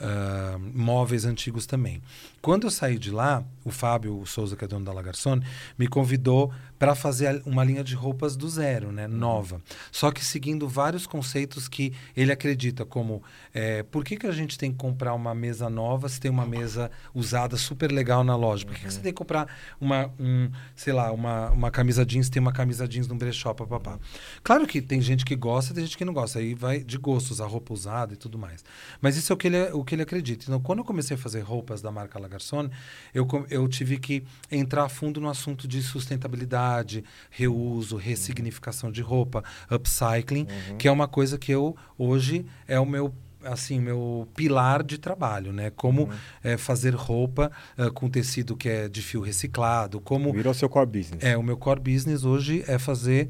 ah, 0.00 0.58
móveis 0.74 1.24
antigos 1.24 1.66
também. 1.66 2.02
Quando 2.42 2.66
eu 2.66 2.70
saí 2.70 2.98
de 2.98 3.10
lá, 3.10 3.44
o 3.64 3.70
Fábio 3.70 4.18
o 4.18 4.26
Souza, 4.26 4.56
que 4.56 4.64
é 4.64 4.68
dono 4.68 4.84
da 4.84 4.92
Lagarçon, 4.92 5.40
me 5.78 5.86
convidou 5.86 6.52
para 6.78 6.94
fazer 6.94 7.40
uma 7.46 7.64
linha 7.64 7.82
de 7.82 7.94
roupas 7.94 8.36
do 8.36 8.48
zero, 8.48 8.92
né, 8.92 9.06
nova. 9.06 9.62
Só 9.90 10.10
que 10.10 10.22
seguindo 10.22 10.68
vários 10.68 11.06
conceitos 11.06 11.68
que 11.68 11.94
ele 12.14 12.32
acredita, 12.32 12.84
como 12.84 13.22
é, 13.54 13.82
por 13.84 14.04
que, 14.04 14.16
que 14.16 14.26
a 14.26 14.32
gente 14.32 14.58
tem 14.58 14.72
que 14.72 14.76
comprar 14.76 15.14
uma 15.14 15.34
mesa 15.34 15.70
nova 15.70 16.08
se 16.08 16.20
tem 16.20 16.30
uma 16.30 16.44
mesa 16.44 16.90
usada 17.14 17.56
super 17.56 17.90
legal 17.90 18.22
na 18.24 18.36
loja. 18.36 18.66
Por 18.66 18.74
que, 18.74 18.82
que 18.82 18.92
você 18.92 19.00
tem 19.00 19.12
que 19.12 19.16
comprar 19.16 19.46
uma, 19.80 20.12
um, 20.20 20.50
sei 20.74 20.92
lá, 20.92 21.10
uma, 21.12 21.50
uma 21.50 21.70
camisa 21.70 22.04
jeans, 22.04 22.28
tem 22.28 22.42
uma 22.42 22.52
camisa 22.52 22.86
jeans 22.86 23.06
num 23.06 23.16
brechó, 23.16 23.54
papapá. 23.54 23.98
Claro 24.42 24.66
que 24.66 24.82
tem 24.82 25.00
gente 25.00 25.24
que 25.24 25.36
gosta, 25.36 25.72
tem 25.72 25.84
gente 25.84 25.96
que 25.96 26.04
não 26.04 26.12
gosta. 26.12 26.42
Aí 26.44 26.54
vai 26.54 26.84
de 26.84 26.98
gostos, 26.98 27.40
a 27.40 27.46
roupa 27.46 27.72
usada 27.72 28.12
e 28.14 28.16
tudo 28.16 28.38
mais. 28.38 28.64
Mas 29.00 29.16
isso 29.16 29.32
é 29.32 29.34
o 29.34 29.36
que 29.36 29.46
ele, 29.46 29.72
o 29.72 29.84
que 29.84 29.94
ele 29.94 30.02
acredita. 30.02 30.44
Então, 30.44 30.60
quando 30.60 30.80
eu 30.80 30.84
comecei 30.84 31.16
a 31.16 31.18
fazer 31.18 31.40
roupas 31.40 31.80
da 31.80 31.90
marca 31.90 32.18
Lagarçone, 32.18 32.70
eu, 33.14 33.26
eu 33.50 33.66
tive 33.66 33.98
que 33.98 34.22
entrar 34.50 34.84
a 34.84 34.88
fundo 34.88 35.20
no 35.20 35.28
assunto 35.28 35.66
de 35.66 35.82
sustentabilidade, 35.82 37.02
reuso, 37.30 37.96
ressignificação 37.96 38.92
de 38.92 39.00
roupa, 39.00 39.42
upcycling, 39.70 40.46
uhum. 40.70 40.76
que 40.76 40.86
é 40.86 40.92
uma 40.92 41.08
coisa 41.08 41.38
que 41.38 41.50
eu, 41.50 41.76
hoje, 41.98 42.44
é 42.68 42.78
o 42.78 42.86
meu 42.86 43.12
assim 43.44 43.78
meu 43.78 44.26
pilar 44.34 44.82
de 44.82 44.96
trabalho, 44.96 45.52
né? 45.52 45.68
Como 45.68 46.04
uhum. 46.04 46.10
é, 46.42 46.56
fazer 46.56 46.94
roupa 46.94 47.52
uh, 47.76 47.92
com 47.92 48.08
tecido 48.08 48.56
que 48.56 48.70
é 48.70 48.88
de 48.88 49.02
fio 49.02 49.20
reciclado, 49.20 50.00
como 50.00 50.32
virou 50.32 50.54
seu 50.54 50.66
core 50.66 50.86
business. 50.86 51.22
É 51.22 51.36
o 51.36 51.42
meu 51.42 51.56
core 51.56 51.80
business 51.80 52.24
hoje 52.24 52.64
é 52.66 52.78
fazer 52.78 53.28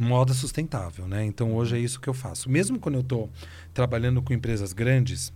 moda 0.00 0.32
sustentável, 0.32 1.06
né? 1.06 1.24
Então 1.24 1.54
hoje 1.54 1.76
é 1.76 1.78
isso 1.78 2.00
que 2.00 2.08
eu 2.08 2.14
faço. 2.14 2.48
Mesmo 2.48 2.78
quando 2.78 2.94
eu 2.94 3.02
estou 3.02 3.30
trabalhando 3.74 4.22
com 4.22 4.32
empresas 4.32 4.72
grandes 4.72 5.30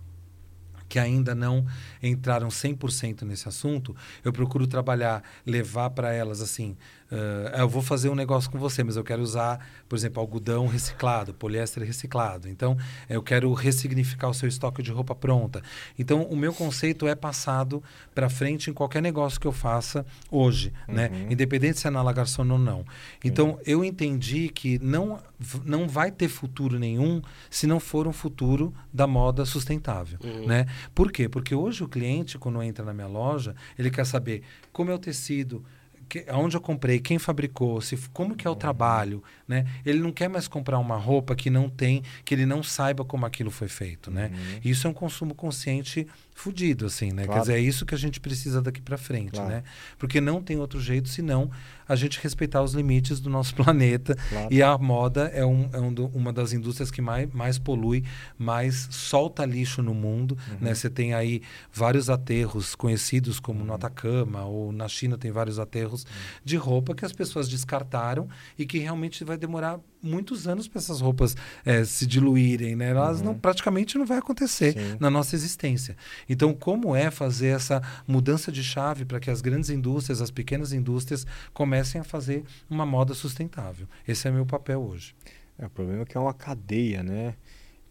que 0.89 0.97
ainda 0.97 1.35
não 1.35 1.65
entraram 2.01 2.47
100% 2.47 3.23
nesse 3.23 3.47
assunto, 3.47 3.95
eu 4.23 4.33
procuro 4.33 4.67
trabalhar, 4.67 5.23
levar 5.45 5.91
para 5.91 6.13
elas 6.13 6.41
assim, 6.41 6.75
Uh, 7.11 7.55
eu 7.59 7.69
vou 7.69 7.81
fazer 7.81 8.09
um 8.09 8.15
negócio 8.15 8.49
com 8.49 8.57
você, 8.57 8.83
mas 8.83 8.97
eu 8.97 9.03
quero 9.03 9.21
usar, 9.21 9.65
por 9.87 9.95
exemplo, 9.95 10.19
algodão 10.19 10.65
reciclado, 10.67 11.33
poliéster 11.33 11.83
reciclado. 11.83 12.49
Então, 12.49 12.77
eu 13.07 13.21
quero 13.21 13.53
ressignificar 13.53 14.29
o 14.29 14.33
seu 14.33 14.49
estoque 14.49 14.81
de 14.81 14.91
roupa 14.91 15.13
pronta. 15.13 15.61
Então, 15.99 16.23
o 16.23 16.35
meu 16.35 16.53
conceito 16.53 17.07
é 17.07 17.13
passado 17.13 17.83
para 18.13 18.29
frente 18.29 18.69
em 18.69 18.73
qualquer 18.73 19.01
negócio 19.01 19.39
que 19.39 19.45
eu 19.45 19.51
faça 19.51 20.05
hoje, 20.31 20.73
né? 20.87 21.09
uhum. 21.11 21.19
né? 21.19 21.27
Independente 21.29 21.79
se 21.79 21.87
é 21.87 21.89
na 21.91 22.01
Lagarçon 22.01 22.49
ou 22.49 22.57
não. 22.57 22.85
Então, 23.23 23.51
uhum. 23.51 23.59
eu 23.65 23.85
entendi 23.85 24.49
que 24.49 24.79
não, 24.79 25.19
não 25.63 25.87
vai 25.87 26.11
ter 26.11 26.27
futuro 26.27 26.79
nenhum 26.79 27.21
se 27.49 27.67
não 27.67 27.79
for 27.79 28.07
um 28.07 28.13
futuro 28.13 28.73
da 28.91 29.05
moda 29.05 29.45
sustentável, 29.45 30.17
uhum. 30.23 30.47
né? 30.47 30.65
Por 30.93 31.11
quê? 31.11 31.29
Porque 31.29 31.53
hoje 31.53 31.83
o 31.83 31.87
cliente, 31.87 32.37
quando 32.37 32.61
entra 32.63 32.83
na 32.83 32.93
minha 32.93 33.07
loja, 33.07 33.55
ele 33.77 33.91
quer 33.91 34.05
saber 34.05 34.41
como 34.71 34.91
é 34.91 34.93
o 34.93 34.99
tecido, 34.99 35.63
que, 36.07 36.25
onde 36.31 36.55
eu 36.57 36.61
comprei, 36.61 36.99
quem 36.99 37.19
fabricou, 37.19 37.81
se, 37.81 37.97
como 38.13 38.35
que 38.35 38.47
é 38.47 38.49
o 38.49 38.55
trabalho, 38.55 39.23
né? 39.47 39.65
Ele 39.85 39.99
não 39.99 40.11
quer 40.11 40.27
mais 40.27 40.47
comprar 40.47 40.79
uma 40.79 40.97
roupa 40.97 41.35
que 41.35 41.49
não 41.49 41.69
tem, 41.69 42.03
que 42.23 42.33
ele 42.33 42.45
não 42.45 42.63
saiba 42.63 43.05
como 43.05 43.25
aquilo 43.25 43.51
foi 43.51 43.67
feito, 43.67 44.09
né? 44.09 44.31
Uhum. 44.33 44.59
Isso 44.63 44.87
é 44.87 44.89
um 44.89 44.93
consumo 44.93 45.35
consciente 45.35 46.07
fudido, 46.35 46.85
assim, 46.85 47.11
né? 47.11 47.25
Claro. 47.25 47.31
Quer 47.31 47.39
dizer, 47.39 47.53
é 47.53 47.59
isso 47.61 47.85
que 47.85 47.95
a 47.95 47.97
gente 47.97 48.19
precisa 48.19 48.61
daqui 48.61 48.81
para 48.81 48.97
frente, 48.97 49.31
claro. 49.31 49.49
né? 49.49 49.63
Porque 49.97 50.19
não 50.19 50.41
tem 50.43 50.57
outro 50.57 50.81
jeito 50.81 51.07
senão 51.07 51.49
a 51.87 51.95
gente 51.95 52.19
respeitar 52.21 52.61
os 52.61 52.73
limites 52.73 53.21
do 53.21 53.29
nosso 53.29 53.55
planeta. 53.55 54.15
Claro. 54.29 54.47
E 54.51 54.61
a 54.61 54.77
moda 54.77 55.31
é, 55.33 55.45
um, 55.45 55.69
é 55.71 55.79
um 55.79 55.93
do, 55.93 56.07
uma 56.07 56.33
das 56.33 56.51
indústrias 56.51 56.91
que 56.91 57.01
mais, 57.01 57.31
mais 57.31 57.57
polui, 57.57 58.03
mais 58.37 58.87
solta 58.91 59.45
lixo 59.45 59.81
no 59.81 59.93
mundo, 59.93 60.37
uhum. 60.51 60.57
né? 60.59 60.75
Você 60.75 60.89
tem 60.89 61.13
aí 61.13 61.41
vários 61.71 62.09
aterros 62.09 62.75
conhecidos 62.75 63.39
como 63.39 63.61
uhum. 63.61 63.67
no 63.67 63.73
Atacama 63.73 64.43
ou 64.43 64.73
na 64.73 64.89
China 64.89 65.17
tem 65.17 65.31
vários 65.31 65.57
aterros 65.57 66.03
uhum. 66.03 66.09
de 66.43 66.57
roupa 66.57 66.93
que 66.93 67.05
as 67.05 67.13
pessoas 67.13 67.47
descartaram 67.47 68.27
e 68.57 68.65
que 68.65 68.77
realmente 68.79 69.23
vai 69.23 69.34
demorar 69.37 69.79
muitos 70.01 70.47
anos 70.47 70.67
para 70.67 70.79
essas 70.79 71.01
roupas 71.01 71.35
é, 71.65 71.83
se 71.83 72.05
diluírem, 72.05 72.75
né? 72.75 72.89
Elas 72.89 73.19
uhum. 73.19 73.25
não, 73.25 73.35
praticamente 73.37 73.97
não 73.97 74.05
vai 74.05 74.17
acontecer 74.17 74.73
Sim. 74.73 74.97
na 74.99 75.09
nossa 75.09 75.35
existência. 75.35 75.95
Então, 76.29 76.53
como 76.53 76.95
é 76.95 77.09
fazer 77.09 77.47
essa 77.47 77.81
mudança 78.07 78.51
de 78.51 78.63
chave 78.63 79.05
para 79.05 79.19
que 79.19 79.29
as 79.29 79.41
grandes 79.41 79.69
indústrias, 79.69 80.21
as 80.21 80.31
pequenas 80.31 80.73
indústrias 80.73 81.25
comecem 81.53 81.99
a 82.01 82.03
fazer 82.03 82.43
uma 82.69 82.85
moda 82.85 83.13
sustentável? 83.13 83.87
Esse 84.07 84.27
é 84.27 84.31
meu 84.31 84.45
papel 84.45 84.81
hoje. 84.81 85.15
É, 85.57 85.65
o 85.65 85.69
problema 85.69 86.03
é 86.03 86.05
que 86.05 86.17
é 86.17 86.19
uma 86.19 86.33
cadeia, 86.33 87.01
né? 87.01 87.35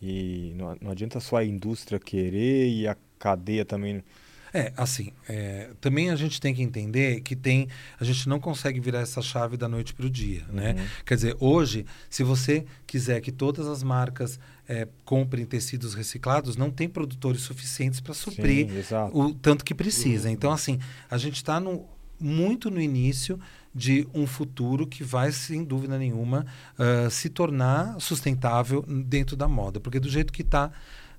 E 0.00 0.52
não, 0.56 0.76
não 0.80 0.90
adianta 0.90 1.18
só 1.18 1.36
a 1.36 1.44
indústria 1.44 1.98
querer 1.98 2.68
e 2.68 2.86
a 2.86 2.96
cadeia 3.18 3.64
também 3.64 4.04
é, 4.54 4.72
assim, 4.76 5.10
é, 5.28 5.70
também 5.80 6.10
a 6.10 6.16
gente 6.16 6.40
tem 6.40 6.54
que 6.54 6.62
entender 6.62 7.20
que 7.22 7.34
tem, 7.34 7.66
a 7.98 8.04
gente 8.04 8.28
não 8.28 8.38
consegue 8.38 8.78
virar 8.78 9.00
essa 9.00 9.20
chave 9.20 9.56
da 9.56 9.68
noite 9.68 9.92
para 9.92 10.06
o 10.06 10.10
dia, 10.10 10.44
né? 10.48 10.70
uhum. 10.70 10.74
né? 10.76 10.88
Quer 11.04 11.16
dizer, 11.16 11.36
hoje, 11.40 11.84
se 12.08 12.22
você 12.22 12.64
quiser 12.86 13.20
que 13.20 13.32
todas 13.32 13.66
as 13.66 13.82
marcas 13.82 14.38
é, 14.68 14.86
comprem 15.04 15.44
tecidos 15.44 15.94
reciclados, 15.94 16.56
não 16.56 16.70
tem 16.70 16.88
produtores 16.88 17.40
suficientes 17.40 17.98
para 17.98 18.14
suprir 18.14 18.84
Sim, 18.84 18.94
o 19.12 19.34
tanto 19.34 19.64
que 19.64 19.74
precisa. 19.74 20.28
Uhum. 20.28 20.34
Então, 20.34 20.52
assim, 20.52 20.78
a 21.10 21.18
gente 21.18 21.34
está 21.34 21.60
muito 22.20 22.70
no 22.70 22.80
início 22.80 23.40
de 23.74 24.06
um 24.14 24.24
futuro 24.24 24.86
que 24.86 25.02
vai, 25.02 25.32
sem 25.32 25.64
dúvida 25.64 25.98
nenhuma, 25.98 26.46
uh, 26.78 27.10
se 27.10 27.28
tornar 27.28 28.00
sustentável 28.00 28.82
dentro 28.82 29.34
da 29.34 29.48
moda. 29.48 29.80
Porque 29.80 29.98
do 29.98 30.08
jeito 30.08 30.32
que 30.32 30.42
está 30.42 30.70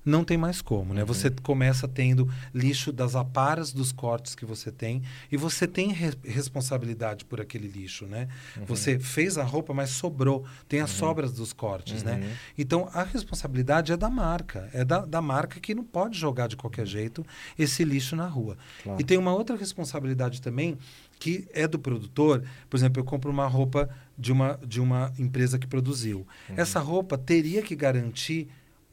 não 0.06 0.22
tem 0.22 0.38
mais 0.38 0.62
como, 0.62 0.94
né? 0.94 1.00
Uhum. 1.00 1.06
Você 1.08 1.28
começa 1.30 1.88
tendo 1.88 2.32
lixo 2.54 2.92
das 2.92 3.16
aparas 3.16 3.72
dos 3.72 3.90
cortes 3.90 4.36
que 4.36 4.46
você 4.46 4.70
tem 4.70 5.02
e 5.30 5.36
você 5.36 5.66
tem 5.66 5.92
re 5.92 6.06
responsabilidade 6.24 7.24
por 7.24 7.40
aquele 7.40 7.66
lixo, 7.66 8.06
né? 8.06 8.28
Uhum. 8.56 8.66
Você 8.66 9.00
fez 9.00 9.36
a 9.36 9.42
roupa, 9.42 9.74
mas 9.74 9.90
sobrou, 9.90 10.44
tem 10.68 10.80
as 10.80 10.92
uhum. 10.92 10.98
sobras 10.98 11.32
dos 11.32 11.52
cortes, 11.52 12.04
né? 12.04 12.20
Uhum. 12.22 12.32
Então 12.56 12.88
a 12.94 13.02
responsabilidade 13.02 13.90
é 13.90 13.96
da 13.96 14.08
marca, 14.08 14.70
é 14.72 14.84
da, 14.84 15.04
da 15.04 15.20
marca 15.20 15.58
que 15.58 15.74
não 15.74 15.84
pode 15.84 16.16
jogar 16.16 16.46
de 16.46 16.56
qualquer 16.56 16.86
jeito 16.86 17.26
esse 17.58 17.84
lixo 17.84 18.14
na 18.14 18.28
rua. 18.28 18.56
Claro. 18.84 19.00
E 19.00 19.04
tem 19.04 19.18
uma 19.18 19.34
outra 19.34 19.56
responsabilidade 19.56 20.40
também 20.40 20.78
que 21.18 21.48
é 21.52 21.66
do 21.66 21.78
produtor. 21.78 22.44
Por 22.70 22.76
exemplo, 22.76 23.00
eu 23.00 23.04
compro 23.04 23.30
uma 23.30 23.46
roupa 23.46 23.88
de 24.16 24.30
uma, 24.30 24.58
de 24.64 24.80
uma 24.80 25.12
empresa 25.18 25.58
que 25.58 25.66
produziu. 25.66 26.26
Uhum. 26.48 26.54
Essa 26.56 26.78
roupa 26.78 27.18
teria 27.18 27.62
que 27.62 27.74
garantir 27.74 28.48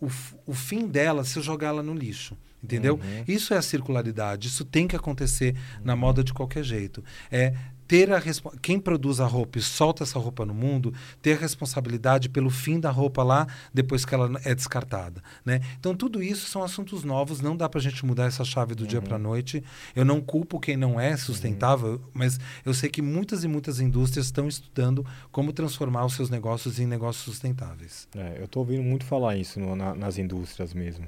o, 0.05 0.11
o 0.45 0.53
fim 0.53 0.87
dela 0.87 1.23
se 1.23 1.37
eu 1.37 1.43
jogá-la 1.43 1.81
no 1.83 1.93
lixo. 1.93 2.37
Entendeu? 2.63 2.95
Uhum. 2.95 3.23
Isso 3.27 3.53
é 3.53 3.57
a 3.57 3.61
circularidade. 3.61 4.47
Isso 4.47 4.63
tem 4.63 4.87
que 4.87 4.95
acontecer 4.95 5.53
uhum. 5.53 5.85
na 5.85 5.95
moda 5.97 6.23
de 6.23 6.33
qualquer 6.33 6.63
jeito. 6.63 7.03
É 7.29 7.53
ter 7.87 8.11
a 8.11 8.21
quem 8.61 8.79
produz 8.79 9.19
a 9.19 9.25
roupa 9.25 9.57
e 9.57 9.61
solta 9.61 10.03
essa 10.03 10.19
roupa 10.19 10.45
no 10.45 10.53
mundo 10.53 10.93
ter 11.21 11.37
a 11.37 11.41
responsabilidade 11.41 12.29
pelo 12.29 12.49
fim 12.49 12.79
da 12.79 12.89
roupa 12.89 13.23
lá 13.23 13.47
depois 13.73 14.05
que 14.05 14.13
ela 14.13 14.39
é 14.43 14.53
descartada 14.53 15.21
né? 15.45 15.61
Então 15.79 15.95
tudo 15.95 16.21
isso 16.21 16.49
são 16.49 16.63
assuntos 16.63 17.03
novos 17.03 17.41
não 17.41 17.55
dá 17.55 17.67
para 17.67 17.79
a 17.79 17.83
gente 17.83 18.05
mudar 18.05 18.25
essa 18.25 18.43
chave 18.43 18.75
do 18.75 18.81
uhum. 18.81 18.87
dia 18.87 19.01
para 19.01 19.17
noite. 19.17 19.63
Eu 19.95 20.05
não 20.05 20.21
culpo 20.21 20.59
quem 20.59 20.77
não 20.77 20.99
é 20.99 21.15
sustentável 21.17 21.93
uhum. 21.93 21.99
mas 22.13 22.39
eu 22.65 22.73
sei 22.73 22.89
que 22.89 23.01
muitas 23.01 23.43
e 23.43 23.47
muitas 23.47 23.79
indústrias 23.79 24.27
estão 24.27 24.47
estudando 24.47 25.05
como 25.31 25.53
transformar 25.53 26.05
os 26.05 26.13
seus 26.13 26.29
negócios 26.29 26.79
em 26.79 26.85
negócios 26.85 27.23
sustentáveis. 27.23 28.07
É, 28.15 28.37
eu 28.39 28.45
estou 28.45 28.63
ouvindo 28.63 28.83
muito 28.83 29.05
falar 29.05 29.35
isso 29.35 29.59
no, 29.59 29.75
na, 29.75 29.93
nas 29.93 30.17
indústrias 30.17 30.73
mesmo. 30.73 31.07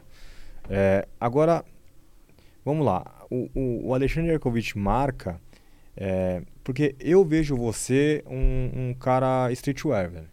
É, 0.69 1.07
agora 1.19 1.63
vamos 2.63 2.85
lá. 2.85 3.05
O, 3.29 3.49
o, 3.53 3.87
o 3.87 3.93
Alexandre 3.93 4.31
Erkovich 4.31 4.77
marca 4.77 5.39
é, 5.97 6.41
porque 6.63 6.95
eu 6.99 7.23
vejo 7.23 7.55
você 7.55 8.23
um, 8.27 8.89
um 8.89 8.93
cara 8.93 9.51
streetwear, 9.51 10.09
velho, 10.09 10.27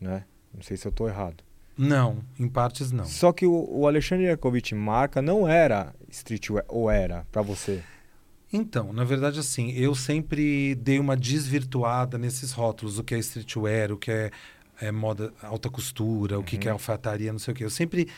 né? 0.00 0.24
Não 0.52 0.62
sei 0.62 0.76
se 0.76 0.86
eu 0.86 0.90
estou 0.90 1.08
errado. 1.08 1.42
Não, 1.76 2.24
em 2.38 2.48
partes 2.48 2.90
não. 2.90 3.04
Só 3.04 3.32
que 3.32 3.46
o, 3.46 3.68
o 3.70 3.86
Alexandre 3.86 4.26
Yakovich 4.26 4.74
marca 4.74 5.22
não 5.22 5.46
era 5.48 5.94
streetwear, 6.10 6.64
ou 6.68 6.90
era, 6.90 7.24
para 7.30 7.40
você? 7.40 7.82
Então, 8.52 8.92
na 8.92 9.04
verdade, 9.04 9.38
assim, 9.38 9.70
eu 9.72 9.94
sempre 9.94 10.74
dei 10.74 10.98
uma 10.98 11.16
desvirtuada 11.16 12.18
nesses 12.18 12.52
rótulos, 12.52 12.98
o 12.98 13.04
que 13.04 13.14
é 13.14 13.18
streetwear, 13.18 13.92
o 13.92 13.96
que 13.96 14.10
é, 14.10 14.30
é 14.80 14.90
moda 14.90 15.32
alta 15.42 15.70
costura, 15.70 16.36
uhum. 16.36 16.42
o 16.42 16.44
que, 16.44 16.56
que 16.58 16.66
é 16.66 16.70
uhum. 16.70 16.76
alfaiataria, 16.76 17.30
não 17.30 17.38
sei 17.38 17.52
o 17.52 17.54
que. 17.54 17.64
Eu 17.64 17.70
sempre, 17.70 18.08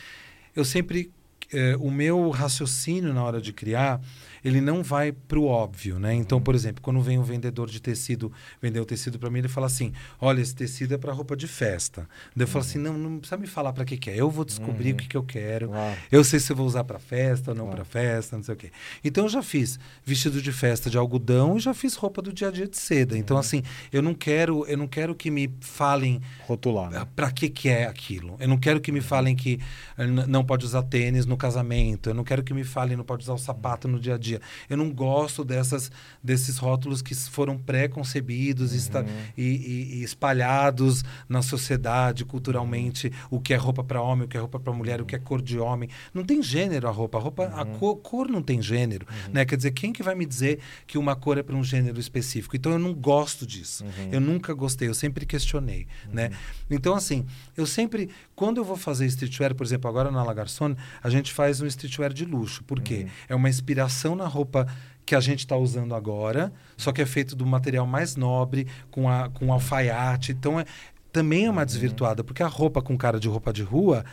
eu 0.55 0.65
sempre, 0.65 1.13
é, 1.53 1.77
o 1.77 1.91
meu 1.91 2.31
raciocínio 2.31 3.13
na 3.13 3.23
hora 3.23 3.41
de 3.41 3.53
criar 3.53 4.01
ele 4.45 4.61
não 4.61 4.83
vai 4.83 5.13
para 5.13 5.39
o 5.39 5.47
óbvio, 5.47 5.99
né? 5.99 6.15
Então, 6.15 6.39
uhum. 6.39 6.45
por 6.45 6.55
exemplo, 6.55 6.83
quando 6.83 7.01
vem 7.01 7.19
um 7.19 7.23
vendedor 7.23 7.69
de 7.69 7.81
tecido 7.81 8.33
vender 8.61 8.81
o 8.81 8.85
tecido 8.85 9.19
para 9.19 9.31
mim, 9.31 9.41
ele 9.41 9.49
fala 9.49 9.67
assim: 9.67 9.93
olha, 10.21 10.41
esse 10.41 10.55
tecido 10.55 10.95
é 10.95 10.99
para 10.99 11.13
roupa 11.13 11.37
de 11.37 11.47
festa. 11.47 12.09
Daí 12.35 12.45
eu 12.45 12.49
falo 12.49 12.65
assim: 12.65 12.79
uhum. 12.79 12.85
não, 12.85 13.11
não 13.11 13.19
precisa 13.19 13.37
me 13.37 13.47
falar 13.47 13.73
para 13.73 13.85
que, 13.85 13.97
que 13.97 14.11
é. 14.11 14.17
Eu 14.17 14.31
vou 14.31 14.45
descobrir 14.45 14.91
uhum. 14.91 14.95
o 14.95 14.99
que, 14.99 15.09
que 15.09 15.17
eu 15.17 15.23
quero. 15.23 15.71
Eu 16.11 16.25
sei 16.25 16.41
se 16.41 16.53
eu 16.53 16.57
vou 16.57 16.67
usar 16.67 16.85
para 16.85 16.99
festa 16.99 17.51
ou 17.51 17.57
não 17.57 17.69
para 17.69 17.85
festa, 17.85 18.37
não 18.37 18.45
sei 18.45 18.55
o 18.55 18.57
quê. 18.57 18.71
Então, 19.05 19.25
eu 19.25 19.29
já 19.29 19.43
fiz 19.43 19.79
vestido 20.05 20.41
de 20.41 20.53
festa 20.53 20.89
de 20.89 20.97
algodão 20.97 21.57
e 21.57 21.61
já 21.61 21.75
fiz 21.75 21.95
roupa 21.95 22.23
do 22.23 22.33
dia 22.33 22.49
a 22.49 22.51
dia 22.51 22.67
de 22.67 22.77
seda. 22.77 23.17
Então, 23.17 23.37
uhum. 23.37 23.41
assim, 23.41 23.63
eu 23.93 24.03
não 24.03 24.15
quero, 24.15 24.65
eu 24.67 24.77
não 24.77 24.87
quero 24.87 25.15
que 25.15 25.31
me 25.31 25.51
falem 25.61 26.21
rotular. 26.47 26.91
Né? 26.91 27.07
Para 27.15 27.31
que 27.31 27.49
que 27.49 27.69
é 27.69 27.87
aquilo? 27.87 28.37
Eu 28.39 28.49
não 28.49 28.59
quero 28.59 28.81
que 28.81 28.93
me 28.93 29.01
falem 29.01 29.35
que 29.35 29.61
eh, 29.99 30.07
não 30.07 30.45
pode 30.45 30.65
usar 30.65 30.83
tênis 30.83 31.27
no 31.27 31.37
casamento. 31.37 32.11
Eu 32.11 32.15
não 32.15 32.25
quero 32.25 32.43
que 32.43 32.55
me 32.55 32.65
falem 32.65 32.97
não 32.97 33.05
pode 33.05 33.23
usar 33.23 33.35
o 33.35 33.39
sapato 33.39 33.89
no 33.89 33.99
dia 33.99 34.15
a 34.15 34.19
dia 34.19 34.30
dia. 34.31 34.41
Eu 34.69 34.77
não 34.77 34.91
gosto 34.91 35.45
dessas, 35.45 35.91
desses 36.23 36.57
rótulos 36.59 37.03
que 37.03 37.15
foram 37.15 37.57
pré-concebidos 37.59 38.73
Uhum. 38.73 39.05
e, 39.37 39.43
e- 39.45 39.95
e 40.01 40.03
espalhados 40.03 41.05
na 41.29 41.43
sociedade, 41.43 42.25
culturalmente, 42.25 43.13
o 43.31 43.41
que 43.41 43.53
é 43.53 43.57
roupa 43.57 43.83
para 43.85 44.01
homem, 44.01 44.25
o 44.25 44.29
que 44.29 44.37
é 44.37 44.41
roupa 44.41 44.59
para 44.59 44.73
mulher, 44.73 45.01
o 45.01 45.05
que 45.05 45.15
é 45.15 45.19
cor 45.19 45.43
de 45.43 45.59
homem. 45.59 45.89
Não 46.15 46.25
tem 46.25 46.43
gênero 46.43 46.89
a 46.89 46.91
roupa. 46.91 47.19
A 47.19 47.21
roupa, 47.21 47.45
a 47.55 47.63
Uhum. 47.65 47.79
cor, 47.79 47.97
cor 47.97 48.29
não 48.29 48.43
tem 48.43 48.61
gênero, 48.63 49.07
né? 49.33 49.45
Quer 49.45 49.57
dizer, 49.57 49.73
quem 49.73 49.93
que 49.93 50.03
vai 50.03 50.15
me 50.15 50.25
dizer 50.27 50.59
que 50.87 50.97
uma 50.99 51.15
cor 51.17 51.39
é 51.39 51.43
para 51.43 51.57
um 51.57 51.65
gênero 51.65 51.99
específico? 52.01 52.57
Então 52.57 52.73
eu 52.73 52.79
não 52.79 52.95
gosto 52.95 53.47
disso. 53.47 53.85
Uhum. 53.85 54.09
Eu 54.13 54.21
nunca 54.21 54.55
gostei, 54.55 54.89
eu 54.89 54.95
sempre 54.95 55.27
questionei, 55.27 55.87
né? 56.13 56.31
Então 56.71 56.95
assim, 56.95 57.27
eu 57.57 57.67
sempre, 57.67 58.09
quando 58.35 58.59
eu 58.59 58.65
vou 58.65 58.77
fazer 58.77 59.07
streetwear, 59.07 59.55
por 59.55 59.65
exemplo, 59.67 59.89
agora 59.89 60.11
na 60.11 60.23
Lagarçon, 60.23 60.75
a 61.03 61.11
gente 61.11 61.33
faz 61.33 61.61
um 61.61 61.67
streetwear 61.67 62.13
de 62.13 62.25
luxo. 62.25 62.63
Por 62.65 62.81
quê? 62.81 63.07
É 63.29 63.35
uma 63.35 63.49
inspiração 63.49 64.15
na 64.21 64.29
roupa 64.29 64.67
que 65.05 65.15
a 65.15 65.21
gente 65.21 65.41
está 65.41 65.57
usando 65.57 65.95
agora, 65.95 66.53
só 66.77 66.93
que 66.93 67.03
é 67.03 67.07
feito 67.07 67.35
do 67.35 67.45
material 67.45 67.87
mais 67.87 68.15
nobre, 68.17 68.67
com, 68.91 69.09
a, 69.09 69.29
com 69.31 69.53
alfaiate. 69.53 70.33
Então, 70.33 70.61
é, 70.61 70.65
também 71.13 71.47
é 71.47 71.51
uma 71.51 71.67
desvirtuada, 71.67 72.23
porque 72.23 72.43
a 72.43 72.47
roupa 72.47 72.81
com 72.81 72.97
cara 72.97 73.19
de 73.19 73.27
roupa 73.29 73.53
de 73.53 73.63
rua, 73.63 74.05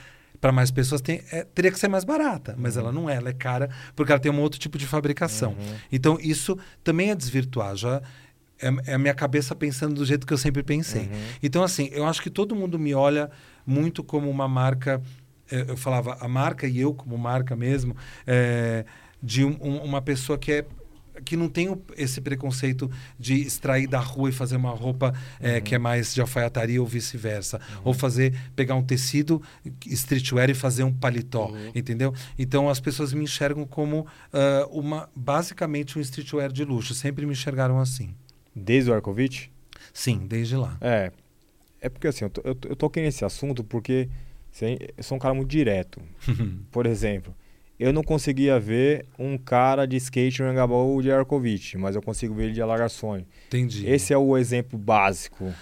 para 0.42 0.52
mais 0.52 0.72
pessoas, 0.72 1.02
tem, 1.02 1.22
é, 1.32 1.44
teria 1.44 1.72
que 1.72 1.80
ser 1.80 1.88
mais 1.88 2.04
barata, 2.04 2.56
mas 2.58 2.78
ela 2.78 2.92
não 2.92 3.08
é, 3.10 3.16
ela 3.16 3.30
é 3.30 3.34
cara, 3.34 3.70
porque 3.96 4.12
ela 4.12 4.20
tem 4.20 4.32
um 4.32 4.40
outro 4.40 4.60
tipo 4.60 4.78
de 4.78 4.88
fabricação. 4.88 5.56
Então, 5.92 6.18
isso 6.22 6.58
também 6.84 7.12
é 7.12 7.16
desvirtuar. 7.16 7.76
Já 7.76 8.02
é, 8.60 8.92
é 8.92 8.94
a 8.96 8.98
minha 8.98 9.14
cabeça 9.14 9.54
pensando 9.56 9.94
do 9.96 10.06
jeito 10.06 10.26
que 10.26 10.34
eu 10.34 10.38
sempre 10.38 10.64
pensei. 10.64 11.10
Então, 11.44 11.64
assim, 11.64 11.90
eu 11.92 12.06
acho 12.08 12.22
que 12.24 12.30
todo 12.30 12.56
mundo 12.56 12.80
me 12.80 12.94
olha 12.96 13.30
muito 13.66 14.04
como 14.04 14.30
uma 14.30 14.48
marca. 14.48 15.00
eh, 15.52 15.66
Eu 15.68 15.78
falava, 15.78 16.18
a 16.20 16.28
marca 16.28 16.66
e 16.68 16.80
eu 16.80 16.92
como 16.94 17.16
marca 17.18 17.56
mesmo, 17.56 17.96
eh, 18.26 18.84
de 19.22 19.44
um- 19.44 19.58
um- 19.62 19.84
uma 19.84 20.02
pessoa 20.02 20.38
que 20.38 20.52
é 20.52 20.66
que 21.26 21.36
não 21.36 21.50
tem 21.50 21.76
esse 21.98 22.22
preconceito 22.22 22.92
de 23.18 23.34
extrair 23.42 23.88
da 23.88 24.00
rua 24.00 24.30
e 24.30 24.32
fazer 24.32 24.56
uma 24.56 24.70
roupa 24.70 25.16
eh, 25.40 25.60
que 25.60 25.74
é 25.74 25.80
mais 25.80 26.14
de 26.14 26.22
alfaiataria 26.22 26.80
ou 26.80 26.86
vice-versa. 26.86 27.60
Ou 27.84 27.92
fazer, 27.92 28.40
pegar 28.56 28.76
um 28.76 28.84
tecido 28.84 29.42
streetwear 29.88 30.48
e 30.50 30.54
fazer 30.54 30.84
um 30.84 30.94
paletó, 30.94 31.52
entendeu? 31.74 32.14
Então 32.38 32.70
as 32.70 32.80
pessoas 32.80 33.14
me 33.14 33.24
enxergam 33.24 33.66
como 33.66 34.06
ah, 34.32 34.68
uma, 34.70 35.10
basicamente 35.16 35.98
um 35.98 36.02
streetwear 36.02 36.52
de 36.52 36.64
luxo. 36.64 36.94
Sempre 36.94 37.26
me 37.26 37.32
enxergaram 37.32 37.80
assim. 37.80 38.14
Desde 38.56 38.92
o 38.92 38.94
Arcovitch? 38.94 39.48
Sim, 39.92 40.28
desde 40.28 40.56
lá. 40.56 40.78
É. 40.80 41.12
É 41.82 41.90
porque 41.90 42.08
assim, 42.08 42.26
eu, 42.26 42.30
to, 42.30 42.42
eu, 42.44 42.58
eu 42.70 42.76
toquei 42.76 43.02
nesse 43.02 43.26
assunto 43.26 43.64
porque 43.64 44.08
assim, 44.54 44.78
eu 44.96 45.04
sou 45.04 45.18
um 45.18 45.20
cara 45.20 45.34
muito 45.34 45.50
direto. 45.50 46.00
Por 46.72 46.86
exemplo, 46.86 47.34
eu 47.80 47.94
não 47.94 48.04
conseguia 48.04 48.60
ver 48.60 49.06
um 49.18 49.38
cara 49.38 49.86
de 49.86 49.96
skate 49.98 50.42
no 50.42 50.50
Angabaú 50.50 51.02
de 51.02 51.12
Arcovitch, 51.12 51.76
mas 51.76 51.96
eu 51.96 52.02
consigo 52.02 52.34
ver 52.34 52.46
ele 52.46 52.54
de 52.54 52.62
Alagarçone. 52.62 53.28
Entendi. 53.48 53.88
Esse 53.88 54.14
é 54.14 54.18
o 54.18 54.38
exemplo 54.38 54.78
básico. 54.80 55.54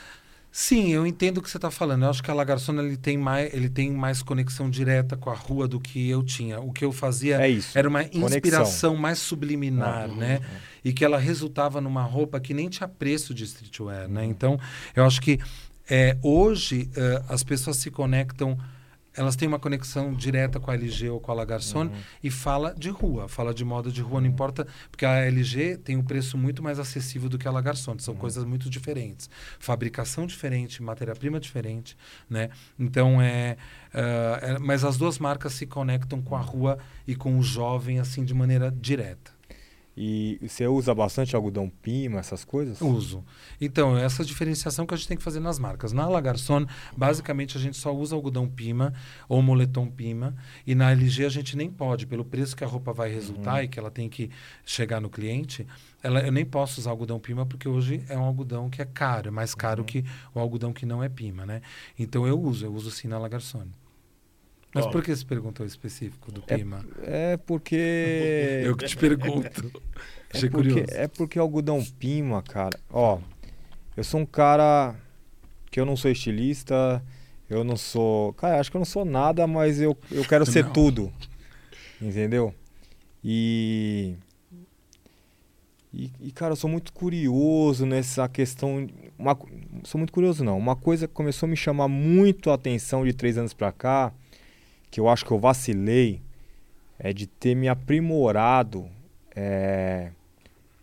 Sim, 0.57 0.93
eu 0.93 1.05
entendo 1.05 1.39
o 1.39 1.41
que 1.41 1.49
você 1.49 1.57
está 1.57 1.69
falando. 1.69 2.03
Eu 2.03 2.09
acho 2.09 2.23
que 2.23 2.31
a 2.31 2.33
Lagarçona 2.33 2.81
ele 2.81 2.95
tem, 2.95 3.17
mais, 3.17 3.53
ele 3.53 3.67
tem 3.67 3.91
mais 3.91 4.21
conexão 4.23 4.69
direta 4.69 5.17
com 5.17 5.29
a 5.29 5.33
rua 5.33 5.67
do 5.67 5.81
que 5.81 6.09
eu 6.09 6.23
tinha. 6.23 6.61
O 6.61 6.71
que 6.71 6.85
eu 6.85 6.93
fazia 6.93 7.45
É 7.45 7.59
era 7.73 7.89
uma 7.89 8.05
Conexão. 8.05 8.27
inspiração 8.29 8.95
mais 8.95 9.19
subliminar, 9.19 10.07
né? 10.07 10.39
E 10.81 10.93
que 10.93 11.03
ela 11.03 11.17
resultava 11.17 11.81
numa 11.81 12.03
roupa 12.03 12.39
que 12.39 12.53
nem 12.53 12.69
tinha 12.69 12.87
preço 12.87 13.33
de 13.33 13.43
streetwear, 13.43 14.07
né? 14.07 14.23
Então, 14.23 14.57
eu 14.95 15.03
acho 15.03 15.21
que 15.21 15.39
é, 15.89 16.17
hoje 16.21 16.89
eh, 16.95 17.21
as 17.27 17.43
pessoas 17.43 17.75
se 17.75 17.91
conectam, 17.91 18.57
elas 19.15 19.35
têm 19.35 19.47
uma 19.47 19.59
conexão 19.59 20.13
direta 20.13 20.59
com 20.59 20.69
a 20.71 20.73
LG 20.75 21.09
ou 21.09 21.19
com 21.19 21.31
a 21.31 21.35
Lagarçon 21.35 21.89
e 22.23 22.29
fala 22.29 22.73
de 22.77 22.89
rua, 22.89 23.27
fala 23.27 23.53
de 23.53 23.63
moda 23.63 23.91
de 23.91 24.01
rua, 24.01 24.19
não 24.21 24.27
importa, 24.27 24.67
porque 24.91 25.05
a 25.05 25.25
LG 25.25 25.77
tem 25.77 25.95
um 25.97 26.03
preço 26.03 26.37
muito 26.37 26.61
mais 26.61 26.79
acessível 26.79 27.29
do 27.29 27.37
que 27.37 27.47
a 27.47 27.51
Lagarçon, 27.51 27.97
são 27.99 28.15
coisas 28.15 28.43
muito 28.43 28.69
diferentes. 28.69 29.29
Fabricação 29.59 30.25
diferente, 30.25 30.81
matéria-prima 30.83 31.39
diferente, 31.39 31.95
né? 32.29 32.49
Então, 32.77 33.21
é, 33.21 33.57
ah, 33.93 34.39
é- 34.41 34.59
Mas 34.59 34.83
as 34.83 34.97
duas 34.97 35.19
marcas 35.19 35.53
se 35.53 35.65
conectam 35.65 36.21
com 36.21 36.35
a 36.35 36.41
rua 36.41 36.77
e 37.07 37.15
com 37.15 37.37
o 37.37 37.43
jovem, 37.43 37.99
assim, 37.99 38.23
de 38.25 38.33
maneira 38.33 38.71
direta. 38.71 39.34
E 39.97 40.37
você 40.41 40.67
usa 40.67 40.93
bastante 40.93 41.35
algodão 41.35 41.69
pima, 41.69 42.19
essas 42.19 42.43
coisas? 42.43 42.81
Uso. 42.81 43.23
Então, 43.61 43.97
essa 43.97 44.25
diferenciação 44.25 44.85
que 44.85 44.93
a 44.93 44.97
gente 44.97 45.07
tem 45.07 45.17
que 45.17 45.23
fazer 45.23 45.39
nas 45.39 45.57
marcas. 45.57 45.93
Na 45.93 46.07
Lagarçon, 46.07 46.65
basicamente, 46.97 47.57
a 47.57 47.61
gente 47.61 47.77
só 47.77 47.95
usa 47.95 48.13
algodão 48.13 48.47
pima 48.47 48.93
ou 49.29 49.41
moletom 49.41 49.87
pima. 49.87 50.35
E 50.67 50.75
na 50.75 50.91
LG 50.91 51.25
a 51.25 51.29
gente 51.29 51.55
nem 51.55 51.69
pode, 51.69 52.05
pelo 52.05 52.25
preço 52.25 52.55
que 52.55 52.63
a 52.63 52.67
roupa 52.67 52.91
vai 52.91 53.09
resultar 53.09 53.63
e 53.63 53.69
que 53.69 53.79
ela 53.79 53.89
tem 53.89 54.09
que 54.09 54.29
chegar 54.65 54.99
no 54.99 55.09
cliente, 55.09 55.65
ela, 56.03 56.19
eu 56.19 56.31
nem 56.31 56.45
posso 56.45 56.81
usar 56.81 56.91
algodão 56.91 57.19
pima 57.19 57.45
porque 57.45 57.67
hoje 57.67 58.03
é 58.09 58.17
um 58.17 58.23
algodão 58.23 58.69
que 58.69 58.81
é 58.81 58.85
caro, 58.85 59.29
é 59.29 59.31
mais 59.31 59.55
caro 59.55 59.83
que 59.83 60.03
o 60.33 60.39
algodão 60.39 60.73
que 60.73 60.85
não 60.85 61.01
é 61.01 61.07
pima, 61.07 61.45
né? 61.45 61.61
Então 61.97 62.27
eu 62.27 62.39
uso, 62.39 62.65
eu 62.65 62.73
uso 62.73 62.91
sim 62.91 63.07
na 63.07 63.17
Lagarçon. 63.17 63.65
Mas 64.75 64.85
por 64.87 65.01
que 65.03 65.15
você 65.15 65.23
perguntou 65.25 65.65
específico 65.65 66.31
do 66.31 66.43
É- 66.47 66.57
pima? 66.57 66.85
É 67.03 67.37
porque. 67.37 67.75
Eu 68.65 68.75
que 68.75 68.85
te 68.85 68.97
pergunto. 68.97 69.71
É 70.33 70.37
Achei 70.37 70.49
porque, 70.49 70.69
curioso. 70.69 70.91
é 70.93 71.07
porque 71.07 71.39
algodão 71.39 71.81
pima, 71.97 72.43
cara. 72.43 72.77
Ó, 72.89 73.19
eu 73.95 74.03
sou 74.03 74.19
um 74.19 74.25
cara 74.25 74.93
que 75.71 75.79
eu 75.79 75.85
não 75.85 75.95
sou 75.95 76.11
estilista, 76.11 77.01
eu 77.49 77.63
não 77.63 77.77
sou. 77.77 78.33
Cara, 78.33 78.59
acho 78.59 78.69
que 78.69 78.75
eu 78.75 78.79
não 78.79 78.85
sou 78.85 79.05
nada, 79.05 79.47
mas 79.47 79.79
eu, 79.79 79.95
eu 80.11 80.25
quero 80.25 80.45
ser 80.45 80.65
Não. 80.65 80.73
tudo. 80.73 81.13
Entendeu? 82.01 82.53
E, 83.23 84.15
e. 85.93 86.11
E, 86.19 86.31
cara, 86.33 86.51
eu 86.51 86.55
sou 86.57 86.69
muito 86.69 86.91
curioso 86.91 87.85
nessa 87.85 88.27
questão. 88.27 88.87
Uma, 89.17 89.37
sou 89.85 89.97
muito 89.97 90.11
curioso, 90.11 90.43
não. 90.43 90.57
Uma 90.57 90.75
coisa 90.75 91.07
que 91.07 91.13
começou 91.13 91.47
a 91.47 91.49
me 91.49 91.55
chamar 91.55 91.87
muito 91.87 92.51
a 92.51 92.55
atenção 92.55 93.05
de 93.05 93.13
três 93.13 93.37
anos 93.37 93.53
pra 93.53 93.71
cá, 93.71 94.11
que 94.95 94.99
eu 95.01 95.09
acho 95.09 95.25
que 95.25 95.31
eu 95.31 95.37
vacilei, 95.37 96.21
é 96.97 97.11
de 97.11 97.27
ter 97.27 97.53
me 97.53 97.67
aprimorado 97.67 98.87
é, 99.35 100.11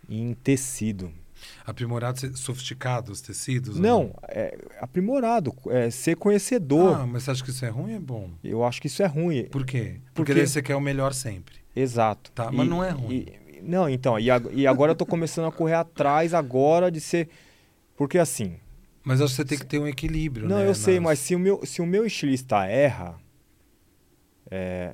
em 0.07 0.35
tecido. 0.35 1.11
Aprimorado, 1.65 2.37
sofisticado 2.37 3.11
os 3.11 3.23
tecidos? 3.23 3.77
ou 3.77 3.83
Não, 3.83 4.15
é, 4.29 4.59
aprimorado, 4.83 5.55
é, 5.71 5.89
ser 5.91 6.17
conhecedor. 6.17 7.01
Ah, 7.01 7.07
mas 7.07 7.23
você 7.23 7.31
acha 7.31 7.43
que 7.43 7.49
isso 7.49 7.65
é 7.65 7.71
ruim 7.71 7.93
ou 7.93 7.97
é 7.97 8.01
bom? 8.01 8.29
Eu 8.45 8.63
acho 8.63 8.83
que 8.83 8.87
isso 8.87 9.03
é 9.03 9.07
ruim. 9.07 9.45
Por 9.45 9.65
quê? 9.65 9.79
Porque, 9.79 10.01
Porque- 10.15 10.35
daí 10.35 10.47
você 10.47 10.61
quer 10.61 10.77
o 10.77 10.81
melhor 10.81 11.15
sempre. 11.15 11.55
Exato. 11.75 12.31
Tá, 12.33 12.53
mas 12.53 12.69
não 12.69 12.85
é 12.85 12.91
ruim. 12.91 13.15
e- 13.15 13.63
não, 13.63 13.89
então, 13.89 14.19
e, 14.19 14.27
e 14.53 14.67
agora 14.67 14.93
eu 14.93 14.97
tô 14.97 15.07
começando 15.07 15.47
a 15.47 15.53
correr 15.53 15.75
atrás 15.75 16.35
agora 16.35 16.91
de 16.93 17.01
ser. 17.01 17.31
Porque 17.97 18.19
assim. 18.19 18.57
Mas 19.03 19.23
acho 19.23 19.31
que 19.31 19.37
você 19.37 19.45
tem 19.47 19.59
que 19.59 19.65
ter 19.65 19.79
um 19.79 19.87
equilíbrio, 19.89 20.47
Não, 20.47 20.59
né? 20.59 20.69
eu 20.69 20.75
sei, 20.75 20.97
nas- 20.97 21.05
mas 21.05 21.19
se 21.19 21.35
o 21.35 21.39
meu, 21.39 21.65
se 21.65 21.81
o 21.81 21.87
meu 21.87 22.05
estilista 22.05 22.67
erra. 22.67 23.22
É, 24.53 24.93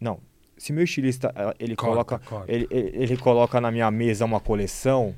não. 0.00 0.18
Se 0.56 0.72
meu 0.72 0.84
estilista 0.84 1.32
eh, 1.36 1.54
ele 1.60 1.76
Corta, 1.76 1.92
coloca. 1.92 2.18
corta. 2.20 2.52
Ele, 2.52 2.66
ele, 2.70 2.90
coloca 3.16 3.60
na 3.60 3.70
minha 3.70 3.90
mesa 3.90 4.24
uma 4.24 4.40
coleção 4.40 5.14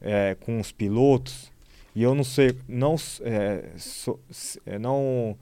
é, 0.00 0.36
com 0.40 0.60
os 0.60 0.70
pilotos 0.72 1.50
e 1.94 2.02
eu 2.02 2.14
não 2.14 2.22
sei 2.24 2.56
não 2.68 2.94
é, 3.22 3.64
sou- 3.76 4.20
s- 4.30 4.60
é, 4.66 4.78
não 4.78 5.36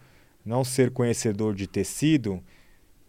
não 0.46 0.62
ser 0.64 0.90
conhecedor 0.90 1.54
de 1.54 1.66
tecido 1.66 2.40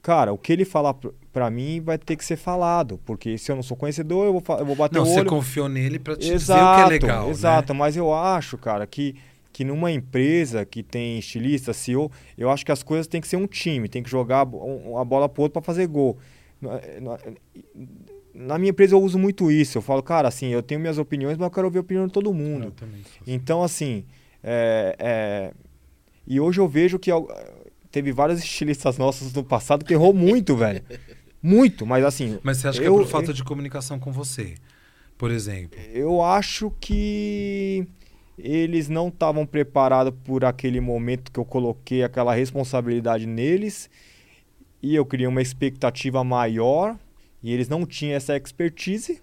cara 0.01 0.33
o 0.33 0.37
que 0.37 0.51
ele 0.53 0.65
falar 0.65 0.95
pra 1.31 1.49
mim 1.49 1.81
vai 1.81 1.97
ter 1.97 2.15
que 2.15 2.25
ser 2.25 2.35
falado 2.37 2.99
porque 3.05 3.37
se 3.37 3.51
eu 3.51 3.55
não 3.55 3.63
sou 3.63 3.77
conhecedor 3.77 4.25
eu 4.25 4.39
vou 4.39 4.57
eu 4.59 4.65
vou 4.65 4.75
bater 4.75 4.95
Não, 4.97 5.03
o 5.03 5.05
você 5.05 5.19
olho 5.19 5.29
confiou 5.29 5.69
nele 5.69 5.99
pra 5.99 6.15
te 6.15 6.31
exato 6.31 6.37
dizer 6.37 6.63
o 6.63 6.75
que 6.75 6.81
é 6.81 6.85
legal, 7.07 7.29
exato 7.29 7.73
né? 7.73 7.79
mas 7.79 7.95
eu 7.95 8.13
acho 8.13 8.57
cara 8.57 8.85
que 8.87 9.15
que 9.55 9.63
numa 9.63 9.89
empresa 9.89 10.65
que 10.65 10.83
tem 10.83 11.17
estilista, 11.17 11.71
CEO, 11.71 12.11
eu 12.37 12.49
acho 12.51 12.65
que 12.65 12.73
as 12.73 12.83
coisas 12.83 13.07
tem 13.07 13.21
que 13.21 13.27
ser 13.29 13.37
um 13.37 13.47
time, 13.47 13.87
tem 13.87 14.03
que 14.03 14.09
jogar 14.09 14.41
a 14.41 14.45
bo- 14.45 14.97
a 14.97 15.05
bola 15.05 15.29
pro 15.29 15.43
outro 15.43 15.53
para 15.53 15.61
fazer 15.61 15.87
gol. 15.87 16.17
Na- 18.33 18.57
minha 18.59 18.71
empresa 18.71 18.95
eu 18.95 19.01
uso 19.01 19.17
muito 19.17 19.49
isso. 19.49 19.77
Eu 19.77 19.81
falo, 19.81 20.03
cara, 20.03 20.27
assim, 20.27 20.47
eu 20.47 20.61
tenho 20.61 20.81
minhas 20.81 20.97
opiniões, 20.97 21.37
mas 21.37 21.45
eu 21.47 21.51
quero 21.51 21.67
ouvir 21.67 21.77
a 21.77 21.81
opinião 21.81 22.05
de 22.05 22.11
todo 22.11 22.31
Eu 22.31 22.33
mundo. 22.33 22.73
Então, 23.25 23.63
assim, 23.63 24.03
é, 24.43 24.93
é, 24.99 25.53
e 26.27 26.37
hoje 26.37 26.59
eu 26.59 26.67
vejo 26.67 26.99
que 26.99 27.09
teve 27.89 28.11
vários 28.11 28.39
estilistas 28.39 28.97
nossos 28.97 29.31
no 29.31 29.41
passado 29.41 29.85
que 29.85 29.93
errou 29.93 30.13
muito, 30.13 30.53
velho. 30.57 30.83
Muito, 31.41 31.85
mas 31.85 32.03
assim, 32.03 32.39
Mas 32.43 32.57
você 32.57 32.67
acha 32.67 32.81
que 32.81 32.85
eu- 32.87 32.95
é 32.95 32.97
por 32.97 33.07
falta 33.07 33.31
de 33.31 33.41
comunicação 33.41 33.97
com 33.99 34.11
você? 34.11 34.55
Por 35.17 35.31
exemplo. 35.31 35.79
eu 35.93 36.21
acho 36.21 36.73
que 36.81 37.87
eles 38.37 38.89
não 38.89 39.07
estavam 39.07 39.45
preparados 39.45 40.13
por 40.23 40.43
aquele 40.43 40.79
momento 40.79 41.31
que 41.31 41.39
eu 41.39 41.45
coloquei 41.45 42.03
aquela 42.03 42.33
responsabilidade 42.33 43.25
neles 43.25 43.89
e 44.81 44.95
eu 44.95 45.05
criei 45.05 45.27
uma 45.27 45.41
expectativa 45.41 46.23
maior 46.23 46.97
e 47.41 47.51
eles 47.51 47.69
não 47.69 47.85
tinham 47.85 48.15
essa 48.15 48.35
expertise, 48.35 49.21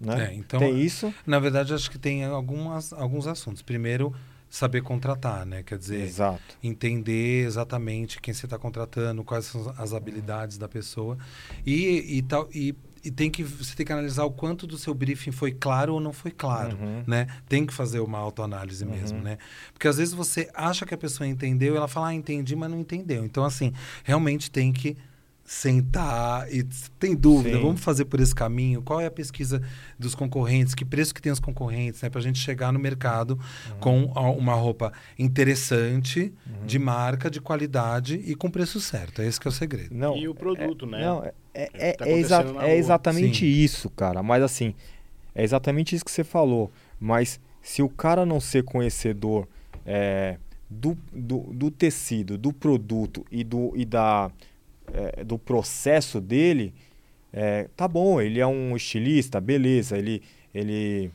né? 0.00 0.30
É, 0.30 0.34
então- 0.34 0.60
Tem 0.60 0.78
isso. 0.80 1.12
Na 1.26 1.38
verdade, 1.38 1.72
acho 1.72 1.90
que 1.90 1.98
tem 1.98 2.24
algumas, 2.24 2.92
alguns 2.92 3.26
assuntos. 3.26 3.62
Primeiro, 3.62 4.12
saber 4.48 4.82
contratar, 4.82 5.46
né? 5.46 5.62
Quer 5.62 5.78
dizer, 5.78 6.02
Exato. 6.02 6.40
entender 6.62 7.46
exatamente 7.46 8.20
quem 8.20 8.34
você 8.34 8.46
está 8.46 8.58
contratando, 8.58 9.22
quais 9.22 9.44
são 9.46 9.72
as 9.78 9.94
habilidades 9.94 10.58
da 10.58 10.68
pessoa 10.68 11.16
e, 11.64 12.18
e, 12.18 12.22
tal, 12.22 12.48
e, 12.52 12.74
e 13.04 13.10
tem 13.10 13.30
que, 13.30 13.42
você 13.42 13.74
tem 13.74 13.84
que 13.86 13.92
analisar 13.92 14.24
o 14.24 14.30
quanto 14.30 14.66
do 14.66 14.76
seu 14.76 14.92
briefing 14.94 15.32
foi 15.32 15.52
claro 15.52 15.94
ou 15.94 16.00
não 16.00 16.12
foi 16.12 16.30
claro, 16.30 16.76
Uhum. 16.76 17.02
né? 17.06 17.26
Tem 17.48 17.64
que 17.64 17.72
fazer 17.72 18.00
uma 18.00 18.18
autoanálise 18.18 18.84
mesmo, 18.84 19.18
né? 19.20 19.38
Porque 19.72 19.88
às 19.88 19.96
vezes 19.96 20.12
você 20.14 20.50
acha 20.54 20.84
que 20.84 20.92
a 20.94 20.98
pessoa 20.98 21.26
entendeu, 21.26 21.76
ela 21.76 21.88
fala, 21.88 22.08
ah, 22.08 22.14
entendi, 22.14 22.54
mas 22.54 22.70
não 22.70 22.78
entendeu. 22.80 23.24
Então, 23.24 23.44
assim, 23.44 23.72
realmente 24.04 24.50
tem 24.50 24.72
que 24.72 24.96
sentar 25.54 26.46
e 26.54 26.62
tem 26.96 27.16
dúvida, 27.16 27.56
Sim. 27.56 27.62
vamos 27.62 27.80
fazer 27.80 28.04
por 28.04 28.20
esse 28.20 28.32
caminho, 28.32 28.80
qual 28.82 29.00
é 29.00 29.06
a 29.06 29.10
pesquisa 29.10 29.60
dos 29.98 30.14
concorrentes, 30.14 30.76
que 30.76 30.84
preço 30.84 31.12
que 31.12 31.20
tem 31.20 31.32
os 31.32 31.40
concorrentes, 31.40 32.00
né? 32.02 32.08
Pra 32.08 32.20
gente 32.20 32.38
chegar 32.38 32.72
no 32.72 32.78
mercado 32.78 33.36
com 33.80 34.12
a- 34.14 34.30
uma 34.30 34.54
roupa 34.54 34.92
interessante, 35.18 36.32
de 36.64 36.78
marca, 36.78 37.28
de 37.28 37.40
qualidade 37.40 38.14
e 38.24 38.36
com 38.36 38.48
preço 38.48 38.80
certo. 38.80 39.22
É 39.22 39.26
esse 39.26 39.40
que 39.40 39.48
é 39.48 39.50
o 39.50 39.52
segredo. 39.52 39.92
Não, 39.92 40.16
E 40.16 40.28
o 40.28 40.34
produto, 40.36 40.86
né? 40.86 41.00
Não, 41.04 41.24
é, 41.24 41.32
é, 41.52 41.62
É 41.74 41.88
é, 41.88 41.92
tá 41.94 42.06
é 42.06 42.12
exa- 42.12 42.44
é 42.62 42.76
exatamente 42.76 43.40
Sim. 43.40 43.46
isso, 43.46 43.90
cara. 43.90 44.22
Mas 44.22 44.44
assim, 44.44 44.72
é 45.34 45.42
exatamente 45.42 45.96
isso 45.96 46.04
que 46.04 46.12
você 46.12 46.22
falou. 46.22 46.70
Mas 47.00 47.40
se 47.60 47.82
o 47.82 47.88
cara 47.88 48.24
não 48.24 48.38
ser 48.38 48.62
conhecedor 48.62 49.48
é, 49.84 50.36
do, 50.68 50.96
do, 51.12 51.38
do 51.52 51.70
tecido, 51.72 52.38
do 52.38 52.52
produto 52.52 53.26
e 53.32 53.42
do, 53.42 53.72
e 53.74 53.84
da, 53.84 54.30
é, 54.92 55.24
do 55.24 55.38
processo 55.38 56.20
dele, 56.20 56.74
é, 57.32 57.68
tá 57.76 57.86
bom, 57.86 58.20
ele 58.20 58.40
é 58.40 58.46
um 58.46 58.76
estilista, 58.76 59.40
beleza, 59.40 59.96
ele, 59.96 60.22
ele 60.54 61.10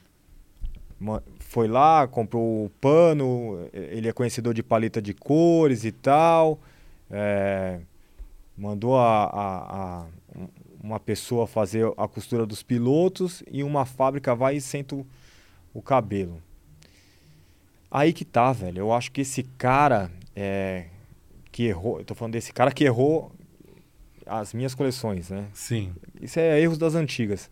foi 1.40 1.68
lá, 1.68 2.08
comprou 2.08 2.66
o 2.66 2.70
pano, 2.82 3.68
ele 3.74 4.08
é 4.08 4.14
conhecedor 4.14 4.54
de 4.54 4.64
paleta 4.64 5.02
de 5.02 5.14
cores 5.14 5.84
e 5.84 5.92
tal, 5.92 6.60
é, 7.12 7.80
mandou 8.58 8.98
a, 8.98 9.26
a- 9.26 9.76
a- 10.04 10.06
um- 10.38 10.48
uma 10.82 11.00
pessoa 11.00 11.48
fazer 11.48 11.92
a 11.98 12.08
costura 12.08 12.46
dos 12.46 12.62
pilotos 12.64 13.44
e 13.52 13.64
uma 13.64 13.86
fábrica 13.86 14.36
vai 14.36 14.56
e 14.58 14.62
senta 14.62 14.96
o, 14.96 15.06
o 15.74 15.82
cabelo. 15.82 16.42
Aí 17.90 18.14
que 18.14 18.24
tá, 18.26 18.52
velho. 18.52 18.80
Eu 18.80 18.94
acho 18.94 19.12
que 19.12 19.22
esse 19.22 19.44
cara 19.58 20.12
é, 20.36 20.86
que 21.52 21.64
errou, 21.64 22.00
eu 22.00 22.06
tô 22.06 22.14
falando 22.14 22.34
desse 22.34 22.54
cara 22.54 22.72
que 22.72 22.84
errou 22.84 23.32
as 24.26 24.54
minhas 24.54 24.74
coleções, 24.74 25.30
né? 25.30 25.48
Sim. 25.54 25.94
Isso 26.22 26.40
é 26.40 26.60
erros 26.60 26.78
das 26.78 26.96
antigas. 26.96 27.50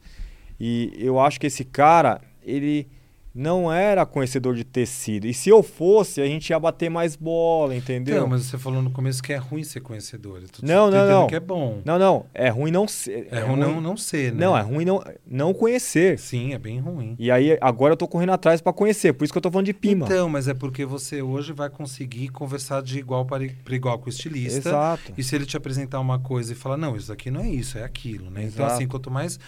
E 0.60 0.94
eu 0.98 1.20
acho 1.20 1.40
que 1.40 1.48
esse 1.48 1.64
cara, 1.64 2.22
ele 2.42 2.88
não 3.34 3.72
era 3.72 4.06
conhecedor 4.06 4.56
de 4.56 4.64
tecido. 4.64 5.28
E 5.28 5.34
se 5.34 5.50
eu 5.50 5.64
fosse, 5.64 6.22
a 6.22 6.26
gente 6.26 6.50
ia 6.50 6.60
bater 6.60 6.90
mais 6.90 7.16
bola, 7.16 7.76
entendeu? 7.76 8.18
Então, 8.18 8.28
mas 8.28 8.46
você 8.46 8.58
falou 8.58 8.82
no 8.82 8.92
começo 8.92 9.24
que 9.24 9.34
é 9.34 9.38
ruim 9.38 9.64
ser 9.64 9.82
conhecedor. 9.82 10.42
Não, 10.62 10.90
não, 10.90 11.08
não. 11.08 11.28
que 11.28 11.36
é 11.36 11.40
bom. 11.40 11.82
Não, 11.86 11.98
não. 11.98 12.26
É 12.34 12.50
ruim 12.50 12.72
não 12.72 12.88
ser. 12.88 13.28
É, 13.32 13.40
ruim 13.40 13.60
não, 13.60 13.82
não 13.82 13.98
ser, 13.98 14.32
né? 14.34 14.46
Não, 14.46 14.58
é 14.58 14.62
ruim 14.62 14.86
não, 14.86 15.04
não 15.26 15.54
conhecer. 15.54 16.20
Sim, 16.20 16.54
é 16.54 16.60
bem 16.60 16.80
ruim. 16.80 17.16
E 17.18 17.32
aí, 17.32 17.58
agora 17.62 17.94
eu 17.94 17.98
tô 17.98 18.08
correndo 18.08 18.32
atrás 18.32 18.62
pra 18.62 18.74
conhecer. 18.74 19.14
Por 19.14 19.24
isso 19.24 19.34
que 19.34 19.38
eu 19.38 19.42
tô 19.42 19.52
falando 19.52 19.66
de 19.66 19.74
pima. 19.74 20.06
Então, 20.06 20.30
mas 20.30 20.48
é 20.48 20.54
porque 20.54 20.86
você 20.86 21.22
hoje 21.22 21.54
vai 21.54 21.70
conseguir 21.70 22.30
conversar 22.30 22.82
de 22.82 23.00
igual 23.00 23.26
para 23.26 23.44
para 23.64 23.76
igual 23.76 23.98
com 24.00 24.08
o 24.08 24.10
estilista. 24.10 24.70
Exato. 24.70 25.14
E 25.18 25.24
se 25.24 25.36
ele 25.36 25.46
te 25.46 25.58
apresentar 25.58 26.00
uma 26.00 26.20
coisa 26.20 26.54
e 26.54 26.56
falar, 26.56 26.78
não, 26.78 26.96
isso 26.96 27.12
aqui 27.12 27.30
não 27.30 27.42
é 27.42 27.50
isso, 27.50 27.78
é 27.78 27.84
aquilo, 27.84 28.30
né? 28.30 28.44
Então, 28.44 28.66
Exato. 28.66 28.74
assim, 28.74 28.88
quanto 28.88 29.12
mais. 29.12 29.40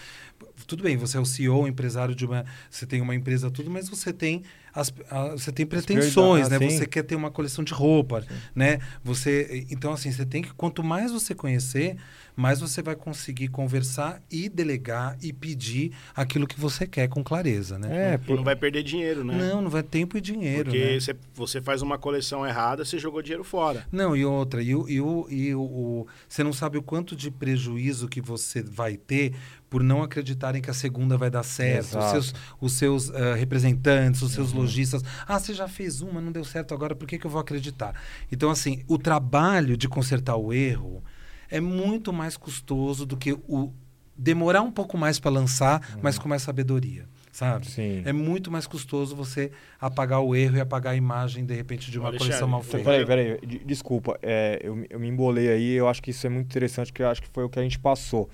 Tudo 0.66 0.82
bem, 0.82 0.96
você 0.96 1.16
é 1.16 1.20
o 1.20 1.24
CEO, 1.24 1.68
empresário 1.68 2.14
de 2.14 2.24
uma. 2.24 2.44
Você 2.70 2.86
tem 2.86 3.00
uma 3.00 3.14
empresa, 3.14 3.50
tudo, 3.50 3.70
mas 3.70 3.88
você 3.88 4.12
tem. 4.12 4.42
As, 4.76 4.92
a- 5.10 5.30
você 5.30 5.50
tem 5.50 5.64
pretensões, 5.66 6.48
né? 6.50 6.58
prioridades, 6.58 6.72
sim. 6.74 6.78
Você 6.78 6.86
quer 6.86 7.02
ter 7.02 7.16
uma 7.16 7.30
coleção 7.30 7.64
de 7.64 7.72
roupa, 7.72 8.22
né? 8.54 8.78
Você, 9.02 9.66
então, 9.70 9.92
assim, 9.92 10.12
você 10.12 10.24
tem 10.26 10.42
que. 10.42 10.52
Quanto 10.54 10.84
mais 10.84 11.10
você 11.10 11.34
conhecer, 11.34 11.96
mais 12.36 12.60
você 12.60 12.82
vai 12.82 12.94
conseguir 12.94 13.48
conversar 13.48 14.20
e 14.30 14.48
delegar 14.50 15.16
e 15.22 15.32
pedir 15.32 15.92
aquilo 16.14 16.46
que 16.46 16.60
você 16.60 16.86
quer 16.86 17.08
com 17.08 17.24
clareza, 17.24 17.78
né? 17.78 18.12
É, 18.12 18.14
E 18.14 18.18
por- 18.18 18.36
não 18.36 18.44
vai 18.44 18.54
perder 18.54 18.82
dinheiro, 18.82 19.24
né? 19.24 19.34
Não, 19.38 19.62
não 19.62 19.70
vai 19.70 19.82
tempo 19.82 20.18
e 20.18 20.20
dinheiro. 20.20 20.64
Porque 20.64 20.78
né? 20.94 21.00
você, 21.00 21.16
você 21.34 21.62
faz 21.62 21.80
uma 21.80 21.96
coleção 21.96 22.46
errada, 22.46 22.84
você 22.84 22.98
jogou 22.98 23.22
dinheiro 23.22 23.42
fora. 23.44 23.86
Não, 23.90 24.14
e 24.14 24.24
outra, 24.26 24.62
e, 24.62 24.74
o, 24.74 24.86
e, 24.88 25.00
o, 25.00 25.26
e 25.30 25.54
o, 25.54 25.60
o- 25.62 26.06
você 26.28 26.44
não 26.44 26.52
sabe 26.52 26.76
o 26.76 26.82
quanto 26.82 27.16
de 27.16 27.30
prejuízo 27.30 28.06
que 28.08 28.20
você 28.20 28.62
vai 28.62 28.96
ter 28.98 29.32
por 29.70 29.82
não 29.82 30.02
acreditarem 30.02 30.62
que 30.62 30.70
a 30.70 30.74
segunda 30.74 31.16
vai 31.16 31.28
dar 31.30 31.42
certo. 31.42 31.98
Os 31.98 32.04
seus, 32.10 32.34
os 32.60 32.72
seus 32.74 33.10
ah, 33.10 33.34
representantes, 33.34 34.22
os 34.22 34.32
seus 34.32 34.52
lojistas. 34.66 35.02
Ah, 35.26 35.38
você 35.38 35.54
já 35.54 35.68
fez 35.68 36.00
uma, 36.02 36.20
não 36.20 36.32
deu 36.32 36.44
certo 36.44 36.74
agora, 36.74 36.94
por 36.94 37.06
que, 37.06 37.18
que 37.18 37.26
eu 37.26 37.30
vou 37.30 37.40
acreditar? 37.40 37.94
Então, 38.30 38.50
assim, 38.50 38.82
o 38.88 38.98
trabalho 38.98 39.76
de 39.76 39.88
consertar 39.88 40.36
o 40.36 40.52
erro 40.52 41.02
é 41.50 41.60
muito 41.60 42.12
mais 42.12 42.36
custoso 42.36 43.06
do 43.06 43.16
que 43.16 43.32
o 43.32 43.72
demorar 44.16 44.62
um 44.62 44.70
pouco 44.70 44.96
mais 44.96 45.18
para 45.20 45.30
lançar, 45.30 45.96
mas 46.02 46.18
com 46.18 46.28
mais 46.28 46.42
sabedoria. 46.42 47.04
Sabe? 47.30 47.66
Sim. 47.70 48.00
É 48.02 48.14
muito 48.14 48.50
mais 48.50 48.66
custoso 48.66 49.14
você 49.14 49.52
apagar 49.78 50.20
o 50.22 50.34
erro 50.34 50.56
e 50.56 50.60
apagar 50.60 50.94
a 50.94 50.96
imagem, 50.96 51.44
de 51.44 51.52
repente, 51.54 51.90
de 51.90 51.98
uma 51.98 52.08
Alexandre, 52.08 52.32
coleção 52.32 52.48
mal 52.48 52.62
feita. 52.62 52.82
Peraí, 52.84 53.04
peraí, 53.04 53.38
de- 53.46 53.58
desculpa, 53.58 54.18
é, 54.22 54.58
eu, 54.62 54.74
me- 54.74 54.86
eu 54.88 54.98
me 54.98 55.06
embolei 55.06 55.50
aí, 55.50 55.72
eu 55.72 55.86
acho 55.86 56.02
que 56.02 56.10
isso 56.12 56.26
é 56.26 56.30
muito 56.30 56.46
interessante, 56.46 56.90
porque 56.90 57.02
eu 57.02 57.08
acho 57.10 57.20
que 57.20 57.28
foi 57.28 57.44
o 57.44 57.48
que 57.50 57.58
a 57.58 57.62
gente 57.62 57.78
passou. 57.78 58.30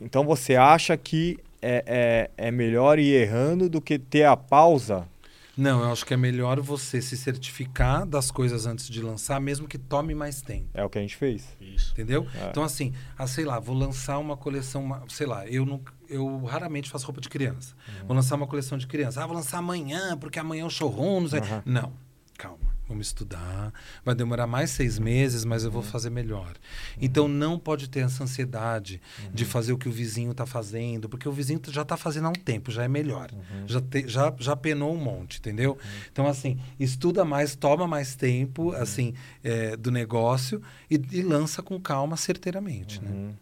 Então 0.00 0.24
você 0.24 0.54
acha 0.54 0.96
que 0.96 1.36
é, 1.60 2.30
é, 2.38 2.46
é 2.46 2.50
melhor 2.52 2.98
ir 3.00 3.12
errando 3.12 3.68
do 3.68 3.80
que 3.80 3.98
ter 3.98 4.24
a 4.24 4.36
pausa? 4.36 5.08
Não, 5.56 5.82
eu 5.82 5.92
acho 5.92 6.06
que 6.06 6.14
é 6.14 6.16
melhor 6.16 6.60
você 6.60 7.02
se 7.02 7.16
certificar 7.16 8.06
das 8.06 8.30
coisas 8.30 8.64
antes 8.66 8.88
de 8.88 9.02
lançar, 9.02 9.38
mesmo 9.40 9.68
que 9.68 9.76
tome 9.76 10.14
mais 10.14 10.40
tempo. 10.40 10.68
É 10.72 10.82
o 10.84 10.88
que 10.88 10.98
a 10.98 11.02
gente 11.02 11.16
fez. 11.16 11.46
Isso. 11.60 11.92
Entendeu? 11.92 12.26
É. 12.34 12.48
Então, 12.48 12.62
assim, 12.62 12.94
ah, 13.18 13.26
sei 13.26 13.44
lá, 13.44 13.58
vou 13.60 13.76
lançar 13.76 14.18
uma 14.18 14.36
coleção, 14.36 14.82
uma- 14.82 15.02
sei 15.08 15.26
lá, 15.26 15.46
eu, 15.46 15.66
não, 15.66 15.80
eu 16.08 16.42
raramente 16.44 16.88
faço 16.88 17.04
roupa 17.04 17.20
de 17.20 17.28
criança. 17.28 17.74
Uhum. 17.86 18.06
Vou 18.06 18.16
lançar 18.16 18.36
uma 18.36 18.46
coleção 18.46 18.78
de 18.78 18.86
criança. 18.86 19.22
Ah, 19.22 19.26
vou 19.26 19.36
lançar 19.36 19.58
amanhã, 19.58 20.16
porque 20.16 20.38
amanhã 20.38 20.62
é 20.62 20.66
o 20.66 20.70
showroom. 20.70 21.20
Não, 21.20 21.28
sei. 21.28 21.40
Aham. 21.40 21.62
não 21.66 21.92
calma. 22.38 22.71
Vamos 22.88 23.06
estudar. 23.06 23.72
Vai 24.04 24.14
demorar 24.14 24.46
mais 24.46 24.70
seis 24.70 24.98
meses, 24.98 25.44
mas 25.44 25.62
eu 25.62 25.68
Uhum. 25.68 25.74
vou 25.74 25.82
fazer 25.82 26.10
melhor. 26.10 26.52
Então, 27.00 27.28
não 27.28 27.58
pode 27.58 27.88
ter 27.88 28.00
essa 28.00 28.24
ansiedade 28.24 29.00
Uhum. 29.22 29.30
de 29.32 29.44
fazer 29.44 29.72
o 29.72 29.78
que 29.78 29.88
o 29.88 29.92
vizinho 29.92 30.32
está 30.32 30.44
fazendo, 30.44 31.08
porque 31.08 31.28
o 31.28 31.32
vizinho 31.32 31.60
já 31.68 31.82
está 31.82 31.96
fazendo 31.96 32.26
há 32.26 32.30
um 32.30 32.32
tempo, 32.34 32.70
já 32.70 32.82
é 32.84 32.88
melhor. 32.88 33.30
Uhum. 33.32 33.68
Já, 33.68 33.80
te- 33.80 34.08
já, 34.08 34.34
já 34.38 34.56
penou 34.56 34.92
um 34.92 34.98
monte, 34.98 35.38
entendeu? 35.38 35.78
Então, 36.10 36.26
assim, 36.26 36.58
estuda 36.78 37.24
mais, 37.24 37.54
toma 37.54 37.86
mais 37.86 38.14
tempo, 38.16 38.70
Uhum. 38.70 38.82
assim, 38.82 39.14
é, 39.44 39.76
do 39.76 39.90
negócio 39.90 40.60
e, 40.90 41.00
e 41.12 41.22
lança 41.22 41.62
com 41.62 41.80
calma, 41.80 42.16
certeiramente, 42.16 43.00
né? 43.02 43.10
Uhum. 43.10 43.32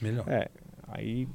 Melhor. 0.00 0.28
É, 0.28 0.48
aí 0.88 1.26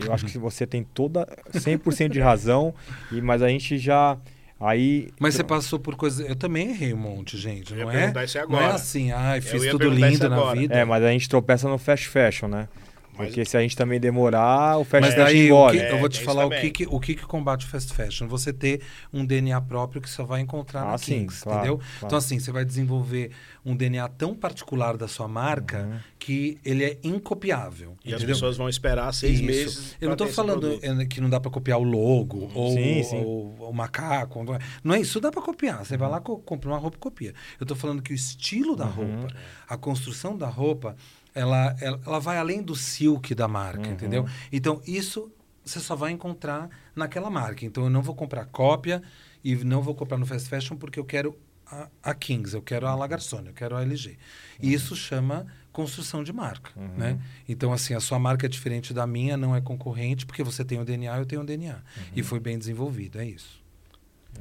eu 0.00 0.12
acho 0.12 0.26
que 0.26 0.36
você 0.38 0.66
tem 0.66 0.84
toda 0.84 1.26
100% 1.52 2.10
de 2.12 2.20
razão, 2.20 2.74
e, 3.10 3.20
mas 3.20 3.42
a 3.42 3.48
gente 3.48 3.78
já. 3.78 4.18
Aí. 4.60 5.08
Mas 5.18 5.34
você 5.34 5.44
passou 5.44 5.78
por 5.78 5.96
coisas. 5.96 6.26
Eu 6.28 6.36
também 6.36 6.70
errei 6.70 6.94
um 6.94 6.96
monte, 6.98 7.36
gente. 7.36 7.72
Eu 7.72 7.78
ia 7.78 7.84
Não 7.84 7.90
é, 7.90 8.12
não 8.12 8.42
agora. 8.42 8.64
é 8.66 8.70
assim, 8.70 9.10
ai, 9.12 9.40
fiz 9.40 9.64
tudo 9.70 9.88
lindo 9.90 10.28
na 10.28 10.54
vida. 10.54 10.74
É, 10.74 10.84
mas 10.84 11.02
a 11.02 11.10
gente 11.10 11.28
tropeça 11.28 11.68
no 11.68 11.76
fast 11.78 12.08
fashion, 12.08 12.48
né? 12.48 12.68
Mas- 13.16 13.28
Porque 13.28 13.44
se 13.44 13.56
a 13.56 13.60
gente 13.60 13.76
também 13.76 14.00
demorar, 14.00 14.78
o 14.78 14.84
fast 14.84 15.06
Mas 15.06 15.14
fashion 15.14 15.24
daí, 15.64 15.78
que- 15.78 15.84
É, 15.84 15.92
eu 15.92 15.98
vou 15.98 16.08
te 16.08 16.16
tem 16.18 16.24
falar 16.26 16.46
o 16.46 16.52
isso 16.52 16.60
que, 16.62 16.70
que, 16.70 16.86
o 16.90 16.98
que, 17.00 17.14
que 17.14 17.24
combate 17.24 17.64
o 17.64 17.68
fast 17.68 17.92
fashion. 17.92 18.26
Você 18.28 18.52
ter 18.52 18.82
um 19.12 19.24
DNA 19.24 19.60
próprio 19.60 20.00
que 20.02 20.08
só 20.10 20.24
vai 20.24 20.40
encontrar 20.40 20.82
Ah, 20.82 20.92
na 20.92 20.98
sim, 20.98 21.20
Kings, 21.26 21.42
claro, 21.42 21.58
entendeu? 21.58 21.76
claro. 21.78 21.92
Então, 22.06 22.18
assim, 22.18 22.38
você 22.38 22.50
vai 22.52 22.64
desenvolver 22.64 23.30
um 23.64 23.74
DNA 23.76 24.08
tão 24.08 24.34
particular 24.34 24.96
da 24.96 25.08
sua 25.08 25.26
marca 25.28 25.82
Uhum. 25.84 25.98
que 26.18 26.58
ele 26.64 26.84
é 26.84 26.98
incopiável. 27.02 27.96
E 28.04 28.08
as 28.08 28.16
entendeu? 28.20 28.34
pessoas 28.34 28.56
vão 28.56 28.68
esperar 28.68 29.12
seis 29.14 29.34
Isso. 29.38 29.44
meses. 29.44 29.96
Eu 30.00 30.08
não 30.08 30.14
estou 30.14 30.28
falando 30.28 30.78
é, 30.82 31.06
que 31.06 31.20
não 31.20 31.30
dá 31.30 31.40
para 31.40 31.50
copiar 31.50 31.78
o 31.78 31.82
logo 31.84 32.50
ou, 32.54 32.72
Sim, 32.72 33.02
sim. 33.02 33.16
ou 33.24 33.70
o 33.70 33.72
macaco. 33.72 34.42
não 34.44 34.54
é- 34.54 34.58
Não 34.82 34.94
é 34.94 35.00
isso, 35.00 35.20
dá 35.20 35.30
para 35.30 35.40
copiar. 35.42 35.84
Você 35.84 35.96
vai 35.96 36.08
lá, 36.10 36.20
co- 36.20 36.38
compra 36.38 36.68
uma 36.70 36.78
roupa 36.78 36.96
e 36.96 37.00
copia. 37.00 37.34
Eu 37.58 37.64
estou 37.64 37.76
falando 37.76 38.02
que 38.02 38.12
o 38.12 38.14
estilo 38.14 38.76
da 38.76 38.84
roupa, 38.84 39.28
a 39.68 39.76
construção 39.76 40.36
da 40.36 40.46
roupa, 40.48 40.96
ela, 41.34 41.76
ela, 41.80 42.00
ela 42.06 42.18
vai 42.18 42.38
além 42.38 42.62
do 42.62 42.76
silk 42.76 43.34
da 43.34 43.48
marca, 43.48 43.88
entendeu? 43.88 44.26
Então, 44.52 44.80
isso 44.86 45.30
você 45.64 45.80
só 45.80 45.96
vai 45.96 46.12
encontrar 46.12 46.68
naquela 46.94 47.30
marca. 47.30 47.64
Então, 47.64 47.84
eu 47.84 47.90
não 47.90 48.02
vou 48.02 48.14
comprar 48.14 48.44
cópia 48.46 49.02
e 49.42 49.54
não 49.56 49.82
vou 49.82 49.94
comprar 49.94 50.18
no 50.18 50.26
fast 50.26 50.48
fashion 50.48 50.76
porque 50.76 50.98
eu 51.00 51.04
quero 51.04 51.36
a, 51.66 51.88
a 52.02 52.14
Kings, 52.14 52.54
eu 52.54 52.62
quero 52.62 52.86
a 52.86 52.94
Lagarçone, 52.94 53.48
eu 53.48 53.54
quero 53.54 53.74
a 53.74 53.82
LG. 53.82 54.16
E 54.60 54.72
isso 54.72 54.94
chama 54.94 55.46
construção 55.72 56.22
de 56.22 56.32
marca, 56.32 56.70
né? 56.96 57.18
Então, 57.48 57.72
assim, 57.72 57.94
a 57.94 58.00
sua 58.00 58.18
marca 58.18 58.46
é 58.46 58.48
diferente 58.48 58.94
da 58.94 59.06
minha, 59.06 59.36
não 59.36 59.56
é 59.56 59.60
concorrente, 59.60 60.24
porque 60.24 60.42
você 60.42 60.64
tem 60.64 60.78
o 60.78 60.84
DNA, 60.84 61.18
eu 61.18 61.26
tenho 61.26 61.42
o 61.42 61.44
DNA. 61.44 61.82
E 62.14 62.22
foi 62.22 62.38
bem 62.38 62.56
desenvolvido, 62.58 63.18
é 63.20 63.26
isso. 63.26 63.62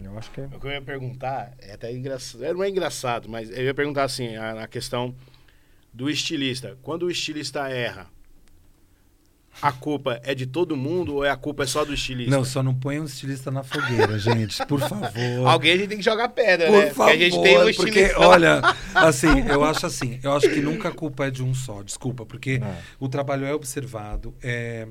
Eu 0.02 0.18
acho 0.18 0.30
que 0.32 0.42
é. 0.42 0.46
O 0.46 0.60
que 0.60 0.68
eu 0.68 0.72
ia 0.72 0.82
perguntar, 0.82 1.54
é 1.60 1.74
até 1.74 1.92
engraçado, 1.92 2.54
não 2.54 2.64
é 2.64 2.70
engraçado, 2.70 3.30
mas 3.30 3.50
eu 3.50 3.64
ia 3.64 3.74
perguntar 3.74 4.04
assim, 4.04 4.36
a, 4.36 4.64
a 4.64 4.68
questão 4.68 5.16
do 5.94 6.10
estilista. 6.10 6.78
Quando 6.82 7.04
o 7.04 7.12
estilista 7.12 7.68
erra, 7.70 8.08
a 9.62 9.72
culpa 9.72 10.20
é 10.24 10.34
de 10.34 10.48
todo 10.48 10.76
mundo 10.76 11.16
ou 11.16 11.24
é 11.24 11.30
a 11.30 11.36
culpa 11.38 11.64
é 11.64 11.68
só 11.68 11.86
do 11.86 11.94
estilista? 11.94 12.36
Não, 12.36 12.44
só 12.44 12.64
não 12.64 12.74
põe 12.74 13.00
um 13.00 13.06
estilista 13.06 13.52
na 13.52 13.62
fogueira, 13.64 14.18
gente, 14.18 14.66
por 14.66 14.80
favor. 14.80 15.12
Alguém 15.48 15.74
a 15.74 15.78
gente 15.78 15.90
tem 15.90 15.98
que 16.00 16.04
jogar 16.04 16.28
pedra, 16.30 16.68
Por 16.68 16.80
né? 16.84 16.90
favor, 16.90 17.12
Porque 17.12 17.24
a 17.24 17.30
gente 17.30 17.42
tem 17.44 17.58
um 17.58 17.60
porque, 17.76 18.00
estilista. 18.00 18.20
olha, 18.20 18.62
assim, 18.96 19.28
eu 19.48 19.64
acho 19.64 19.86
assim, 19.86 20.20
eu 20.24 20.34
acho 20.34 20.50
que 20.50 20.60
nunca 20.60 20.90
a 20.90 20.92
culpa 20.92 21.28
é 21.28 21.32
de 21.32 21.44
um 21.44 21.54
só, 21.54 21.84
desculpa, 21.84 22.26
porque 22.26 22.60
É. 22.64 22.78
o 23.00 23.08
trabalho 23.08 23.46
é 23.46 23.54
observado, 23.54 24.34
é, 24.42 24.88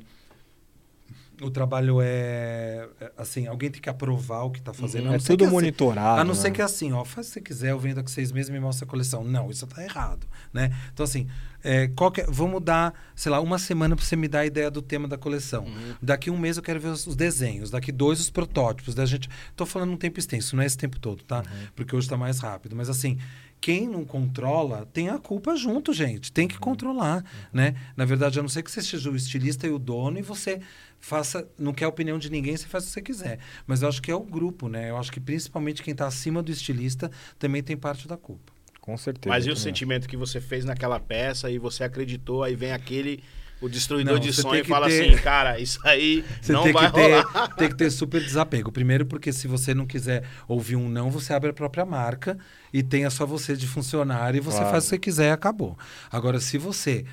o 1.43 1.51
trabalho 1.51 2.01
é, 2.01 2.89
é, 3.01 3.13
assim, 3.17 3.47
alguém 3.47 3.71
tem 3.71 3.81
que 3.81 3.89
aprovar 3.89 4.43
o 4.45 4.51
que 4.51 4.59
está 4.59 4.73
fazendo. 4.73 5.09
Uhum. 5.09 5.15
É 5.15 5.19
tudo 5.19 5.45
assim- 5.45 5.53
monitorado. 5.53 6.21
a 6.21 6.25
não 6.25 6.35
né? 6.35 6.41
ser 6.41 6.51
que 6.51 6.63
assim, 6.63 6.93
ó, 6.93 7.05
faz 7.05 7.27
o 7.27 7.31
que 7.31 7.35
você 7.35 7.41
quiser, 7.41 7.71
eu 7.73 7.79
vendo 7.79 7.97
daqui 7.97 8.11
seis 8.11 8.33
meses 8.33 8.49
e 8.49 8.53
me 8.53 8.61
mostra 8.61 8.87
a 8.87 8.89
coleção. 8.89 9.25
Não, 9.25 9.51
isso 9.51 9.67
tá 9.67 9.83
errado, 9.83 10.27
né? 10.53 10.71
Então, 10.93 11.05
assim, 11.05 11.27
é, 11.65 11.89
qual 11.89 12.11
que 12.11 12.21
é- 12.21 12.27
vamos 12.29 12.63
dar, 12.63 12.93
sei 13.15 13.31
lá, 13.31 13.41
uma 13.41 13.59
semana 13.59 13.95
para 13.97 14.05
você 14.05 14.17
me 14.17 14.29
dar 14.29 14.41
a 14.41 14.47
ideia 14.47 14.71
do 14.71 14.83
tema 14.83 15.07
da 15.07 15.19
coleção. 15.19 15.67
Daqui 16.01 16.31
um 16.31 16.39
mês 16.39 16.57
eu 16.57 16.63
quero 16.63 16.81
ver 16.81 16.89
os, 16.89 17.07
os 17.07 17.17
desenhos, 17.17 17.71
daqui 17.71 17.93
dois 17.93 18.21
os 18.21 18.31
protótipos. 18.31 18.95
Da 18.95 19.05
gente, 19.07 19.29
tô 19.55 19.65
falando 19.67 19.93
um 19.93 19.97
tempo 19.97 20.19
extenso, 20.19 20.57
não 20.57 20.63
é 20.63 20.67
esse 20.67 20.77
tempo 20.79 20.99
todo, 20.99 21.23
tá? 21.25 21.43
Porque 21.77 21.95
hoje 21.95 22.07
está 22.07 22.17
mais 22.17 22.39
rápido. 22.41 22.75
Mas 22.75 22.89
assim, 22.89 23.19
quem 23.61 23.87
não 23.87 24.05
controla 24.05 24.87
tem 24.93 25.09
a 25.09 25.19
culpa 25.19 25.55
junto, 25.55 25.93
gente. 25.93 26.33
Tem 26.33 26.49
que 26.49 26.59
controlar, 26.59 27.25
né? 27.53 27.75
Na 27.97 28.05
verdade, 28.05 28.41
a 28.41 28.43
não 28.43 28.49
ser 28.49 28.63
que 28.65 28.71
você 28.71 28.83
seja 28.83 29.09
o 29.09 29.15
estilista 29.15 29.67
e 29.69 29.71
o 29.71 29.79
dono 29.79 30.19
e 30.19 30.23
você 30.23 30.61
faça, 31.03 31.47
não 31.59 31.75
quer 31.75 31.85
a 31.85 31.89
opinião 31.89 32.19
de 32.19 32.31
ninguém, 32.31 32.57
você 32.57 32.67
faz 32.67 32.85
o 32.85 32.87
que 32.87 32.93
você 32.95 33.03
quiser. 33.03 33.39
Mas 33.67 33.83
eu 33.83 33.89
acho 33.89 34.01
que 34.01 34.11
é 34.11 34.15
o 34.15 34.23
grupo, 34.23 34.69
né? 34.69 34.89
Eu 34.89 34.97
acho 34.97 35.13
que 35.13 35.21
principalmente 35.21 35.83
quem 35.83 35.93
está 35.93 36.07
acima 36.07 36.43
do 36.43 36.51
estilista 36.51 37.11
também 37.39 37.63
tem 37.63 37.77
parte 37.77 38.09
da 38.09 38.17
culpa. 38.17 38.53
Com 38.81 38.97
certeza. 38.97 39.29
Mas 39.29 39.45
e 39.45 39.51
o 39.51 39.53
também. 39.53 39.63
sentimento 39.65 40.09
que 40.09 40.17
você 40.17 40.41
fez 40.41 40.65
naquela 40.65 40.99
peça 40.99 41.51
e 41.51 41.59
você 41.59 41.85
acreditou, 41.85 42.43
aí 42.43 42.57
vem 42.57 42.73
aquele, 42.73 43.23
o 43.61 43.69
destruidor 43.69 44.15
Não, 44.15 44.21
de 44.21 44.33
sonho 44.33 44.61
e 44.61 44.63
que 44.63 44.69
fala 44.69 44.89
ter- 44.89 45.09
assim, 45.13 45.23
cara, 45.23 45.59
isso 45.61 45.79
aí 45.85 46.25
Você 46.41 46.53
não 46.53 46.63
tem 46.65 46.73
vai 46.73 46.87
que, 46.89 46.95
ter, 46.95 47.21
rolar. 47.21 47.49
tem 47.57 47.69
que 47.69 47.77
ter 47.77 47.91
super 47.91 48.21
desapego. 48.21 48.73
Primeiro, 48.73 49.07
porque 49.07 49.33
se 49.33 49.47
você 49.47 49.73
não 49.75 49.87
quiser 49.87 50.25
ouvir 50.49 50.75
um 50.77 50.89
não, 50.89 51.11
você 51.11 51.33
abre 51.33 51.51
a 51.51 51.53
própria 51.53 51.85
marca 51.85 52.37
e 52.73 52.83
tenha 52.83 53.09
só 53.11 53.25
você 53.27 53.57
de 53.57 53.67
funcionário 53.69 54.39
e 54.39 54.41
você 54.41 54.59
Claro. 54.59 54.71
faz 54.73 54.85
o 54.85 54.87
que 54.87 54.91
você 54.91 54.99
quiser 54.99 55.27
e 55.29 55.31
acabou. 55.33 55.77
Agora, 56.11 56.41
se 56.41 56.59
você 56.59 57.05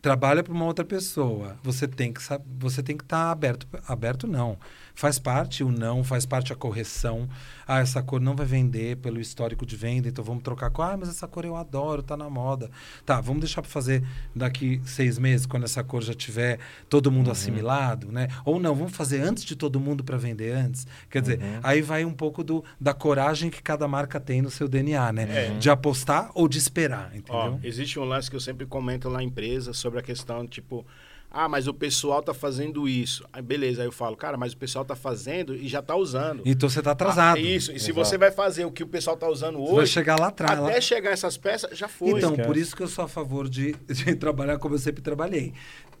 trabalha 0.00 0.42
para 0.42 0.52
uma 0.52 0.64
outra 0.64 0.84
pessoa, 0.84 1.56
você 1.62 1.88
tem 1.88 2.12
que 2.12 2.20
você 2.58 2.82
tem 2.82 2.96
que 2.96 3.04
estar 3.04 3.30
aberto, 3.30 3.66
aberto 3.86 4.26
não. 4.26 4.58
Faz 4.98 5.16
parte 5.16 5.62
o 5.62 5.70
não, 5.70 6.02
faz 6.02 6.26
parte 6.26 6.52
a 6.52 6.56
correção. 6.56 7.28
Ah, 7.68 7.78
essa 7.78 8.02
cor 8.02 8.20
não 8.20 8.34
vai 8.34 8.44
vender 8.44 8.96
pelo 8.96 9.20
histórico 9.20 9.64
de 9.64 9.76
venda, 9.76 10.08
então 10.08 10.24
vamos 10.24 10.42
trocar 10.42 10.70
com. 10.70 10.82
Ah, 10.82 10.96
mas 10.96 11.08
essa 11.08 11.28
cor 11.28 11.44
eu 11.44 11.54
adoro, 11.54 12.02
tá 12.02 12.16
na 12.16 12.28
moda. 12.28 12.68
Tá, 13.06 13.20
vamos 13.20 13.38
deixar 13.42 13.62
para 13.62 13.70
fazer 13.70 14.02
daqui 14.34 14.82
seis 14.84 15.16
meses, 15.16 15.46
quando 15.46 15.62
essa 15.62 15.84
cor 15.84 16.02
já 16.02 16.14
tiver 16.14 16.58
todo 16.88 17.12
mundo 17.12 17.30
assimilado, 17.30 18.10
né? 18.10 18.26
Ou 18.44 18.58
não, 18.58 18.74
vamos 18.74 18.92
fazer 18.92 19.20
antes 19.20 19.44
de 19.44 19.54
todo 19.54 19.78
mundo 19.78 20.02
para 20.02 20.16
vender 20.16 20.50
antes. 20.50 20.84
Quer 21.08 21.20
dizer, 21.20 21.40
aí 21.62 21.80
vai 21.80 22.04
um 22.04 22.12
pouco 22.12 22.42
do, 22.42 22.64
da 22.80 22.92
coragem 22.92 23.50
que 23.50 23.62
cada 23.62 23.86
marca 23.86 24.18
tem 24.18 24.42
no 24.42 24.50
seu 24.50 24.66
DNA, 24.66 25.12
né? 25.12 25.26
É. 25.30 25.58
De 25.60 25.70
apostar 25.70 26.28
ou 26.34 26.48
de 26.48 26.58
esperar, 26.58 27.12
Ó, 27.12 27.16
entendeu? 27.16 27.60
existe 27.62 28.00
um 28.00 28.04
lance 28.04 28.28
que 28.28 28.34
eu 28.34 28.40
sempre 28.40 28.66
comento 28.66 29.08
lá 29.08 29.18
na 29.18 29.22
empresa 29.22 29.72
sobre 29.72 30.00
a 30.00 30.02
questão, 30.02 30.44
tipo, 30.44 30.84
ah, 31.30 31.48
mas 31.48 31.66
o 31.68 31.74
pessoal 31.74 32.22
tá 32.22 32.32
fazendo 32.32 32.88
isso. 32.88 33.24
Aí 33.32 33.42
beleza, 33.42 33.82
aí 33.82 33.88
eu 33.88 33.92
falo, 33.92 34.16
cara, 34.16 34.36
mas 34.36 34.52
o 34.52 34.56
pessoal 34.56 34.84
tá 34.84 34.96
fazendo 34.96 35.54
e 35.54 35.68
já 35.68 35.82
tá 35.82 35.94
usando. 35.94 36.42
Então 36.46 36.68
você 36.68 36.80
tá 36.82 36.92
atrasado. 36.92 37.36
Ah, 37.36 37.40
isso, 37.40 37.70
e 37.70 37.78
se 37.78 37.90
Exato. 37.90 38.06
você 38.06 38.16
vai 38.18 38.30
fazer 38.30 38.64
o 38.64 38.70
que 38.72 38.82
o 38.82 38.86
pessoal 38.86 39.16
tá 39.16 39.28
usando 39.28 39.58
Você 39.58 39.72
vai 39.74 39.82
hoje, 39.82 39.92
chegar 39.92 40.18
lá 40.18 40.28
atrás. 40.28 40.58
até 40.58 40.74
lá- 40.74 40.80
chegar 40.80 41.10
essas 41.10 41.36
peças, 41.36 41.76
já 41.76 41.86
foi. 41.86 42.10
Então, 42.12 42.30
esquece. 42.30 42.46
por 42.48 42.56
isso 42.56 42.74
que 42.76 42.82
eu 42.82 42.88
sou 42.88 43.04
a 43.04 43.08
favor 43.08 43.48
de, 43.48 43.72
de 43.86 44.14
trabalhar 44.16 44.58
como 44.58 44.74
eu 44.74 44.78
sempre 44.78 45.02
trabalhei. 45.02 45.52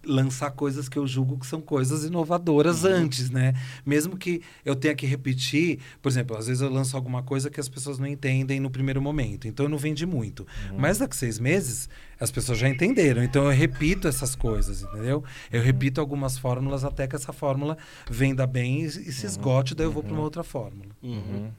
Lançar 0.04 0.50
coisas 0.52 0.88
que 0.88 0.98
eu 0.98 1.06
julgo 1.06 1.38
que 1.38 1.46
são 1.46 1.60
coisas 1.60 2.04
inovadoras 2.04 2.84
Uhum. 2.84 2.90
antes, 2.90 3.30
né? 3.30 3.54
Mesmo 3.84 4.16
que 4.16 4.42
eu 4.64 4.74
tenha 4.76 4.94
que 4.94 5.04
repetir, 5.06 5.80
por 6.00 6.08
exemplo, 6.08 6.36
às 6.36 6.46
vezes 6.46 6.62
eu 6.62 6.70
lanço 6.70 6.96
alguma 6.96 7.22
coisa 7.22 7.50
que 7.50 7.58
as 7.60 7.68
pessoas 7.68 7.98
não 7.98 8.06
entendem 8.06 8.60
no 8.60 8.70
primeiro 8.70 9.02
momento, 9.02 9.46
então 9.48 9.66
eu 9.66 9.70
não 9.70 9.78
vendi 9.78 10.06
muito. 10.06 10.46
Uhum. 10.70 10.78
Mas 10.78 10.98
daqui 10.98 11.16
seis 11.16 11.38
meses, 11.38 11.88
as 12.18 12.30
pessoas 12.30 12.58
já 12.58 12.68
entenderam, 12.68 13.22
então 13.22 13.44
eu 13.44 13.50
repito 13.50 14.06
essas 14.08 14.34
coisas, 14.34 14.82
entendeu? 14.82 15.22
Eu 15.52 15.62
repito 15.62 16.00
algumas 16.00 16.38
fórmulas 16.38 16.84
até 16.84 17.06
que 17.06 17.16
essa 17.16 17.32
fórmula 17.32 17.76
venda 18.10 18.46
bem 18.46 18.82
e, 18.82 18.86
e 18.86 19.12
se 19.12 19.26
esgote, 19.26 19.74
daí 19.74 19.86
eu 19.86 19.92
vou 19.92 20.02
para 20.02 20.12
uma 20.12 20.22
outra 20.22 20.42
fórmula. 20.44 20.90
Uhum. 21.02 21.50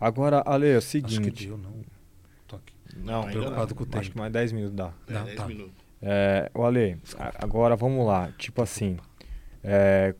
Agora, 0.00 0.42
Ale, 0.46 0.66
é 0.68 0.74
o 0.74 0.78
Acho 0.78 0.86
que 0.86 0.90
seguinte. 0.92 1.46
deu, 1.48 1.58
não. 1.58 1.72
Tô 2.46 2.56
aqui. 2.56 2.72
Não, 2.96 3.20
ainda 3.22 3.32
preocupado 3.32 3.68
não. 3.70 3.76
com 3.76 3.82
o 3.82 3.86
tempo. 3.86 3.98
Acho 3.98 4.10
que 4.12 4.18
mais 4.18 4.32
10 4.32 4.52
minutos 4.52 4.76
dá. 4.76 4.92
É, 5.08 5.12
Não, 5.12 5.24
10 5.24 5.36
tá. 5.36 5.46
minutos. 5.46 5.87
É, 6.00 6.50
o 6.54 6.64
Ale, 6.64 6.96
agora 7.38 7.76
vamos 7.76 8.06
lá. 8.06 8.30
Tipo 8.38 8.62
assim, 8.62 8.96
é, 9.62 10.14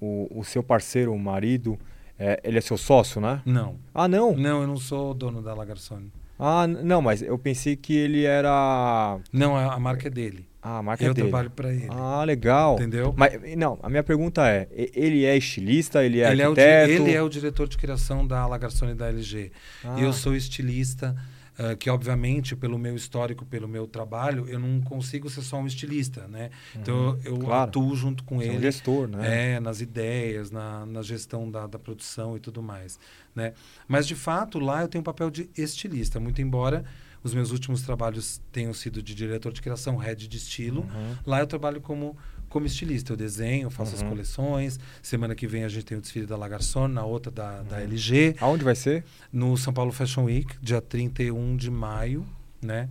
o, 0.00 0.40
o 0.40 0.44
seu 0.44 0.62
parceiro, 0.62 1.12
o 1.12 1.18
marido, 1.18 1.78
é, 2.18 2.40
ele 2.44 2.58
é 2.58 2.60
seu 2.60 2.76
sócio, 2.76 3.20
né? 3.20 3.40
Não. 3.44 3.76
Ah, 3.94 4.06
não. 4.06 4.36
Não, 4.36 4.62
eu 4.62 4.66
não 4.66 4.76
sou 4.76 5.14
dono 5.14 5.42
da 5.42 5.54
Lagarçone. 5.54 6.12
Ah, 6.38 6.66
não, 6.66 7.00
mas 7.00 7.22
eu 7.22 7.38
pensei 7.38 7.76
que 7.76 7.94
ele 7.94 8.24
era. 8.24 9.18
Não, 9.32 9.56
a, 9.56 9.74
a 9.74 9.78
marca 9.78 10.08
é 10.08 10.10
dele. 10.10 10.46
Ah, 10.60 10.78
a 10.78 10.82
marca 10.82 11.04
eu 11.04 11.14
dele. 11.14 11.28
trabalho 11.28 11.50
para 11.50 11.72
ele. 11.72 11.88
Ah, 11.90 12.24
legal. 12.24 12.74
Entendeu? 12.74 13.14
Mas, 13.16 13.38
não, 13.56 13.78
a 13.82 13.88
minha 13.88 14.02
pergunta 14.02 14.48
é: 14.48 14.66
ele 14.72 15.24
é 15.24 15.36
estilista? 15.36 16.04
Ele 16.04 16.20
é 16.20 16.30
ele, 16.30 16.42
é 16.42 16.48
o, 16.48 16.50
arquiteto? 16.50 16.90
ele 16.90 17.12
é 17.12 17.22
o 17.22 17.28
diretor 17.28 17.68
de 17.68 17.76
criação 17.76 18.26
da 18.26 18.46
Lagarçone 18.46 18.92
e 18.92 18.94
da 18.94 19.08
LG. 19.08 19.52
Ah, 19.84 20.00
eu 20.00 20.12
sou 20.12 20.34
estilista, 20.34 21.14
ah, 21.58 21.76
que 21.76 21.88
obviamente, 21.88 22.56
pelo 22.56 22.78
meu 22.78 22.96
histórico, 22.96 23.44
pelo 23.44 23.68
meu 23.68 23.86
trabalho, 23.86 24.46
eu 24.48 24.58
não 24.58 24.80
consigo 24.80 25.30
ser 25.30 25.42
só 25.42 25.58
um 25.58 25.66
estilista, 25.66 26.26
né? 26.26 26.50
Então 26.74 27.18
eu 27.24 27.38
claro. 27.38 27.70
atuo 27.70 27.94
junto 27.94 28.24
com 28.24 28.38
você 28.38 28.48
é 28.48 28.50
um 28.50 28.54
ele. 28.54 28.62
gestor, 28.62 29.08
né? 29.08 29.54
É, 29.54 29.60
nas 29.60 29.80
ideias, 29.80 30.50
na, 30.50 30.84
na 30.84 31.02
gestão 31.02 31.50
da, 31.50 31.66
da 31.66 31.78
produção 31.78 32.36
e 32.36 32.40
tudo 32.40 32.62
mais. 32.62 32.98
Né? 33.34 33.52
Mas, 33.86 34.06
de 34.06 34.14
fato, 34.14 34.58
lá 34.58 34.82
eu 34.82 34.88
tenho 34.88 35.00
um 35.00 35.04
papel 35.04 35.30
de 35.30 35.48
estilista, 35.56 36.18
muito 36.20 36.40
embora 36.40 36.84
os 37.24 37.32
meus 37.32 37.50
últimos 37.50 37.80
trabalhos 37.80 38.40
tenham 38.52 38.74
sido 38.74 39.02
de 39.02 39.14
diretor 39.14 39.50
de 39.50 39.62
criação, 39.62 39.96
head 39.96 40.28
de 40.28 40.36
estilo. 40.36 40.82
Uhum. 40.82 41.16
Lá 41.24 41.40
eu 41.40 41.46
trabalho 41.46 41.80
como, 41.80 42.14
como 42.54 42.66
estilista. 42.66 43.12
Eu 43.12 43.16
desenho, 43.16 43.68
faço 43.68 43.94
as 43.94 44.00
Uhum. 44.02 44.10
coleções. 44.10 44.78
Semana 45.02 45.34
que 45.34 45.46
vem 45.46 45.64
a 45.64 45.68
gente 45.68 45.84
tem 45.84 45.98
o 45.98 46.00
desfile 46.00 46.24
da 46.26 46.36
Lagarçon, 46.36 46.88
na 46.88 47.04
outra 47.04 47.30
da, 47.30 47.62
da 47.62 47.76
Uhum. 47.76 47.82
LG. 47.82 48.36
Aonde 48.40 48.64
vai 48.64 48.74
ser? 48.76 49.04
No 49.32 49.56
São 49.56 49.72
Paulo 49.72 49.90
Fashion 49.92 50.24
Week, 50.24 50.56
dia 50.62 50.80
31 50.80 51.56
de 51.56 51.70
maio, 51.70 52.24
né? 52.62 52.88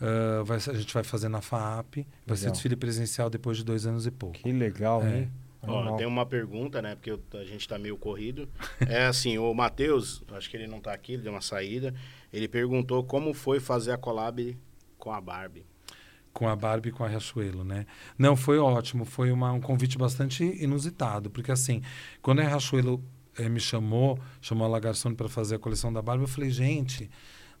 Ah, 0.00 0.42
vai 0.44 0.56
a 0.58 0.74
gente 0.74 0.92
vai 0.92 1.04
fazer 1.04 1.28
na 1.28 1.40
FAAP. 1.40 2.04
Vai 2.26 2.36
ser 2.36 2.42
Legal. 2.46 2.52
desfile 2.52 2.76
presencial 2.76 3.30
depois 3.30 3.56
de 3.56 3.64
dois 3.64 3.86
anos 3.86 4.04
e 4.06 4.10
pouco. 4.10 4.36
Que 4.38 4.52
legal, 4.52 5.02
É. 5.02 5.18
hein? 5.20 5.30
Ó, 5.66 5.96
tem 5.96 6.06
uma 6.06 6.26
pergunta, 6.26 6.82
né? 6.82 6.94
Porque 6.94 7.10
eu- 7.10 7.22
a 7.40 7.44
gente 7.44 7.66
tá 7.66 7.78
meio 7.78 7.96
corrido. 7.96 8.46
É 9.02 9.06
assim, 9.06 9.38
o 9.38 9.54
Matheus, 9.54 10.22
acho 10.32 10.50
que 10.50 10.56
ele 10.58 10.66
não 10.66 10.78
tá 10.80 10.92
aqui, 10.92 11.12
ele 11.14 11.22
deu 11.22 11.32
uma 11.32 11.40
saída. 11.40 11.94
Ele 12.32 12.46
perguntou 12.48 13.02
como 13.04 13.32
foi 13.32 13.60
fazer 13.60 13.92
a 13.92 13.96
collab 13.96 14.54
com 14.98 15.10
a 15.12 15.20
Barbie. 15.20 15.64
Com 16.34 16.46
a 16.48 16.54
Barbie 16.54 16.90
e 16.90 16.92
com 16.92 17.02
a 17.04 17.08
Riachuelo, 17.08 17.64
né? 17.64 17.86
Não, 18.18 18.36
foi 18.36 18.58
ótimo, 18.58 19.06
foi 19.06 19.30
uma- 19.32 19.52
um 19.52 19.60
convite 19.60 19.96
bastante 19.96 20.44
inusitado, 20.62 21.30
porque 21.30 21.50
assim, 21.52 21.80
quando 22.20 22.40
a 22.40 22.44
Riachuelo 22.44 23.02
eh, 23.38 23.48
me 23.48 23.58
chamou, 23.60 24.18
chamou 24.40 24.66
a 24.66 24.68
Lagarçone 24.70 25.16
para 25.16 25.28
fazer 25.28 25.54
a 25.56 25.58
coleção 25.58 25.92
da 25.92 26.02
Barbie, 26.02 26.24
eu 26.24 26.28
falei, 26.28 26.50
gente, 26.50 27.10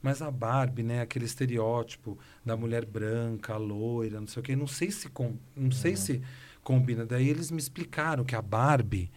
mas 0.02 0.20
a 0.22 0.30
Barbie, 0.30 0.82
né, 0.82 1.00
aquele 1.00 1.24
estereótipo 1.24 2.18
da 2.44 2.56
mulher 2.56 2.84
branca, 2.84 3.56
loira, 3.56 4.20
não 4.20 4.26
sei 4.28 4.40
o 4.40 4.44
quê, 4.44 4.54
não 4.54 4.66
sei 4.66 4.90
se 4.90 5.08
com, 5.08 5.34
não 5.56 5.70
sei 5.72 5.96
se 5.96 6.20
combina. 6.62 7.04
Daí 7.06 7.28
eles 7.28 7.50
me 7.50 7.58
explicaram 7.58 8.22
que 8.24 8.36
a 8.36 8.42
Barbie 8.42 9.10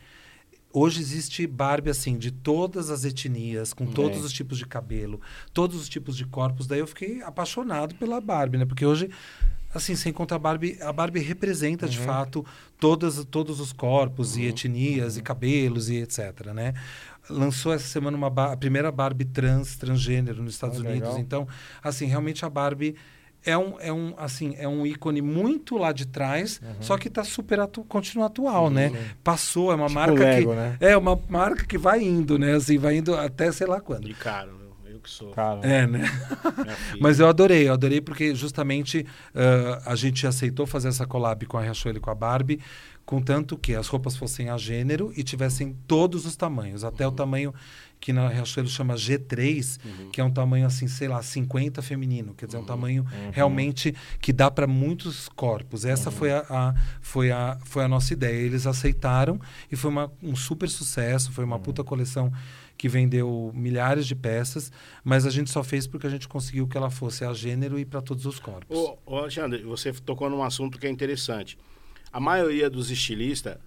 Hoje 0.79 1.01
existe 1.01 1.47
Barbie, 1.47 1.89
assim, 1.89 2.17
de 2.19 2.29
todas 2.29 2.91
as 2.91 3.03
etnias, 3.03 3.73
com 3.73 3.87
todos 3.87 4.19
É. 4.19 4.21
os 4.25 4.31
tipos 4.31 4.59
de 4.59 4.65
cabelo, 4.67 5.19
todos 5.51 5.75
os 5.81 5.89
tipos 5.89 6.15
de 6.15 6.23
corpos. 6.25 6.67
Daí 6.67 6.79
eu 6.79 6.85
fiquei 6.85 7.21
apaixonado 7.23 7.95
pela 7.95 8.21
Barbie, 8.21 8.59
né? 8.59 8.65
Porque 8.65 8.85
hoje, 8.85 9.09
assim, 9.73 9.95
sem 9.95 10.13
contar 10.13 10.35
a 10.35 10.39
Barbie, 10.39 10.77
a 10.79 10.93
Barbie 10.93 11.19
representa, 11.19 11.87
de 11.87 11.97
Uhum. 11.97 12.05
fato, 12.05 12.45
todas, 12.79 13.25
todos 13.25 13.59
os 13.59 13.73
corpos 13.73 14.37
e 14.37 14.43
etnias 14.45 15.17
e 15.17 15.21
cabelos 15.23 15.89
e 15.89 15.95
etc, 15.95 16.45
né? 16.53 16.75
Lançou 17.27 17.73
essa 17.73 17.87
semana 17.87 18.15
uma 18.15 18.27
a 18.27 18.55
primeira 18.55 18.91
Barbie 18.91 19.25
trans, 19.25 19.75
transgênero 19.77 20.43
nos 20.43 20.53
Estados 20.53 20.77
Ah, 20.77 20.81
Unidos. 20.81 21.09
legal. 21.09 21.19
Então, 21.19 21.47
assim, 21.83 22.05
realmente 22.05 22.45
a 22.45 22.49
Barbie 22.49 22.95
é 23.47 23.57
um, 23.57 23.79
é 23.79 23.93
um, 23.93 24.13
assim, 24.17 24.55
é 24.59 24.67
um 24.67 24.85
ícone 24.85 25.21
muito 25.21 25.77
lá 25.77 25.91
de 25.91 26.05
trás, 26.05 26.61
só 26.81 26.97
que 26.97 27.07
está 27.07 27.23
super 27.23 27.59
atu 27.61 27.83
continua 27.85 28.27
atual, 28.27 28.69
né? 28.69 28.91
Passou, 29.23 29.71
é 29.71 29.75
uma 29.75 29.87
Tipo 29.87 29.99
marca 29.99 30.19
Lego, 30.19 30.49
que 30.51 30.55
né? 30.55 30.77
é 30.81 30.97
uma 30.97 31.17
marca 31.29 31.65
que 31.65 31.77
vai 31.77 32.03
indo, 32.03 32.37
né? 32.37 32.55
Assim, 32.55 32.77
vai 32.77 32.97
indo 32.97 33.15
até 33.15 33.51
sei 33.51 33.65
lá 33.65 33.79
quando. 33.79 34.07
E 34.09 34.13
caro, 34.13 34.51
eu 34.85 34.99
que 34.99 35.09
sou. 35.09 35.31
Cara, 35.31 35.61
É, 35.63 35.87
né? 35.87 36.03
Mas 36.99 37.19
eu 37.19 37.27
adorei, 37.27 37.69
eu 37.69 37.73
adorei 37.73 38.01
porque 38.01 38.35
justamente 38.35 39.05
ah, 39.33 39.81
a 39.85 39.95
gente 39.95 40.27
aceitou 40.27 40.65
fazer 40.65 40.89
essa 40.89 41.05
collab 41.07 41.45
com 41.45 41.57
a 41.57 41.61
Riachuelo 41.61 41.97
e 41.97 42.01
com 42.01 42.09
a 42.09 42.15
Barbie, 42.15 42.59
contanto 43.05 43.57
que 43.57 43.73
as 43.73 43.87
roupas 43.87 44.17
fossem 44.17 44.49
a 44.49 44.57
gênero 44.57 45.13
e 45.15 45.23
tivessem 45.23 45.75
todos 45.87 46.25
os 46.25 46.35
tamanhos, 46.35 46.83
até 46.83 47.07
o 47.07 47.11
tamanho 47.11 47.53
que 47.99 48.13
na 48.13 48.27
Riachuelo 48.27 48.69
chama 48.69 48.93
G3, 48.95 49.79
que 50.11 50.21
é 50.21 50.23
um 50.23 50.31
tamanho 50.31 50.65
assim, 50.65 50.87
sei 50.87 51.07
lá, 51.07 51.21
50 51.21 51.81
feminino, 51.81 52.33
quer 52.33 52.45
dizer, 52.45 52.57
um 52.59 52.63
tamanho 52.63 53.05
realmente 53.31 53.93
que 54.21 54.31
dá 54.31 54.49
para 54.51 54.67
muitos 54.67 55.27
corpos. 55.29 55.83
Essa 55.83 56.11
foi, 56.11 56.31
a, 56.31 56.45
a- 56.49 56.75
foi, 57.01 57.31
a, 57.31 57.57
foi 57.65 57.83
a 57.83 57.87
nossa 57.87 58.13
ideia. 58.13 58.35
Eles 58.37 58.65
aceitaram 58.67 59.39
e 59.71 59.75
foi 59.75 59.89
uma, 59.91 60.11
um 60.21 60.35
super 60.35 60.69
sucesso, 60.69 61.31
foi 61.31 61.43
uma 61.43 61.57
puta 61.59 61.83
coleção 61.83 62.31
que 62.77 62.87
vendeu 62.87 63.51
milhares 63.55 64.05
de 64.05 64.13
peças, 64.15 64.71
mas 65.03 65.25
a 65.25 65.31
gente 65.31 65.49
só 65.49 65.63
fez 65.63 65.87
porque 65.87 66.05
a 66.05 66.09
gente 66.11 66.27
conseguiu 66.27 66.67
que 66.67 66.77
ela 66.77 66.91
fosse 66.91 67.25
a 67.25 67.33
gênero 67.33 67.79
e 67.79 67.83
para 67.85 68.01
todos 68.03 68.25
os 68.27 68.39
corpos. 68.39 68.77
Ô, 68.77 68.97
ô, 69.05 69.17
Alexandre, 69.17 69.63
você 69.63 69.91
tocou 69.91 70.29
num 70.29 70.43
assunto 70.43 70.77
que 70.77 70.85
é 70.85 70.89
interessante. 70.89 71.57
A 72.13 72.19
maioria 72.19 72.69
dos 72.69 72.91
estilistas, 72.91 73.57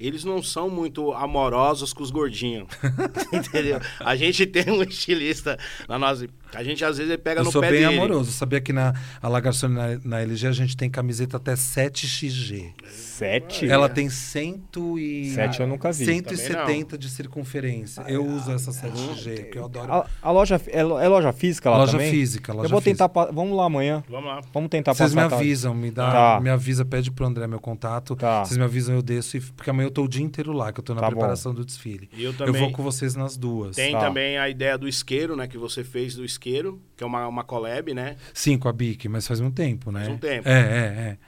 eles 0.00 0.24
não 0.24 0.42
são 0.42 0.70
muito 0.70 1.12
amorosos 1.12 1.92
com 1.92 2.02
os 2.02 2.10
gordinhos. 2.10 2.68
entendeu? 3.30 3.78
A 4.00 4.16
gente 4.16 4.46
tem 4.46 4.70
um 4.70 4.82
estilista 4.82 5.58
na 5.86 5.98
nossa. 5.98 6.26
A 6.54 6.62
gente 6.64 6.84
às 6.84 6.98
vezes 6.98 7.16
pega 7.18 7.40
eu 7.40 7.44
no 7.44 7.52
sou 7.52 7.60
pé 7.60 7.70
bem 7.70 7.80
dele. 7.82 7.94
amoroso. 7.96 8.32
Sabia 8.32 8.60
que 8.60 8.72
na 8.72 8.94
a 9.22 9.28
Lagarçon 9.28 9.68
na, 9.68 9.98
na 10.04 10.20
LG 10.20 10.46
a 10.48 10.52
gente 10.52 10.76
tem 10.76 10.90
camiseta 10.90 11.36
até 11.36 11.54
7xg. 11.54 12.72
Sete? 12.90 13.68
Ela 13.68 13.88
tem 13.88 14.08
100 14.08 14.62
e... 14.98 15.30
Sete 15.34 15.60
eu 15.60 15.66
nunca 15.66 15.92
vi. 15.92 16.04
170 16.04 16.96
de 16.98 17.08
circunferência. 17.10 18.02
Eu 18.08 18.24
uso 18.26 18.50
essa 18.52 18.70
7xg, 18.70 19.42
porque 19.44 19.58
eu 19.58 19.64
adoro. 19.66 19.92
A, 19.92 20.06
a 20.22 20.30
loja 20.30 20.60
é, 20.68 20.80
é 20.80 20.82
loja 20.84 21.32
física 21.32 21.70
lá 21.70 21.78
loja 21.78 21.92
também? 21.92 22.10
física, 22.10 22.52
loja 22.52 22.66
Eu 22.66 22.70
vou 22.70 22.80
tentar. 22.80 23.08
pa- 23.08 23.30
Vamos 23.30 23.56
lá 23.56 23.66
amanhã. 23.66 24.02
Vamos 24.08 24.26
lá. 24.26 24.40
Vamos 24.52 24.68
tentar 24.70 24.94
Vocês 24.94 25.14
me 25.14 25.20
avisam, 25.20 25.74
me 25.74 25.90
dá, 25.90 26.10
Tá. 26.10 26.40
me 26.40 26.50
avisa, 26.50 26.84
pede 26.84 27.10
pro 27.10 27.26
André 27.26 27.46
meu 27.46 27.60
contato. 27.60 28.16
Tá. 28.16 28.44
Vocês 28.44 28.56
me 28.56 28.64
avisam, 28.64 28.94
eu 28.94 29.02
desço, 29.02 29.36
e, 29.36 29.40
porque 29.40 29.70
amanhã 29.70 29.86
eu 29.86 29.90
tô 29.90 30.02
o 30.04 30.08
dia 30.08 30.22
inteiro 30.24 30.52
lá, 30.52 30.72
que 30.72 30.80
eu 30.80 30.84
tô 30.84 30.94
na 30.94 31.00
Tá 31.00 31.06
bom. 31.08 31.12
preparação 31.16 31.54
do 31.54 31.64
desfile. 31.64 32.08
E 32.16 32.24
eu 32.24 32.30
Eu 32.30 32.36
também. 32.36 32.60
vou 32.60 32.72
com 32.72 32.82
vocês 32.82 33.14
nas 33.14 33.36
duas. 33.36 33.76
Tem 33.76 33.92
Tá. 33.92 34.00
também 34.00 34.38
a 34.38 34.48
ideia 34.48 34.76
do 34.78 34.88
isqueiro, 34.88 35.36
né? 35.36 35.46
Que 35.46 35.58
você 35.58 35.84
fez 35.84 36.14
do 36.14 36.24
isqueiro, 36.24 36.39
que 36.40 37.04
é 37.04 37.06
uma, 37.06 37.28
uma 37.28 37.44
collab, 37.44 37.92
né? 37.94 38.16
Sim, 38.32 38.58
com 38.58 38.68
a 38.68 38.72
Bic, 38.72 39.08
mas 39.08 39.26
faz 39.26 39.40
um 39.40 39.50
tempo, 39.50 39.92
né? 39.92 40.00
Faz 40.00 40.12
um 40.12 40.18
tempo. 40.18 40.48
É, 40.48 40.60
é, 40.60 40.84
é. 41.10 41.18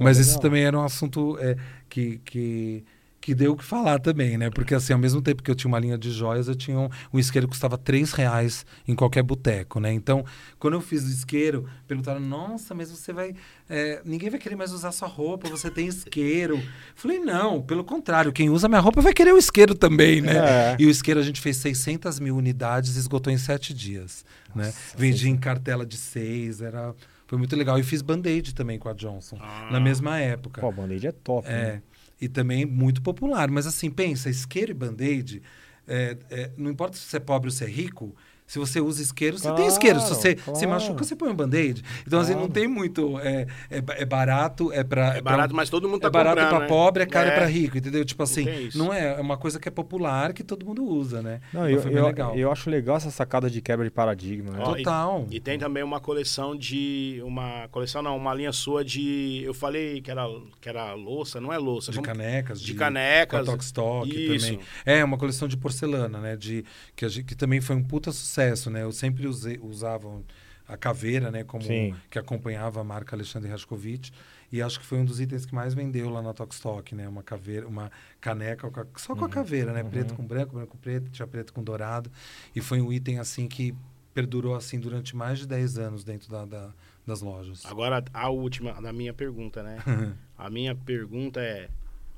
Mas 0.00 0.18
isso 0.18 0.40
também 0.40 0.64
era 0.64 0.76
um 0.76 0.82
assunto 0.82 1.38
é, 1.38 1.56
que, 1.88 2.18
que, 2.24 2.84
que 3.22 3.36
deu 3.36 3.52
o 3.52 3.56
que 3.56 3.64
falar 3.64 4.00
também, 4.00 4.36
né? 4.36 4.50
Porque 4.50 4.74
assim, 4.74 4.92
ao 4.92 4.98
mesmo 4.98 5.22
tempo 5.22 5.44
que 5.44 5.50
eu 5.50 5.54
tinha 5.54 5.68
uma 5.68 5.78
linha 5.78 5.96
de 5.96 6.10
joias, 6.10 6.48
eu 6.48 6.56
tinha 6.56 6.76
um, 6.76 6.88
um 7.12 7.18
isqueiro 7.20 7.46
que 7.46 7.52
custava 7.52 7.78
3 7.78 8.12
reais 8.12 8.66
em 8.86 8.96
qualquer 8.96 9.22
boteco, 9.22 9.78
né? 9.78 9.92
Então, 9.92 10.24
quando 10.58 10.74
eu 10.74 10.80
fiz 10.80 11.04
o 11.04 11.08
isqueiro, 11.08 11.68
perguntaram, 11.86 12.18
nossa, 12.18 12.74
mas 12.74 12.90
você 12.90 13.12
vai... 13.12 13.32
é, 13.70 14.02
ninguém 14.04 14.28
vai 14.28 14.40
querer 14.40 14.56
mais 14.56 14.72
usar 14.72 14.90
sua 14.90 15.06
roupa, 15.06 15.48
você 15.48 15.70
tem 15.70 15.86
isqueiro. 15.86 16.60
Falei, 16.96 17.20
não, 17.20 17.62
pelo 17.62 17.84
contrário, 17.84 18.32
quem 18.32 18.50
usa 18.50 18.68
minha 18.68 18.80
roupa 18.80 19.00
vai 19.00 19.12
querer 19.12 19.32
o 19.32 19.38
isqueiro 19.38 19.74
também, 19.76 20.20
né? 20.20 20.36
É. 20.36 20.76
E 20.80 20.84
o 20.84 20.90
isqueiro 20.90 21.20
a 21.20 21.22
gente 21.22 21.40
fez 21.40 21.56
600 21.58 22.18
mil 22.18 22.36
unidades 22.36 22.96
e 22.96 22.98
esgotou 22.98 23.32
em 23.32 23.38
7 23.38 23.72
dias, 23.72 24.24
né? 24.52 24.74
Vendia 24.96 25.30
em 25.30 25.36
cartela 25.36 25.86
de 25.86 25.96
6, 25.96 26.60
era... 26.60 26.92
Foi 27.28 27.38
muito 27.38 27.56
legal. 27.56 27.78
E 27.78 27.82
fiz 27.82 28.02
band-aid 28.02 28.54
também 28.54 28.78
com 28.78 28.90
a 28.90 28.92
Johnson, 28.92 29.38
Ah. 29.40 29.68
na 29.70 29.80
mesma 29.80 30.18
época. 30.18 30.60
Pô, 30.60 30.70
band-aid 30.70 31.06
é 31.06 31.12
top. 31.12 31.48
É, 31.48 31.52
né? 31.52 31.82
E 32.22 32.28
também 32.28 32.64
muito 32.64 33.02
popular. 33.02 33.50
Mas 33.50 33.66
assim, 33.66 33.90
pensa, 33.90 34.30
isqueiro 34.30 34.70
e 34.70 34.74
band-aid, 34.74 35.42
é, 35.88 36.16
é, 36.30 36.52
não 36.56 36.70
importa 36.70 36.96
se 36.96 37.02
você 37.02 37.16
é 37.16 37.20
pobre 37.20 37.48
ou 37.48 37.52
se 37.52 37.64
é 37.64 37.66
rico, 37.66 38.14
se 38.52 38.58
você 38.58 38.82
usa 38.82 39.00
isqueiro, 39.00 39.38
você 39.38 39.50
tem 39.54 39.66
isqueiro. 39.66 39.98
Se 39.98 40.08
Claro, 40.08 40.20
você 40.22 40.28
se 40.36 40.36
claro. 40.44 40.68
machuca, 40.68 41.04
você 41.04 41.16
põe 41.16 41.30
um 41.30 41.34
band-aid. 41.34 41.82
Então, 42.06 42.20
assim, 42.20 42.32
não 42.32 42.40
Claro. 42.40 42.52
tem 42.52 42.68
muito... 42.68 43.18
É, 43.20 43.46
é, 43.70 43.82
é 44.02 44.04
barato, 44.04 44.70
é 44.72 44.84
pra... 44.84 45.16
É 45.16 45.22
barato, 45.22 45.54
mas 45.54 45.70
todo 45.70 45.88
mundo 45.88 46.00
tá 46.02 46.08
é 46.08 46.10
barato 46.10 46.36
comprando, 46.36 46.50
pra 46.50 46.60
né? 46.60 46.66
pobre, 46.68 47.02
é 47.02 47.06
caro 47.06 47.28
É. 47.30 47.34
pra 47.34 47.46
rico, 47.46 47.78
entendeu? 47.78 48.04
Tipo 48.04 48.22
assim, 48.24 48.46
não 48.74 48.92
é, 48.92 49.14
é 49.14 49.20
uma 49.22 49.38
coisa 49.38 49.58
que 49.58 49.68
é 49.68 49.70
popular 49.70 50.34
que 50.34 50.44
todo 50.44 50.66
mundo 50.66 50.84
usa, 50.84 51.22
né? 51.22 51.40
Não, 51.50 51.62
Mas 51.62 51.72
eu, 51.72 51.80
foi 51.80 51.90
bem 51.92 51.98
eu, 52.00 52.06
legal. 52.06 52.36
eu 52.36 52.52
acho 52.52 52.68
legal 52.68 52.96
essa 52.98 53.10
sacada 53.10 53.48
de 53.48 53.62
quebra 53.62 53.86
de 53.86 53.90
paradigma. 53.90 54.50
Né? 54.52 54.58
Ó, 54.60 54.74
Total. 54.74 55.26
E 55.30 55.40
tem 55.40 55.58
também 55.58 55.82
uma 55.82 55.98
coleção 56.00 56.54
de. 56.54 57.22
Uma 57.24 57.68
coleção 57.70 58.02
não, 58.02 58.16
uma 58.18 58.34
linha 58.34 58.52
sua 58.52 58.84
de. 58.84 59.40
Eu 59.46 59.54
falei 59.54 60.02
que 60.02 60.10
era, 60.10 60.26
que 60.60 60.68
era 60.68 60.92
louça, 60.92 61.40
não 61.40 61.50
é 61.52 61.56
louça. 61.56 61.90
De 61.90 61.96
como- 61.96 62.06
canecas, 62.06 62.60
de 62.60 62.74
canecas. 62.74 63.48
a 63.48 63.50
Tokstok 63.52 64.10
Isso. 64.36 64.46
também. 64.46 64.60
É, 64.84 65.02
uma 65.02 65.16
coleção 65.16 65.48
de 65.48 65.56
porcelana, 65.56 66.18
né? 66.20 66.36
De, 66.36 66.64
que, 66.94 67.06
a 67.06 67.08
gente- 67.08 67.24
que 67.24 67.34
também 67.34 67.60
foi 67.62 67.76
um 67.76 67.82
puta 67.82 68.12
sucesso, 68.12 68.41
né? 68.70 68.82
Eu 68.82 68.92
sempre 68.92 69.26
usei, 69.26 69.58
usava 69.62 70.22
a 70.68 70.76
caveira, 70.76 71.30
né? 71.30 71.44
Como 71.44 71.62
Sim. 71.64 71.94
que 72.10 72.18
acompanhava 72.18 72.80
a 72.80 72.84
marca 72.84 73.14
Alexandre 73.16 73.50
Rascovitch. 73.50 74.10
E 74.50 74.60
acho 74.60 74.78
que 74.80 74.86
foi 74.86 74.98
um 74.98 75.04
dos 75.04 75.18
itens 75.20 75.46
que 75.46 75.54
mais 75.54 75.72
vendeu 75.74 76.10
lá 76.10 76.20
na 76.22 76.32
Tokstok, 76.34 76.94
né? 76.94 77.08
Uma 77.08 77.22
caveira, 77.22 77.66
uma 77.66 77.90
caneca 78.20 78.70
só 78.96 79.14
com 79.16 79.24
a 79.24 79.28
caveira, 79.28 79.72
né? 79.72 79.82
Preto 79.82 80.14
com 80.14 80.24
branco, 80.24 80.54
branco 80.54 80.72
com 80.72 80.78
preto, 80.78 81.10
tinha 81.10 81.26
preto 81.26 81.52
com 81.52 81.62
dourado. 81.62 82.10
E 82.54 82.60
foi 82.60 82.80
um 82.80 82.92
item, 82.92 83.18
assim, 83.18 83.48
que 83.48 83.74
perdurou, 84.12 84.54
assim, 84.54 84.78
durante 84.78 85.16
mais 85.16 85.38
de 85.38 85.46
10 85.46 85.78
anos 85.78 86.04
dentro 86.04 86.30
da, 86.30 86.44
da- 86.44 86.70
das 87.06 87.22
lojas. 87.22 87.64
Agora, 87.64 88.04
a 88.12 88.28
última 88.28 88.80
da 88.80 88.92
minha 88.92 89.14
pergunta, 89.14 89.62
né? 89.62 89.78
a 90.36 90.50
minha 90.50 90.74
pergunta 90.74 91.40
é: 91.40 91.68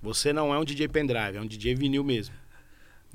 você 0.03 0.33
não 0.33 0.53
é 0.53 0.59
um 0.59 0.65
DJ 0.65 0.89
pendrive, 0.89 1.37
é 1.37 1.41
um 1.41 1.47
DJ 1.47 1.75
vinil 1.77 2.03
mesmo. 2.05 2.35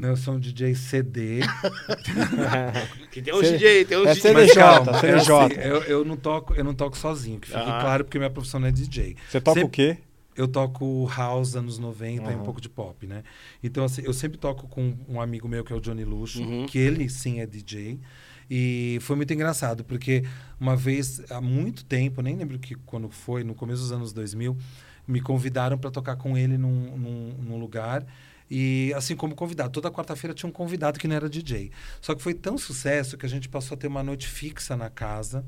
Eu 0.02 0.16
sou 0.16 0.36
um 0.36 0.40
DJ 0.40 0.74
CD. 0.76 1.40
Que 3.12 3.22
tem 3.22 3.34
um 3.34 3.44
Cê- 3.44 3.52
DJ, 3.54 3.86
tem 3.86 3.98
um 3.98 4.06
é 4.08 4.14
DJ. 4.14 4.22
CD. 4.22 4.34
Mas 4.34 4.44
CDJ, 4.52 4.56
calma, 4.62 4.92
é 4.92 5.00
CDJ. 5.00 5.32
assim, 5.46 5.54
eu, 5.68 5.84
eu 5.84 6.06
não 6.06 6.16
toco, 6.18 6.54
eu 6.54 6.64
não 6.64 6.74
toco 6.74 6.98
sozinho, 6.98 7.40
que 7.40 7.48
fique 7.48 7.60
Ah. 7.60 7.80
claro, 7.82 8.06
porque 8.06 8.18
minha 8.18 8.30
profissão 8.30 8.60
não 8.60 8.68
é 8.68 8.72
DJ. 8.72 9.16
Você 9.30 9.42
toca 9.42 9.60
Sempre- 9.60 9.68
o 9.68 9.70
quê? 9.96 9.98
Eu 10.36 10.48
toco 10.48 11.06
house 11.14 11.56
anos 11.56 11.78
90 11.80 12.32
e 12.32 12.36
um 12.36 12.44
pouco 12.44 12.62
de 12.62 12.70
pop, 12.70 13.06
né? 13.06 13.24
Então, 13.62 13.84
assim, 13.84 14.02
eu 14.06 14.14
sempre 14.14 14.38
toco 14.38 14.68
com 14.70 14.96
um 15.10 15.20
amigo 15.20 15.50
meu 15.50 15.66
que 15.66 15.74
é 15.74 15.76
o 15.76 15.82
Johnny 15.82 16.06
Luxo, 16.06 16.42
Uhum. 16.42 16.66
que 16.66 16.78
ele 16.78 17.10
sim 17.10 17.42
é 17.42 17.46
DJ. 17.46 18.00
E 18.50 19.00
foi 19.02 19.18
muito 19.18 19.34
engraçado, 19.34 19.84
porque 19.84 20.24
uma 20.60 20.78
vez, 20.78 21.22
há 21.30 21.42
muito 21.42 21.84
tempo, 21.84 22.22
nem 22.22 22.38
lembro 22.38 22.58
que 22.58 22.74
quando 22.86 23.10
foi, 23.10 23.44
no 23.44 23.54
começo 23.54 23.82
dos 23.82 23.92
anos 23.92 24.14
2000, 24.14 24.56
me 25.06 25.20
convidaram 25.20 25.78
para 25.78 25.92
tocar 25.92 26.16
com 26.16 26.38
ele 26.38 26.58
num, 26.58 26.98
num, 26.98 27.36
num 27.44 27.60
lugar. 27.60 28.06
E 28.50 28.92
assim 28.96 29.16
como 29.16 29.36
convidado, 29.36 29.70
toda 29.72 29.92
quarta-feira 29.92 30.34
tinha 30.34 30.50
um 30.50 30.54
convidado 30.54 31.00
que 31.00 31.08
não 31.08 31.16
era 31.16 31.30
DJ. 31.30 31.72
Só 32.02 32.16
que 32.16 32.22
foi 32.22 32.34
tão 32.34 32.58
sucesso 32.58 33.18
que 33.18 33.26
a 33.26 33.30
gente 33.30 33.48
passou 33.48 33.76
a 33.76 33.78
ter 33.78 33.88
uma 33.88 34.02
noite 34.04 34.28
fixa 34.28 34.76
na 34.76 34.90
casa. 34.90 35.46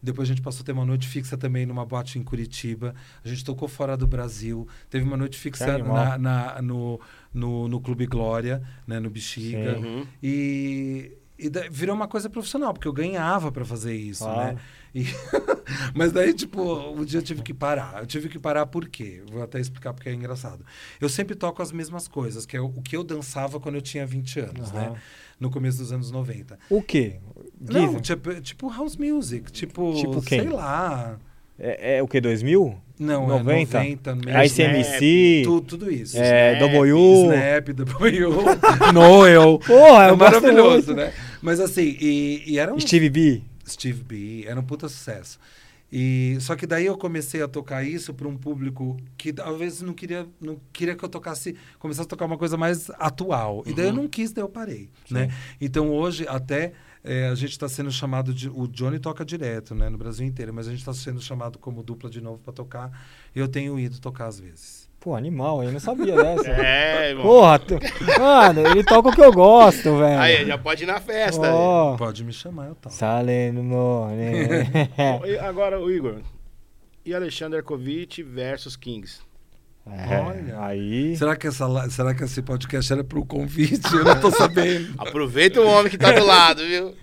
Depois 0.00 0.28
a 0.28 0.32
gente 0.32 0.40
passou 0.40 0.62
a 0.62 0.64
ter 0.64 0.70
uma 0.72 0.84
noite 0.84 1.08
fixa 1.08 1.36
também 1.36 1.66
numa 1.66 1.84
boate 1.84 2.18
em 2.18 2.22
Curitiba. 2.22 2.94
A 3.24 3.28
gente 3.28 3.44
tocou 3.44 3.66
fora 3.68 3.96
do 3.96 4.06
Brasil. 4.06 4.66
Teve 4.88 5.04
uma 5.04 5.16
noite 5.16 5.36
fixa 5.36 5.76
na, 5.78 6.16
na- 6.16 6.62
no, 6.62 7.00
no, 7.34 7.66
no 7.68 7.80
Clube 7.80 8.06
Glória, 8.06 8.62
né, 8.86 9.00
no 9.00 9.10
Bexiga. 9.10 9.76
Sim. 9.78 10.06
E, 10.22 11.12
e 11.38 11.50
da- 11.50 11.68
virou 11.68 11.96
uma 11.96 12.06
coisa 12.08 12.30
profissional, 12.30 12.72
porque 12.72 12.86
eu 12.86 12.92
ganhava 12.92 13.50
para 13.50 13.64
fazer 13.64 13.94
isso, 13.96 14.22
Claro. 14.24 14.54
né? 14.54 14.60
E- 14.94 15.04
Mas 15.94 16.12
daí, 16.12 16.32
tipo, 16.32 16.62
um 16.90 17.04
dia 17.04 17.18
eu 17.18 17.22
tive 17.22 17.42
que 17.42 17.52
parar. 17.52 17.96
Eu 18.00 18.06
tive 18.06 18.28
que 18.28 18.38
parar 18.38 18.64
por 18.66 18.88
quê? 18.88 19.22
Vou 19.30 19.42
até 19.42 19.60
explicar 19.60 19.92
porque 19.92 20.08
é 20.08 20.14
engraçado. 20.14 20.64
Eu 21.00 21.08
sempre 21.08 21.34
toco 21.34 21.60
as 21.62 21.70
mesmas 21.72 22.08
coisas, 22.08 22.46
que 22.46 22.56
é 22.56 22.60
o, 22.60 22.70
que 22.70 22.96
eu 22.96 23.04
dançava 23.04 23.60
quando 23.60 23.74
eu 23.76 23.82
tinha 23.82 24.06
20 24.06 24.40
anos, 24.40 24.70
Aham. 24.70 24.90
né? 24.92 24.92
No 25.38 25.50
começo 25.50 25.78
dos 25.78 25.92
anos 25.92 26.10
90. 26.10 26.58
O 26.70 26.82
quê? 26.82 27.16
Não, 27.60 28.00
tipo, 28.00 28.40
tipo 28.40 28.68
house 28.70 28.96
music, 28.96 29.52
tipo, 29.52 29.94
Tipo 29.94 30.20
quem? 30.22 30.40
sei 30.40 30.48
lá. 30.48 31.16
é, 31.58 31.98
é 31.98 32.02
o 32.02 32.08
quê? 32.08 32.20
2000? 32.20 32.76
Não, 32.98 33.28
90? 33.28 33.78
é 33.78 33.82
90, 33.84 34.14
meio- 34.16 34.44
ICMC? 34.44 35.42
tudo, 35.44 35.60
tudo 35.66 35.92
isso. 35.92 36.16
É, 36.18 36.54
Snap, 36.54 36.72
W. 36.72 36.98
Snap, 37.24 37.68
W, 37.68 38.28
Noel. 38.92 39.58
Porra, 39.64 40.06
É 40.06 40.10
eu 40.10 40.16
gosto 40.16 40.32
maravilhoso, 40.42 40.94
né? 40.94 41.12
Mas 41.40 41.60
assim, 41.60 41.96
e, 42.00 42.42
e 42.46 42.58
era 42.58 42.74
um 42.74 42.80
Steve 42.80 43.08
B. 43.08 43.42
Steve 43.68 44.02
B, 44.02 44.44
era 44.46 44.58
um 44.58 44.64
puta 44.64 44.88
sucesso. 44.88 45.38
E 45.90 46.36
só 46.40 46.54
que 46.54 46.66
daí 46.66 46.84
eu 46.84 46.98
comecei 46.98 47.42
a 47.42 47.48
tocar 47.48 47.82
isso 47.82 48.12
para 48.12 48.28
um 48.28 48.36
público 48.36 48.96
que 49.16 49.32
talvez 49.32 49.80
não 49.80 49.94
queria, 49.94 50.26
não 50.38 50.60
queria 50.70 50.94
que 50.94 51.02
eu 51.02 51.08
tocasse, 51.08 51.56
começasse 51.78 52.06
a 52.06 52.10
tocar 52.10 52.26
uma 52.26 52.36
coisa 52.36 52.58
mais 52.58 52.90
atual. 52.90 53.62
E 53.64 53.72
daí 53.72 53.86
eu 53.86 53.92
não 53.92 54.06
quis, 54.06 54.30
daí 54.30 54.44
eu 54.44 54.48
parei, 54.50 54.90
né? 55.10 55.32
Então 55.58 55.90
hoje 55.90 56.26
até 56.28 56.74
eh, 57.02 57.28
a 57.28 57.34
gente 57.34 57.52
está 57.52 57.68
sendo 57.68 57.90
chamado 57.90 58.34
de, 58.34 58.50
o 58.50 58.68
Johnny 58.68 58.98
toca 58.98 59.24
direto, 59.24 59.74
né, 59.74 59.88
no 59.88 59.96
Brasil 59.96 60.26
inteiro, 60.26 60.52
mas 60.52 60.66
a 60.66 60.70
gente 60.70 60.80
está 60.80 60.92
sendo 60.92 61.22
chamado 61.22 61.58
como 61.58 61.82
dupla 61.82 62.10
de 62.10 62.20
novo 62.20 62.38
para 62.38 62.52
tocar. 62.52 63.06
Eu 63.34 63.48
tenho 63.48 63.78
ido 63.78 63.98
tocar 63.98 64.26
às 64.26 64.38
vezes. 64.38 64.87
Pô, 65.00 65.14
animal, 65.14 65.62
eu 65.62 65.70
não 65.70 65.78
sabia 65.78 66.16
dessa. 66.16 66.50
É, 66.60 67.10
irmão. 67.10 67.24
Porra, 67.24 67.58
tu... 67.60 67.78
mano, 68.18 68.66
ele 68.66 68.82
toca 68.82 69.08
o 69.10 69.12
que 69.12 69.22
eu 69.22 69.32
gosto, 69.32 69.96
velho. 69.96 70.20
Aí, 70.20 70.44
já 70.44 70.58
pode 70.58 70.82
ir 70.82 70.86
na 70.86 71.00
festa. 71.00 71.46
aí. 71.46 71.52
Ó, 71.52 71.96
Pode 71.96 72.24
me 72.24 72.32
chamar, 72.32 72.66
eu 72.66 72.74
toco. 72.74 72.94
Salendo 72.94 73.60
e 75.24 75.38
Agora, 75.38 75.80
o 75.80 75.90
Igor. 75.90 76.16
E 77.04 77.14
Alexander 77.14 77.62
Kovic 77.62 78.22
versus 78.22 78.76
Kings? 78.76 79.20
É, 79.86 80.20
Olha. 80.20 80.60
aí. 80.60 81.16
Será 81.16 81.34
que, 81.34 81.46
essa, 81.46 81.66
será 81.88 82.14
que 82.14 82.24
esse 82.24 82.42
podcast 82.42 82.92
era 82.92 83.02
pro 83.02 83.24
convite? 83.24 83.90
Eu 83.94 84.04
não 84.04 84.20
tô 84.20 84.30
sabendo. 84.30 84.94
Aproveita 84.98 85.60
o 85.60 85.66
homem 85.66 85.90
que 85.90 85.96
tá 85.96 86.12
do 86.12 86.24
lado, 86.24 86.62
viu? 86.66 86.94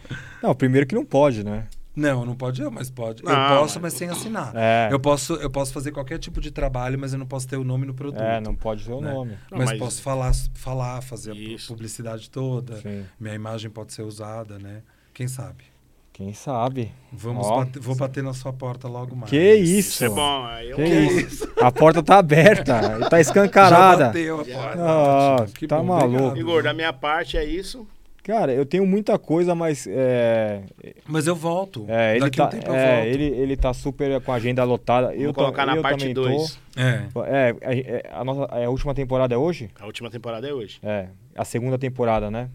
Não, 0.43 0.53
primeiro 0.53 0.85
que 0.85 0.93
não 0.93 1.03
pode, 1.05 1.43
né? 1.43 1.65
Não, 1.95 2.25
não 2.25 2.35
pode 2.35 2.61
eu, 2.61 2.69
mas 2.69 2.89
pode. 2.89 3.23
eu 3.23 3.29
Não, 3.29 3.47
posso, 3.57 3.79
mas- 3.79 3.93
mas 3.93 3.93
sem 3.93 4.09
assinar. 4.09 4.51
É. 4.55 4.89
Eu, 4.91 4.99
posso, 4.99 5.33
eu 5.35 5.49
posso 5.49 5.71
fazer 5.71 5.91
qualquer 5.91 6.17
tipo 6.19 6.41
de 6.41 6.51
trabalho, 6.51 6.99
mas 6.99 7.13
eu 7.13 7.19
não 7.19 7.25
posso 7.25 7.47
ter 7.47 7.55
o 7.57 7.63
nome 7.63 7.85
no 7.85 7.93
produto. 7.93 8.21
É, 8.21 8.41
não 8.41 8.53
pode 8.55 8.83
ter 8.85 8.91
o 8.91 8.99
né? 9.01 9.13
nome. 9.13 9.31
Não, 9.49 9.57
mas, 9.59 9.69
mas- 9.69 9.79
posso 9.79 10.01
falar, 10.01 10.33
falar 10.53 11.01
fazer 11.01 11.31
a 11.31 11.35
Isso. 11.35 11.67
publicidade 11.69 12.29
toda. 12.29 12.75
Sim. 12.81 13.05
Minha 13.19 13.35
imagem 13.35 13.69
pode 13.71 13.93
ser 13.93 14.01
usada, 14.01 14.59
né? 14.59 14.81
Quem 15.13 15.27
sabe? 15.27 15.63
Quem 16.11 16.33
sabe? 16.33 16.93
Vamos 17.11 17.45
Ó. 17.45 17.57
bater- 17.57 17.81
vou 17.81 17.93
bater 17.95 18.23
na 18.23 18.33
sua 18.33 18.53
porta 18.53 18.87
logo 18.87 19.15
mais. 19.17 19.29
Que 19.29 19.55
isso? 19.55 19.89
Isso 19.89 20.05
é 20.05 20.09
bom. 20.09 20.45
Aí 20.45 20.69
eu 20.69 20.77
Que 20.77 20.83
isso? 20.85 21.45
A 21.61 21.69
porta 21.71 22.01
tá 22.01 22.17
aberta, 22.17 22.99
tá 23.09 23.17
Já 23.17 23.19
escancarada. 23.21 24.05
bateu 24.07 24.39
a 24.39 24.45
porta. 24.45 24.79
Ah, 24.81 25.35
Ótimo. 25.41 25.57
Que 25.57 25.67
tá 25.67 25.77
bom, 25.77 25.83
maluco. 25.87 26.15
obrigado. 26.27 26.37
Igor, 26.39 26.63
da 26.63 26.73
minha 26.73 26.93
parte 26.93 27.35
é 27.37 27.43
isso. 27.43 27.85
Cara, 28.25 28.51
eu 28.51 28.65
tenho 28.65 28.87
muita 28.87 29.19
coisa, 29.19 29.53
mas. 29.53 29.85
É, 29.87 30.63
Mas 31.05 31.27
eu 31.27 31.35
volto. 31.35 31.85
é, 31.87 32.13
ele, 32.15 32.21
Daqui 32.21 32.37
tá, 32.37 32.45
um 32.45 32.49
tempo 32.49 32.67
eu 32.69 32.73
é, 32.75 32.95
volto. 32.95 33.07
ele, 33.07 33.23
ele 33.25 33.55
tá 33.55 33.71
super 33.71 34.19
com 34.21 34.31
a 34.31 34.35
agenda 34.35 34.63
lotada. 34.63 35.13
eu 35.13 35.31
Vamos 35.31 35.35
ta- 35.35 35.41
colocar 35.43 35.65
na 35.67 35.75
eu 35.75 35.81
parte 35.83 35.99
também 35.99 36.13
2. 36.15 36.59
É. 36.75 37.01
tô. 37.13 37.23
É, 37.23 37.55
é, 37.61 37.79
é, 37.79 38.09
a, 38.11 38.23
nossa, 38.23 38.51
é, 38.55 38.65
a 38.65 38.69
última 38.71 38.95
temporada 38.95 39.35
é 39.35 39.37
hoje? 39.37 39.69
A 39.79 39.85
última 39.85 40.09
temporada 40.09 40.47
é 40.49 40.51
hoje. 40.51 40.79
É, 40.81 41.05
a 41.35 41.45
segunda 41.45 41.77
temporada, 41.77 42.31
né? 42.31 42.49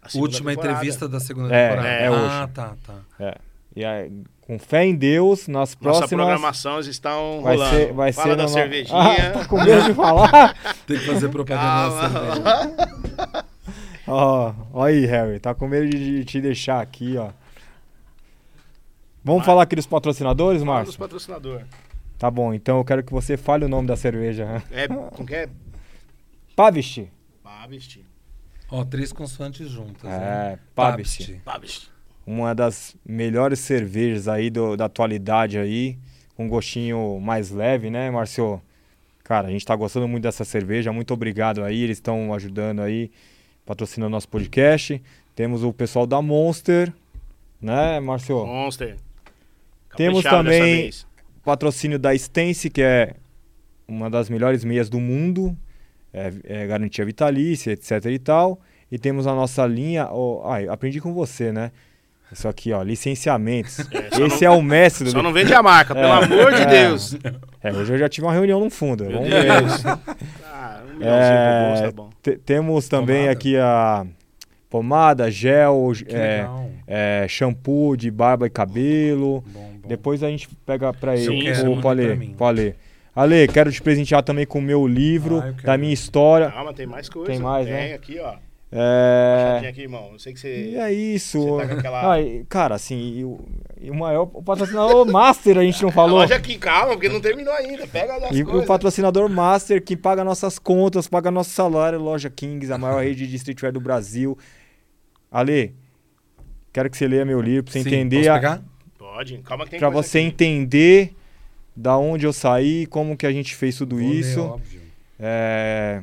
A 0.00 0.08
segunda 0.08 0.30
Última 0.30 0.50
temporada. 0.52 0.72
entrevista 0.72 1.06
da 1.06 1.20
segunda 1.20 1.54
É, 1.54 1.68
temporada. 1.68 1.88
é 1.94 2.06
ah, 2.06 2.10
hoje. 2.12 2.52
tá, 2.54 2.76
tá. 2.86 2.94
É. 3.20 3.34
E 3.76 3.84
aí, 3.84 4.10
com 4.40 4.58
fé 4.58 4.86
em 4.86 4.94
Deus, 4.96 5.46
nas 5.48 5.54
Nossa 5.58 5.76
próximas. 5.76 6.08
programações 6.10 6.86
estão 6.86 7.42
Vai 7.42 7.56
rolando. 7.56 7.76
ser, 7.76 7.92
vai 7.92 8.12
Fala 8.14 8.28
ser 8.30 8.36
da 8.36 8.42
no- 8.44 8.48
cervejinha. 8.48 8.98
Ah, 8.98 9.30
tá 9.32 9.44
com 9.44 9.62
medo 9.62 9.84
de 9.84 9.92
falar? 9.94 10.56
Tem 10.88 10.98
que 10.98 11.04
fazer 11.04 11.28
propaganda 11.28 11.90
da 11.90 12.08
cerveja. 12.08 13.44
Ó, 14.10 14.54
ó 14.72 14.84
aí, 14.84 15.06
Harry, 15.06 15.38
tá 15.38 15.54
com 15.54 15.68
medo 15.68 15.88
de 15.88 16.24
te 16.24 16.40
deixar 16.40 16.80
aqui, 16.80 17.16
ó. 17.16 17.30
Vamos 19.22 19.40
Vai. 19.40 19.46
falar 19.46 19.62
aqui 19.62 19.76
dos 19.76 19.86
patrocinadores, 19.86 20.62
Fala 20.62 20.78
dos 20.80 20.86
Márcio? 20.86 20.98
patrocinadores. 20.98 21.66
Tá 22.18 22.30
bom, 22.30 22.52
então 22.52 22.78
eu 22.78 22.84
quero 22.84 23.02
que 23.02 23.12
você 23.12 23.36
fale 23.36 23.64
o 23.64 23.68
nome 23.68 23.86
da 23.86 23.96
cerveja. 23.96 24.62
É, 24.70 24.88
com 24.88 25.24
que 25.24 25.34
é? 25.34 25.48
Pavist. 26.56 27.06
Pabst. 27.42 27.98
Ó, 28.70 28.84
três 28.84 29.12
consoantes 29.12 29.68
juntas. 29.68 30.04
É, 30.10 30.18
né? 30.18 30.58
Pabst. 30.74 31.30
Pabst. 31.44 31.88
Uma 32.26 32.54
das 32.54 32.96
melhores 33.04 33.58
cervejas 33.60 34.28
aí 34.28 34.50
do- 34.50 34.76
da 34.76 34.84
atualidade 34.86 35.58
aí, 35.58 35.98
com 36.36 36.44
um 36.44 36.48
gostinho 36.48 37.18
mais 37.20 37.50
leve, 37.50 37.90
né, 37.90 38.10
Márcio? 38.10 38.60
Cara, 39.24 39.48
a 39.48 39.50
gente 39.50 39.64
tá 39.64 39.74
gostando 39.74 40.06
muito 40.08 40.22
dessa 40.24 40.44
cerveja, 40.44 40.92
muito 40.92 41.12
obrigado 41.14 41.62
aí, 41.64 41.82
eles 41.82 41.96
estão 41.98 42.32
ajudando 42.34 42.80
aí, 42.82 43.10
patrocinando 43.74 44.10
nosso 44.10 44.28
podcast. 44.28 45.00
Temos 45.36 45.62
o 45.62 45.72
pessoal 45.72 46.04
da 46.04 46.20
Monster, 46.20 46.92
né, 47.62 48.00
Márcio? 48.00 48.44
Monster. 48.44 48.96
Temos 49.96 50.24
Caprichado 50.24 50.48
dessa 50.48 50.58
também- 50.58 50.90
patrocínio 51.44 51.96
da 51.96 52.12
Stance, 52.12 52.68
que 52.68 52.82
é 52.82 53.14
uma 53.86 54.10
das 54.10 54.28
melhores 54.28 54.64
meias 54.64 54.88
do 54.88 54.98
mundo, 54.98 55.56
é, 56.12 56.32
é 56.42 56.66
garantia 56.66 57.04
vitalícia, 57.04 57.70
etc 57.70 58.06
e 58.06 58.18
tal. 58.18 58.60
E 58.90 58.98
temos 58.98 59.28
a 59.28 59.34
nossa 59.36 59.64
linha, 59.68 60.08
ó, 60.10 60.50
ai, 60.50 60.66
aprendi 60.66 61.00
com 61.00 61.14
você, 61.14 61.52
né? 61.52 61.70
Isso 62.32 62.48
aqui, 62.48 62.72
ó, 62.72 62.82
licenciamentos. 62.82 63.78
É, 63.92 64.24
Esse 64.26 64.44
não- 64.44 64.52
é 64.52 64.56
o 64.58 64.62
mestre 64.62 65.04
do... 65.04 65.10
Só 65.12 65.22
não 65.22 65.30
vende 65.32 65.54
a 65.54 65.62
marca, 65.62 65.94
pelo 65.94 66.10
amor 66.12 66.52
de 66.54 66.62
é. 66.62 66.66
Deus. 66.66 67.16
É, 67.62 67.72
hoje 67.72 67.92
eu 67.92 67.98
já 67.98 68.08
tive 68.08 68.26
uma 68.26 68.32
reunião 68.32 68.58
no 68.58 68.68
fundo. 68.68 69.04
Meu 69.04 69.12
Vamos 69.12 69.28
Deus. 69.30 69.82
ver. 69.82 69.98
Ah, 71.02 71.72
um 71.72 71.74
É, 71.76 71.82
tá 71.82 71.92
bom. 71.92 72.10
Te- 72.22 72.36
temos 72.38 72.88
também 72.88 73.16
Pomada. 73.22 73.32
aqui 73.32 73.56
a 73.56 74.06
pomada, 74.68 75.30
gel, 75.30 75.92
é, 76.06 76.46
é, 76.86 77.26
shampoo 77.28 77.96
de 77.96 78.10
barba 78.10 78.46
e 78.46 78.50
cabelo. 78.50 79.42
Bom, 79.46 79.70
bom. 79.82 79.88
Depois 79.88 80.22
a 80.22 80.28
gente 80.28 80.48
pega 80.64 80.92
pra 80.92 81.16
Sim, 81.16 81.38
ele, 81.38 81.42
quero, 81.42 81.62
o 81.66 81.70
manda 81.70 81.80
pro 81.80 81.88
Ale. 81.90 83.48
quero 83.48 83.72
te 83.72 83.82
presentear 83.82 84.22
também 84.22 84.46
com 84.46 84.60
o 84.60 84.62
meu 84.62 84.86
livro, 84.86 85.40
Ah, 85.40 85.48
eu 85.48 85.54
da 85.64 85.76
minha 85.76 85.92
história. 85.92 86.50
Calma, 86.50 86.72
tem 86.72 86.86
mais 86.86 87.08
coisa. 87.08 87.30
Tem 87.32 87.40
mais, 87.40 87.66
tem 87.66 87.74
né? 87.74 87.94
aqui, 87.94 88.18
ó. 88.20 88.34
É... 88.72 89.66
Aqui, 89.68 89.80
irmão. 89.82 90.10
Eu 90.12 90.18
sei 90.20 90.32
que 90.32 90.38
você... 90.38 90.70
E 90.70 90.76
é 90.76 90.92
isso. 90.92 91.40
Você 91.42 91.62
tá 91.66 91.68
com 91.74 91.78
aquela- 91.80 92.14
Ah, 92.16 92.18
cara, 92.48 92.76
assim, 92.76 93.18
e 93.18 93.24
o, 93.24 93.40
e 93.80 93.90
o 93.90 93.94
maior 93.94 94.28
o 94.32 94.42
patrocinador 94.42 95.06
Master 95.10 95.56
a 95.58 95.62
gente 95.62 95.80
não 95.82 95.88
A 95.88 95.92
falou. 95.92 96.18
loja 96.18 96.36
aqui, 96.36 96.58
calma, 96.58 96.92
porque 96.92 97.08
não 97.08 97.20
terminou 97.20 97.52
ainda. 97.54 97.86
Pega 97.86 98.14
as 98.16 98.36
E 98.36 98.44
coisas. 98.44 98.64
o 98.64 98.66
patrocinador 98.66 99.28
Master 99.28 99.82
que 99.82 99.96
paga 99.96 100.22
nossas 100.22 100.58
contas, 100.58 101.08
paga 101.08 101.30
nosso 101.30 101.50
salário, 101.50 101.98
loja 101.98 102.28
Kings, 102.28 102.70
a 102.72 102.76
maior 102.78 103.02
rede 103.04 103.26
de 103.26 103.36
streetwear 103.36 103.72
do 103.72 103.80
Brasil. 103.80 104.36
Ale, 105.30 105.74
quero 106.72 106.90
que 106.90 106.96
você 106.96 107.08
leia 107.08 107.24
meu 107.24 107.40
livro 107.40 107.64
pra 107.64 107.72
você 107.72 107.82
Sim, 107.82 107.88
entender, 107.88 108.18
posso 108.18 108.30
a- 108.30 108.34
pegar? 108.34 108.62
Pode, 108.98 109.38
calma 109.38 109.64
que 109.64 109.70
tem 109.70 109.78
pra 109.80 109.90
coisa 109.90 110.06
você 110.08 110.18
aqui. 110.18 110.26
entender 110.28 111.14
da 111.74 111.96
onde 111.96 112.26
eu 112.26 112.32
saí, 112.32 112.86
como 112.86 113.16
que 113.16 113.26
a 113.26 113.32
gente 113.32 113.54
fez 113.56 113.76
tudo 113.76 113.96
Vou 113.96 114.06
ler, 114.06 114.14
isso. 114.14 114.40
óbvio. 114.42 114.80
É... 115.18 116.02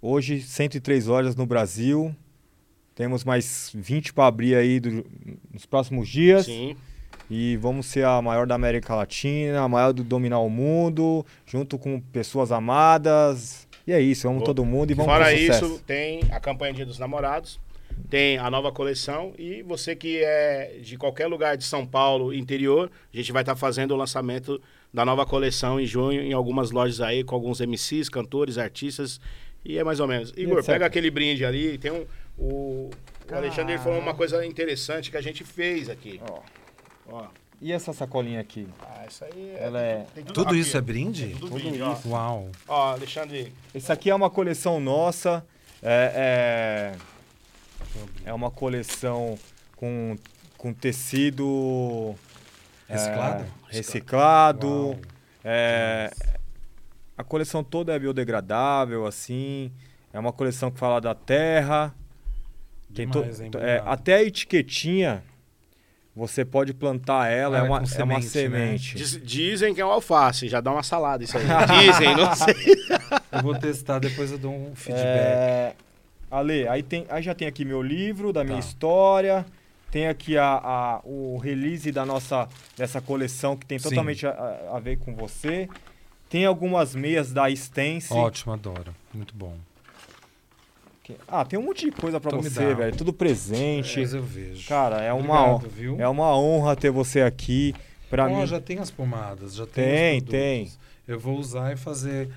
Hoje, 0.00 0.40
103 0.42 1.06
lojas 1.06 1.34
no 1.36 1.46
Brasil. 1.46 2.14
Temos 2.94 3.24
mais 3.24 3.70
20 3.74 4.12
para 4.12 4.26
abrir 4.26 4.54
aí 4.54 4.78
do- 4.80 5.04
nos 5.52 5.66
próximos 5.66 6.08
dias. 6.08 6.46
Sim. 6.46 6.76
E 7.30 7.56
vamos 7.56 7.86
ser 7.86 8.04
a 8.04 8.20
maior 8.20 8.46
da 8.46 8.54
América 8.54 8.94
Latina, 8.94 9.60
a 9.62 9.68
maior 9.68 9.92
do 9.92 10.04
dominar 10.04 10.40
o 10.40 10.50
mundo, 10.50 11.24
junto 11.46 11.78
com 11.78 11.98
pessoas 12.00 12.52
amadas. 12.52 13.66
E 13.86 13.92
é 13.92 14.00
isso, 14.00 14.26
vamos 14.28 14.40
Boa. 14.40 14.46
todo 14.46 14.64
mundo 14.64 14.90
e 14.90 14.94
vamos 14.94 15.12
Fora 15.12 15.32
isso, 15.34 15.80
tem 15.86 16.20
a 16.30 16.38
campanha 16.40 16.72
Dia 16.72 16.86
dos 16.86 16.98
Namorados, 16.98 17.60
tem 18.08 18.38
a 18.38 18.50
nova 18.50 18.72
coleção 18.72 19.32
e 19.38 19.62
você 19.62 19.94
que 19.94 20.22
é 20.22 20.78
de 20.82 20.96
qualquer 20.96 21.26
lugar 21.26 21.56
de 21.56 21.64
São 21.64 21.84
Paulo, 21.86 22.32
interior, 22.32 22.90
a 23.12 23.16
gente 23.16 23.30
vai 23.32 23.42
estar 23.42 23.56
fazendo 23.56 23.92
o 23.92 23.96
lançamento 23.96 24.60
da 24.92 25.04
nova 25.04 25.26
coleção 25.26 25.78
em 25.80 25.84
junho 25.86 26.22
em 26.22 26.32
algumas 26.32 26.70
lojas 26.70 27.00
aí 27.00 27.22
com 27.24 27.34
alguns 27.34 27.60
MCs, 27.60 28.08
cantores, 28.08 28.56
artistas 28.56 29.20
e 29.64 29.76
é 29.78 29.84
mais 29.84 30.00
ou 30.00 30.06
menos. 30.08 30.32
Igor, 30.36 30.58
etc. 30.58 30.72
pega 30.72 30.86
aquele 30.86 31.10
brinde 31.10 31.44
ali, 31.44 31.76
tem 31.78 31.90
um 31.90 32.04
o, 32.38 32.90
o 33.30 33.34
Alexandre 33.34 33.78
falou 33.78 33.98
uma 33.98 34.14
coisa 34.14 34.44
interessante 34.44 35.10
que 35.10 35.16
a 35.16 35.20
gente 35.22 35.44
fez 35.44 35.88
aqui. 35.88 36.20
Ó, 36.28 36.40
Ó, 37.06 37.26
E 37.60 37.72
essa 37.72 37.92
sacolinha 37.92 38.40
aqui? 38.40 38.66
ah, 38.82 39.04
isso 39.08 39.24
aí 39.24 39.54
é, 39.56 39.62
Ela 39.64 39.78
tem 39.80 39.88
é- 39.88 40.06
tem 40.14 40.24
Tudo 40.24 40.48
aqui, 40.50 40.58
isso 40.58 40.76
ó. 40.76 40.78
é 40.78 40.82
brinde? 40.82 41.28
Tudo 41.28 41.40
Tudo 41.48 41.54
brinde, 41.54 41.82
ó. 41.82 41.92
isso. 41.92 42.08
Uau. 42.08 42.48
Ó, 42.68 42.92
Alexandre, 42.92 43.52
Isso 43.74 43.92
aqui 43.92 44.10
é 44.10 44.14
uma 44.14 44.30
coleção 44.30 44.80
nossa. 44.80 45.44
É, 45.82 46.92
é, 48.24 48.30
é 48.30 48.32
uma 48.32 48.50
coleção 48.50 49.38
com, 49.76 50.16
com 50.56 50.72
tecido 50.72 52.14
é, 52.88 52.94
Reciclado? 52.94 53.44
reciclado. 53.68 54.66
Uau. 54.68 54.98
É, 55.44 56.10
a 57.16 57.22
coleção 57.22 57.62
toda 57.62 57.92
é 57.94 57.98
biodegradável, 57.98 59.06
assim. 59.06 59.70
É 60.12 60.18
uma 60.18 60.32
coleção 60.32 60.70
que 60.70 60.78
fala 60.78 61.00
da 61.00 61.14
terra. 61.14 61.94
Tem 62.94 63.08
to- 63.08 63.58
é, 63.58 63.82
até 63.84 64.14
a 64.14 64.22
etiquetinha, 64.22 65.22
você 66.14 66.44
pode 66.44 66.72
plantar 66.72 67.28
ela, 67.28 67.56
Ah, 67.56 67.60
é 67.60 67.64
é 67.66 67.68
uma, 67.68 67.76
é 67.78 67.80
uma 67.80 67.86
semente, 67.86 68.24
né? 68.24 68.30
semente. 68.30 68.94
diz- 68.96 69.20
dizem 69.22 69.74
que 69.74 69.80
é 69.80 69.84
o 69.84 69.90
alface, 69.90 70.48
já 70.48 70.60
dá 70.60 70.70
uma 70.72 70.82
salada 70.82 71.24
isso 71.24 71.36
aí. 71.36 71.44
Dizem, 71.90 72.16
não 72.16 72.34
sei. 72.34 72.54
Eu 73.32 73.42
vou 73.42 73.54
testar, 73.58 73.98
depois 73.98 74.30
eu 74.30 74.38
dou 74.38 74.52
um 74.54 74.74
feedback. 74.76 75.04
É, 75.04 75.74
Ale, 76.30 76.68
aí, 76.68 76.82
tem, 76.82 77.04
aí 77.08 77.22
já 77.22 77.34
tem 77.34 77.48
aqui 77.48 77.64
meu 77.64 77.82
livro, 77.82 78.32
da 78.32 78.42
minha 78.44 78.56
Tá. 78.60 78.60
história. 78.60 79.44
Tem 79.90 80.08
aqui 80.08 80.36
a, 80.36 80.44
a- 80.54 81.00
o 81.04 81.36
release 81.38 81.90
da 81.92 82.04
nossa 82.04 82.48
dessa 82.76 83.00
coleção 83.00 83.56
que 83.56 83.64
tem 83.66 83.78
totalmente 83.78 84.26
a, 84.26 84.30
a- 84.30 84.76
a 84.76 84.80
ver 84.80 84.98
com 84.98 85.14
você. 85.14 85.68
Tem 86.28 86.44
algumas 86.44 86.94
meias 86.96 87.32
da 87.32 87.48
Stance. 87.50 88.12
Ótimo, 88.12 88.52
adoro. 88.52 88.92
Muito 89.12 89.32
bom. 89.34 89.56
Ah, 91.28 91.44
tem 91.44 91.58
um 91.58 91.62
monte 91.62 91.84
de 91.86 91.92
coisa 91.92 92.18
pra 92.20 92.30
Então 92.30 92.42
você, 92.42 92.74
velho. 92.74 92.96
Tudo 92.96 93.12
presente. 93.12 94.00
Eu 94.00 94.22
vejo. 94.22 94.66
Cara, 94.68 95.02
é 95.02 95.12
uma, 95.12 95.52
Obrigado, 95.54 95.70
viu? 95.74 95.96
é 96.00 96.08
uma 96.08 96.36
honra 96.36 96.74
ter 96.76 96.90
você 96.90 97.20
aqui. 97.20 97.74
Pra 98.10 98.26
Ó, 98.26 98.40
mim. 98.40 98.46
já 98.46 98.60
tem 98.60 98.78
as 98.78 98.90
pomadas, 98.90 99.54
já 99.54 99.66
tem 99.66 99.84
Tem, 99.84 100.20
tem. 100.22 100.72
Eu 101.06 101.18
vou 101.18 101.36
usar 101.38 101.72
e 101.72 101.76
fazer 101.76 102.28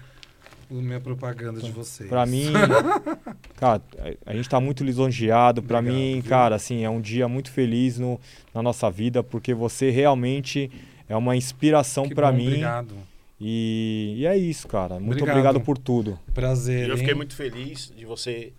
minha 0.70 0.99
propaganda 0.99 1.61
de 1.61 1.72
vocês. 1.72 2.09
Pra 2.09 2.26
mim, 2.26 2.51
cara, 3.55 3.82
a- 4.26 4.32
gente 4.36 4.49
tá 4.49 4.59
muito 4.59 4.84
lisonjeado. 4.84 5.61
Pra 5.63 5.80
Obrigado, 5.80 5.97
mim, 5.99 6.13
viu? 6.20 6.30
cara, 6.30 6.55
assim, 6.55 6.84
é 6.84 6.89
um 6.89 6.99
dia 6.99 7.28
muito 7.28 7.51
feliz 7.51 7.97
no, 7.99 8.20
na 8.53 8.61
nossa 8.61 8.89
vida, 8.89 9.24
porque 9.24 9.53
você 9.53 9.89
realmente 9.89 10.70
é 11.07 11.15
uma 11.15 11.36
inspiração 11.36 12.07
bom, 12.32 12.38
mim. 12.38 12.47
Obrigado. 12.47 12.95
E, 13.40 14.16
e 14.18 14.26
é 14.26 14.36
isso, 14.38 14.68
cara. 14.68 14.96
Muito 15.00 15.20
Obrigado. 15.22 15.30
obrigado, 15.38 15.62
por 15.64 15.78
tudo. 15.78 16.20
Prazer. 16.34 16.90
Eu 16.90 16.98
fiquei 16.98 17.12
hein? 17.14 17.18
muito 17.18 17.36
feliz 17.36 17.94
de 17.96 18.04
você 18.06 18.52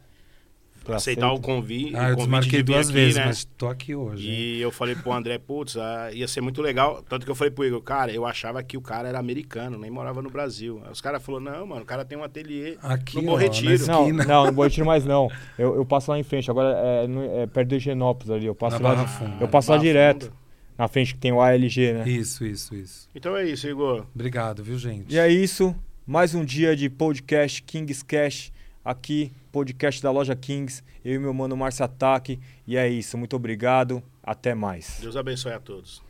Ter 0.84 0.94
aceitar 0.94 1.26
aceito. 1.26 1.38
o 1.40 1.42
convite. 1.42 1.96
Ah, 1.96 2.10
eu 2.10 2.14
o 2.14 2.16
convite 2.16 2.18
desmarquei 2.18 2.62
duas 2.62 2.86
aqui, 2.88 2.94
vezes, 2.94 3.16
né? 3.16 3.24
mas 3.26 3.44
tô 3.44 3.66
aqui 3.66 3.94
hoje. 3.94 4.28
hein? 4.28 4.34
E 4.34 4.60
eu 4.60 4.70
falei 4.70 4.94
pro 4.94 5.12
André, 5.12 5.36
putz, 5.36 5.76
ah, 5.76 6.10
ia 6.12 6.28
ser 6.28 6.40
muito 6.40 6.62
legal. 6.62 7.02
Tanto 7.08 7.24
que 7.26 7.30
eu 7.30 7.34
falei 7.34 7.50
pro 7.50 7.64
Igor, 7.64 7.82
cara, 7.82 8.12
eu 8.12 8.24
achava 8.24 8.62
que 8.62 8.76
o 8.76 8.80
cara 8.80 9.08
era 9.08 9.18
americano, 9.18 9.76
nem 9.76 9.90
morava 9.90 10.22
no 10.22 10.30
Brasil. 10.30 10.80
Aí 10.86 10.92
os 10.92 11.00
caras 11.00 11.22
falaram, 11.22 11.44
não, 11.44 11.66
mano, 11.66 11.82
o 11.82 11.84
cara 11.84 12.04
tem 12.04 12.16
um 12.16 12.22
ateliê. 12.22 12.78
Aqui, 12.80 13.16
no 13.16 13.22
Bom 13.22 13.34
Retiro. 13.34 13.84
Não, 13.88 14.08
não, 14.12 14.44
não 14.46 14.52
vou 14.52 14.62
retirar 14.64 14.86
mais 14.86 15.04
não. 15.04 15.28
Eu, 15.58 15.74
eu 15.74 15.84
passo 15.84 16.10
lá 16.10 16.18
em 16.18 16.22
frente. 16.22 16.48
Agora 16.50 16.68
é, 16.78 17.06
no- 17.08 17.24
é 17.40 17.46
perto 17.48 17.68
de 17.68 17.76
Higienópolis 17.76 18.30
ali. 18.30 18.46
Eu 18.46 18.54
passo 18.54 18.80
Na 18.80 18.88
lá, 18.90 18.94
Barra 18.94 19.08
Funda. 19.08 19.36
eu 19.40 19.48
passo 19.48 19.72
lá 19.72 19.76
direto. 19.76 20.26
Funda. 20.26 20.47
Na 20.78 20.86
frente 20.86 21.14
que 21.14 21.18
tem 21.18 21.32
o 21.32 21.40
ALG, 21.40 21.92
né? 21.92 22.08
Isso, 22.08 22.46
isso, 22.46 22.72
isso. 22.72 23.08
Então 23.12 23.36
é 23.36 23.44
isso, 23.44 23.66
Igor. 23.66 24.06
Obrigado, 24.14 24.62
viu, 24.62 24.78
gente? 24.78 25.12
E 25.12 25.18
é 25.18 25.28
isso. 25.28 25.74
Mais 26.06 26.36
um 26.36 26.44
dia 26.44 26.76
de 26.76 26.88
podcast 26.88 27.60
Kings 27.64 28.04
Cash. 28.04 28.52
Aqui, 28.84 29.32
podcast 29.50 30.00
da 30.00 30.12
loja 30.12 30.36
Kings. 30.36 30.84
Eu 31.04 31.16
e 31.16 31.18
meu 31.18 31.34
mano 31.34 31.56
Márcio 31.56 31.84
Ataque. 31.84 32.38
E 32.64 32.76
é 32.76 32.88
isso. 32.88 33.18
Muito 33.18 33.34
obrigado. 33.34 34.00
Até 34.22 34.54
mais. 34.54 35.00
Deus 35.02 35.16
abençoe 35.16 35.52
a 35.52 35.58
todos. 35.58 36.00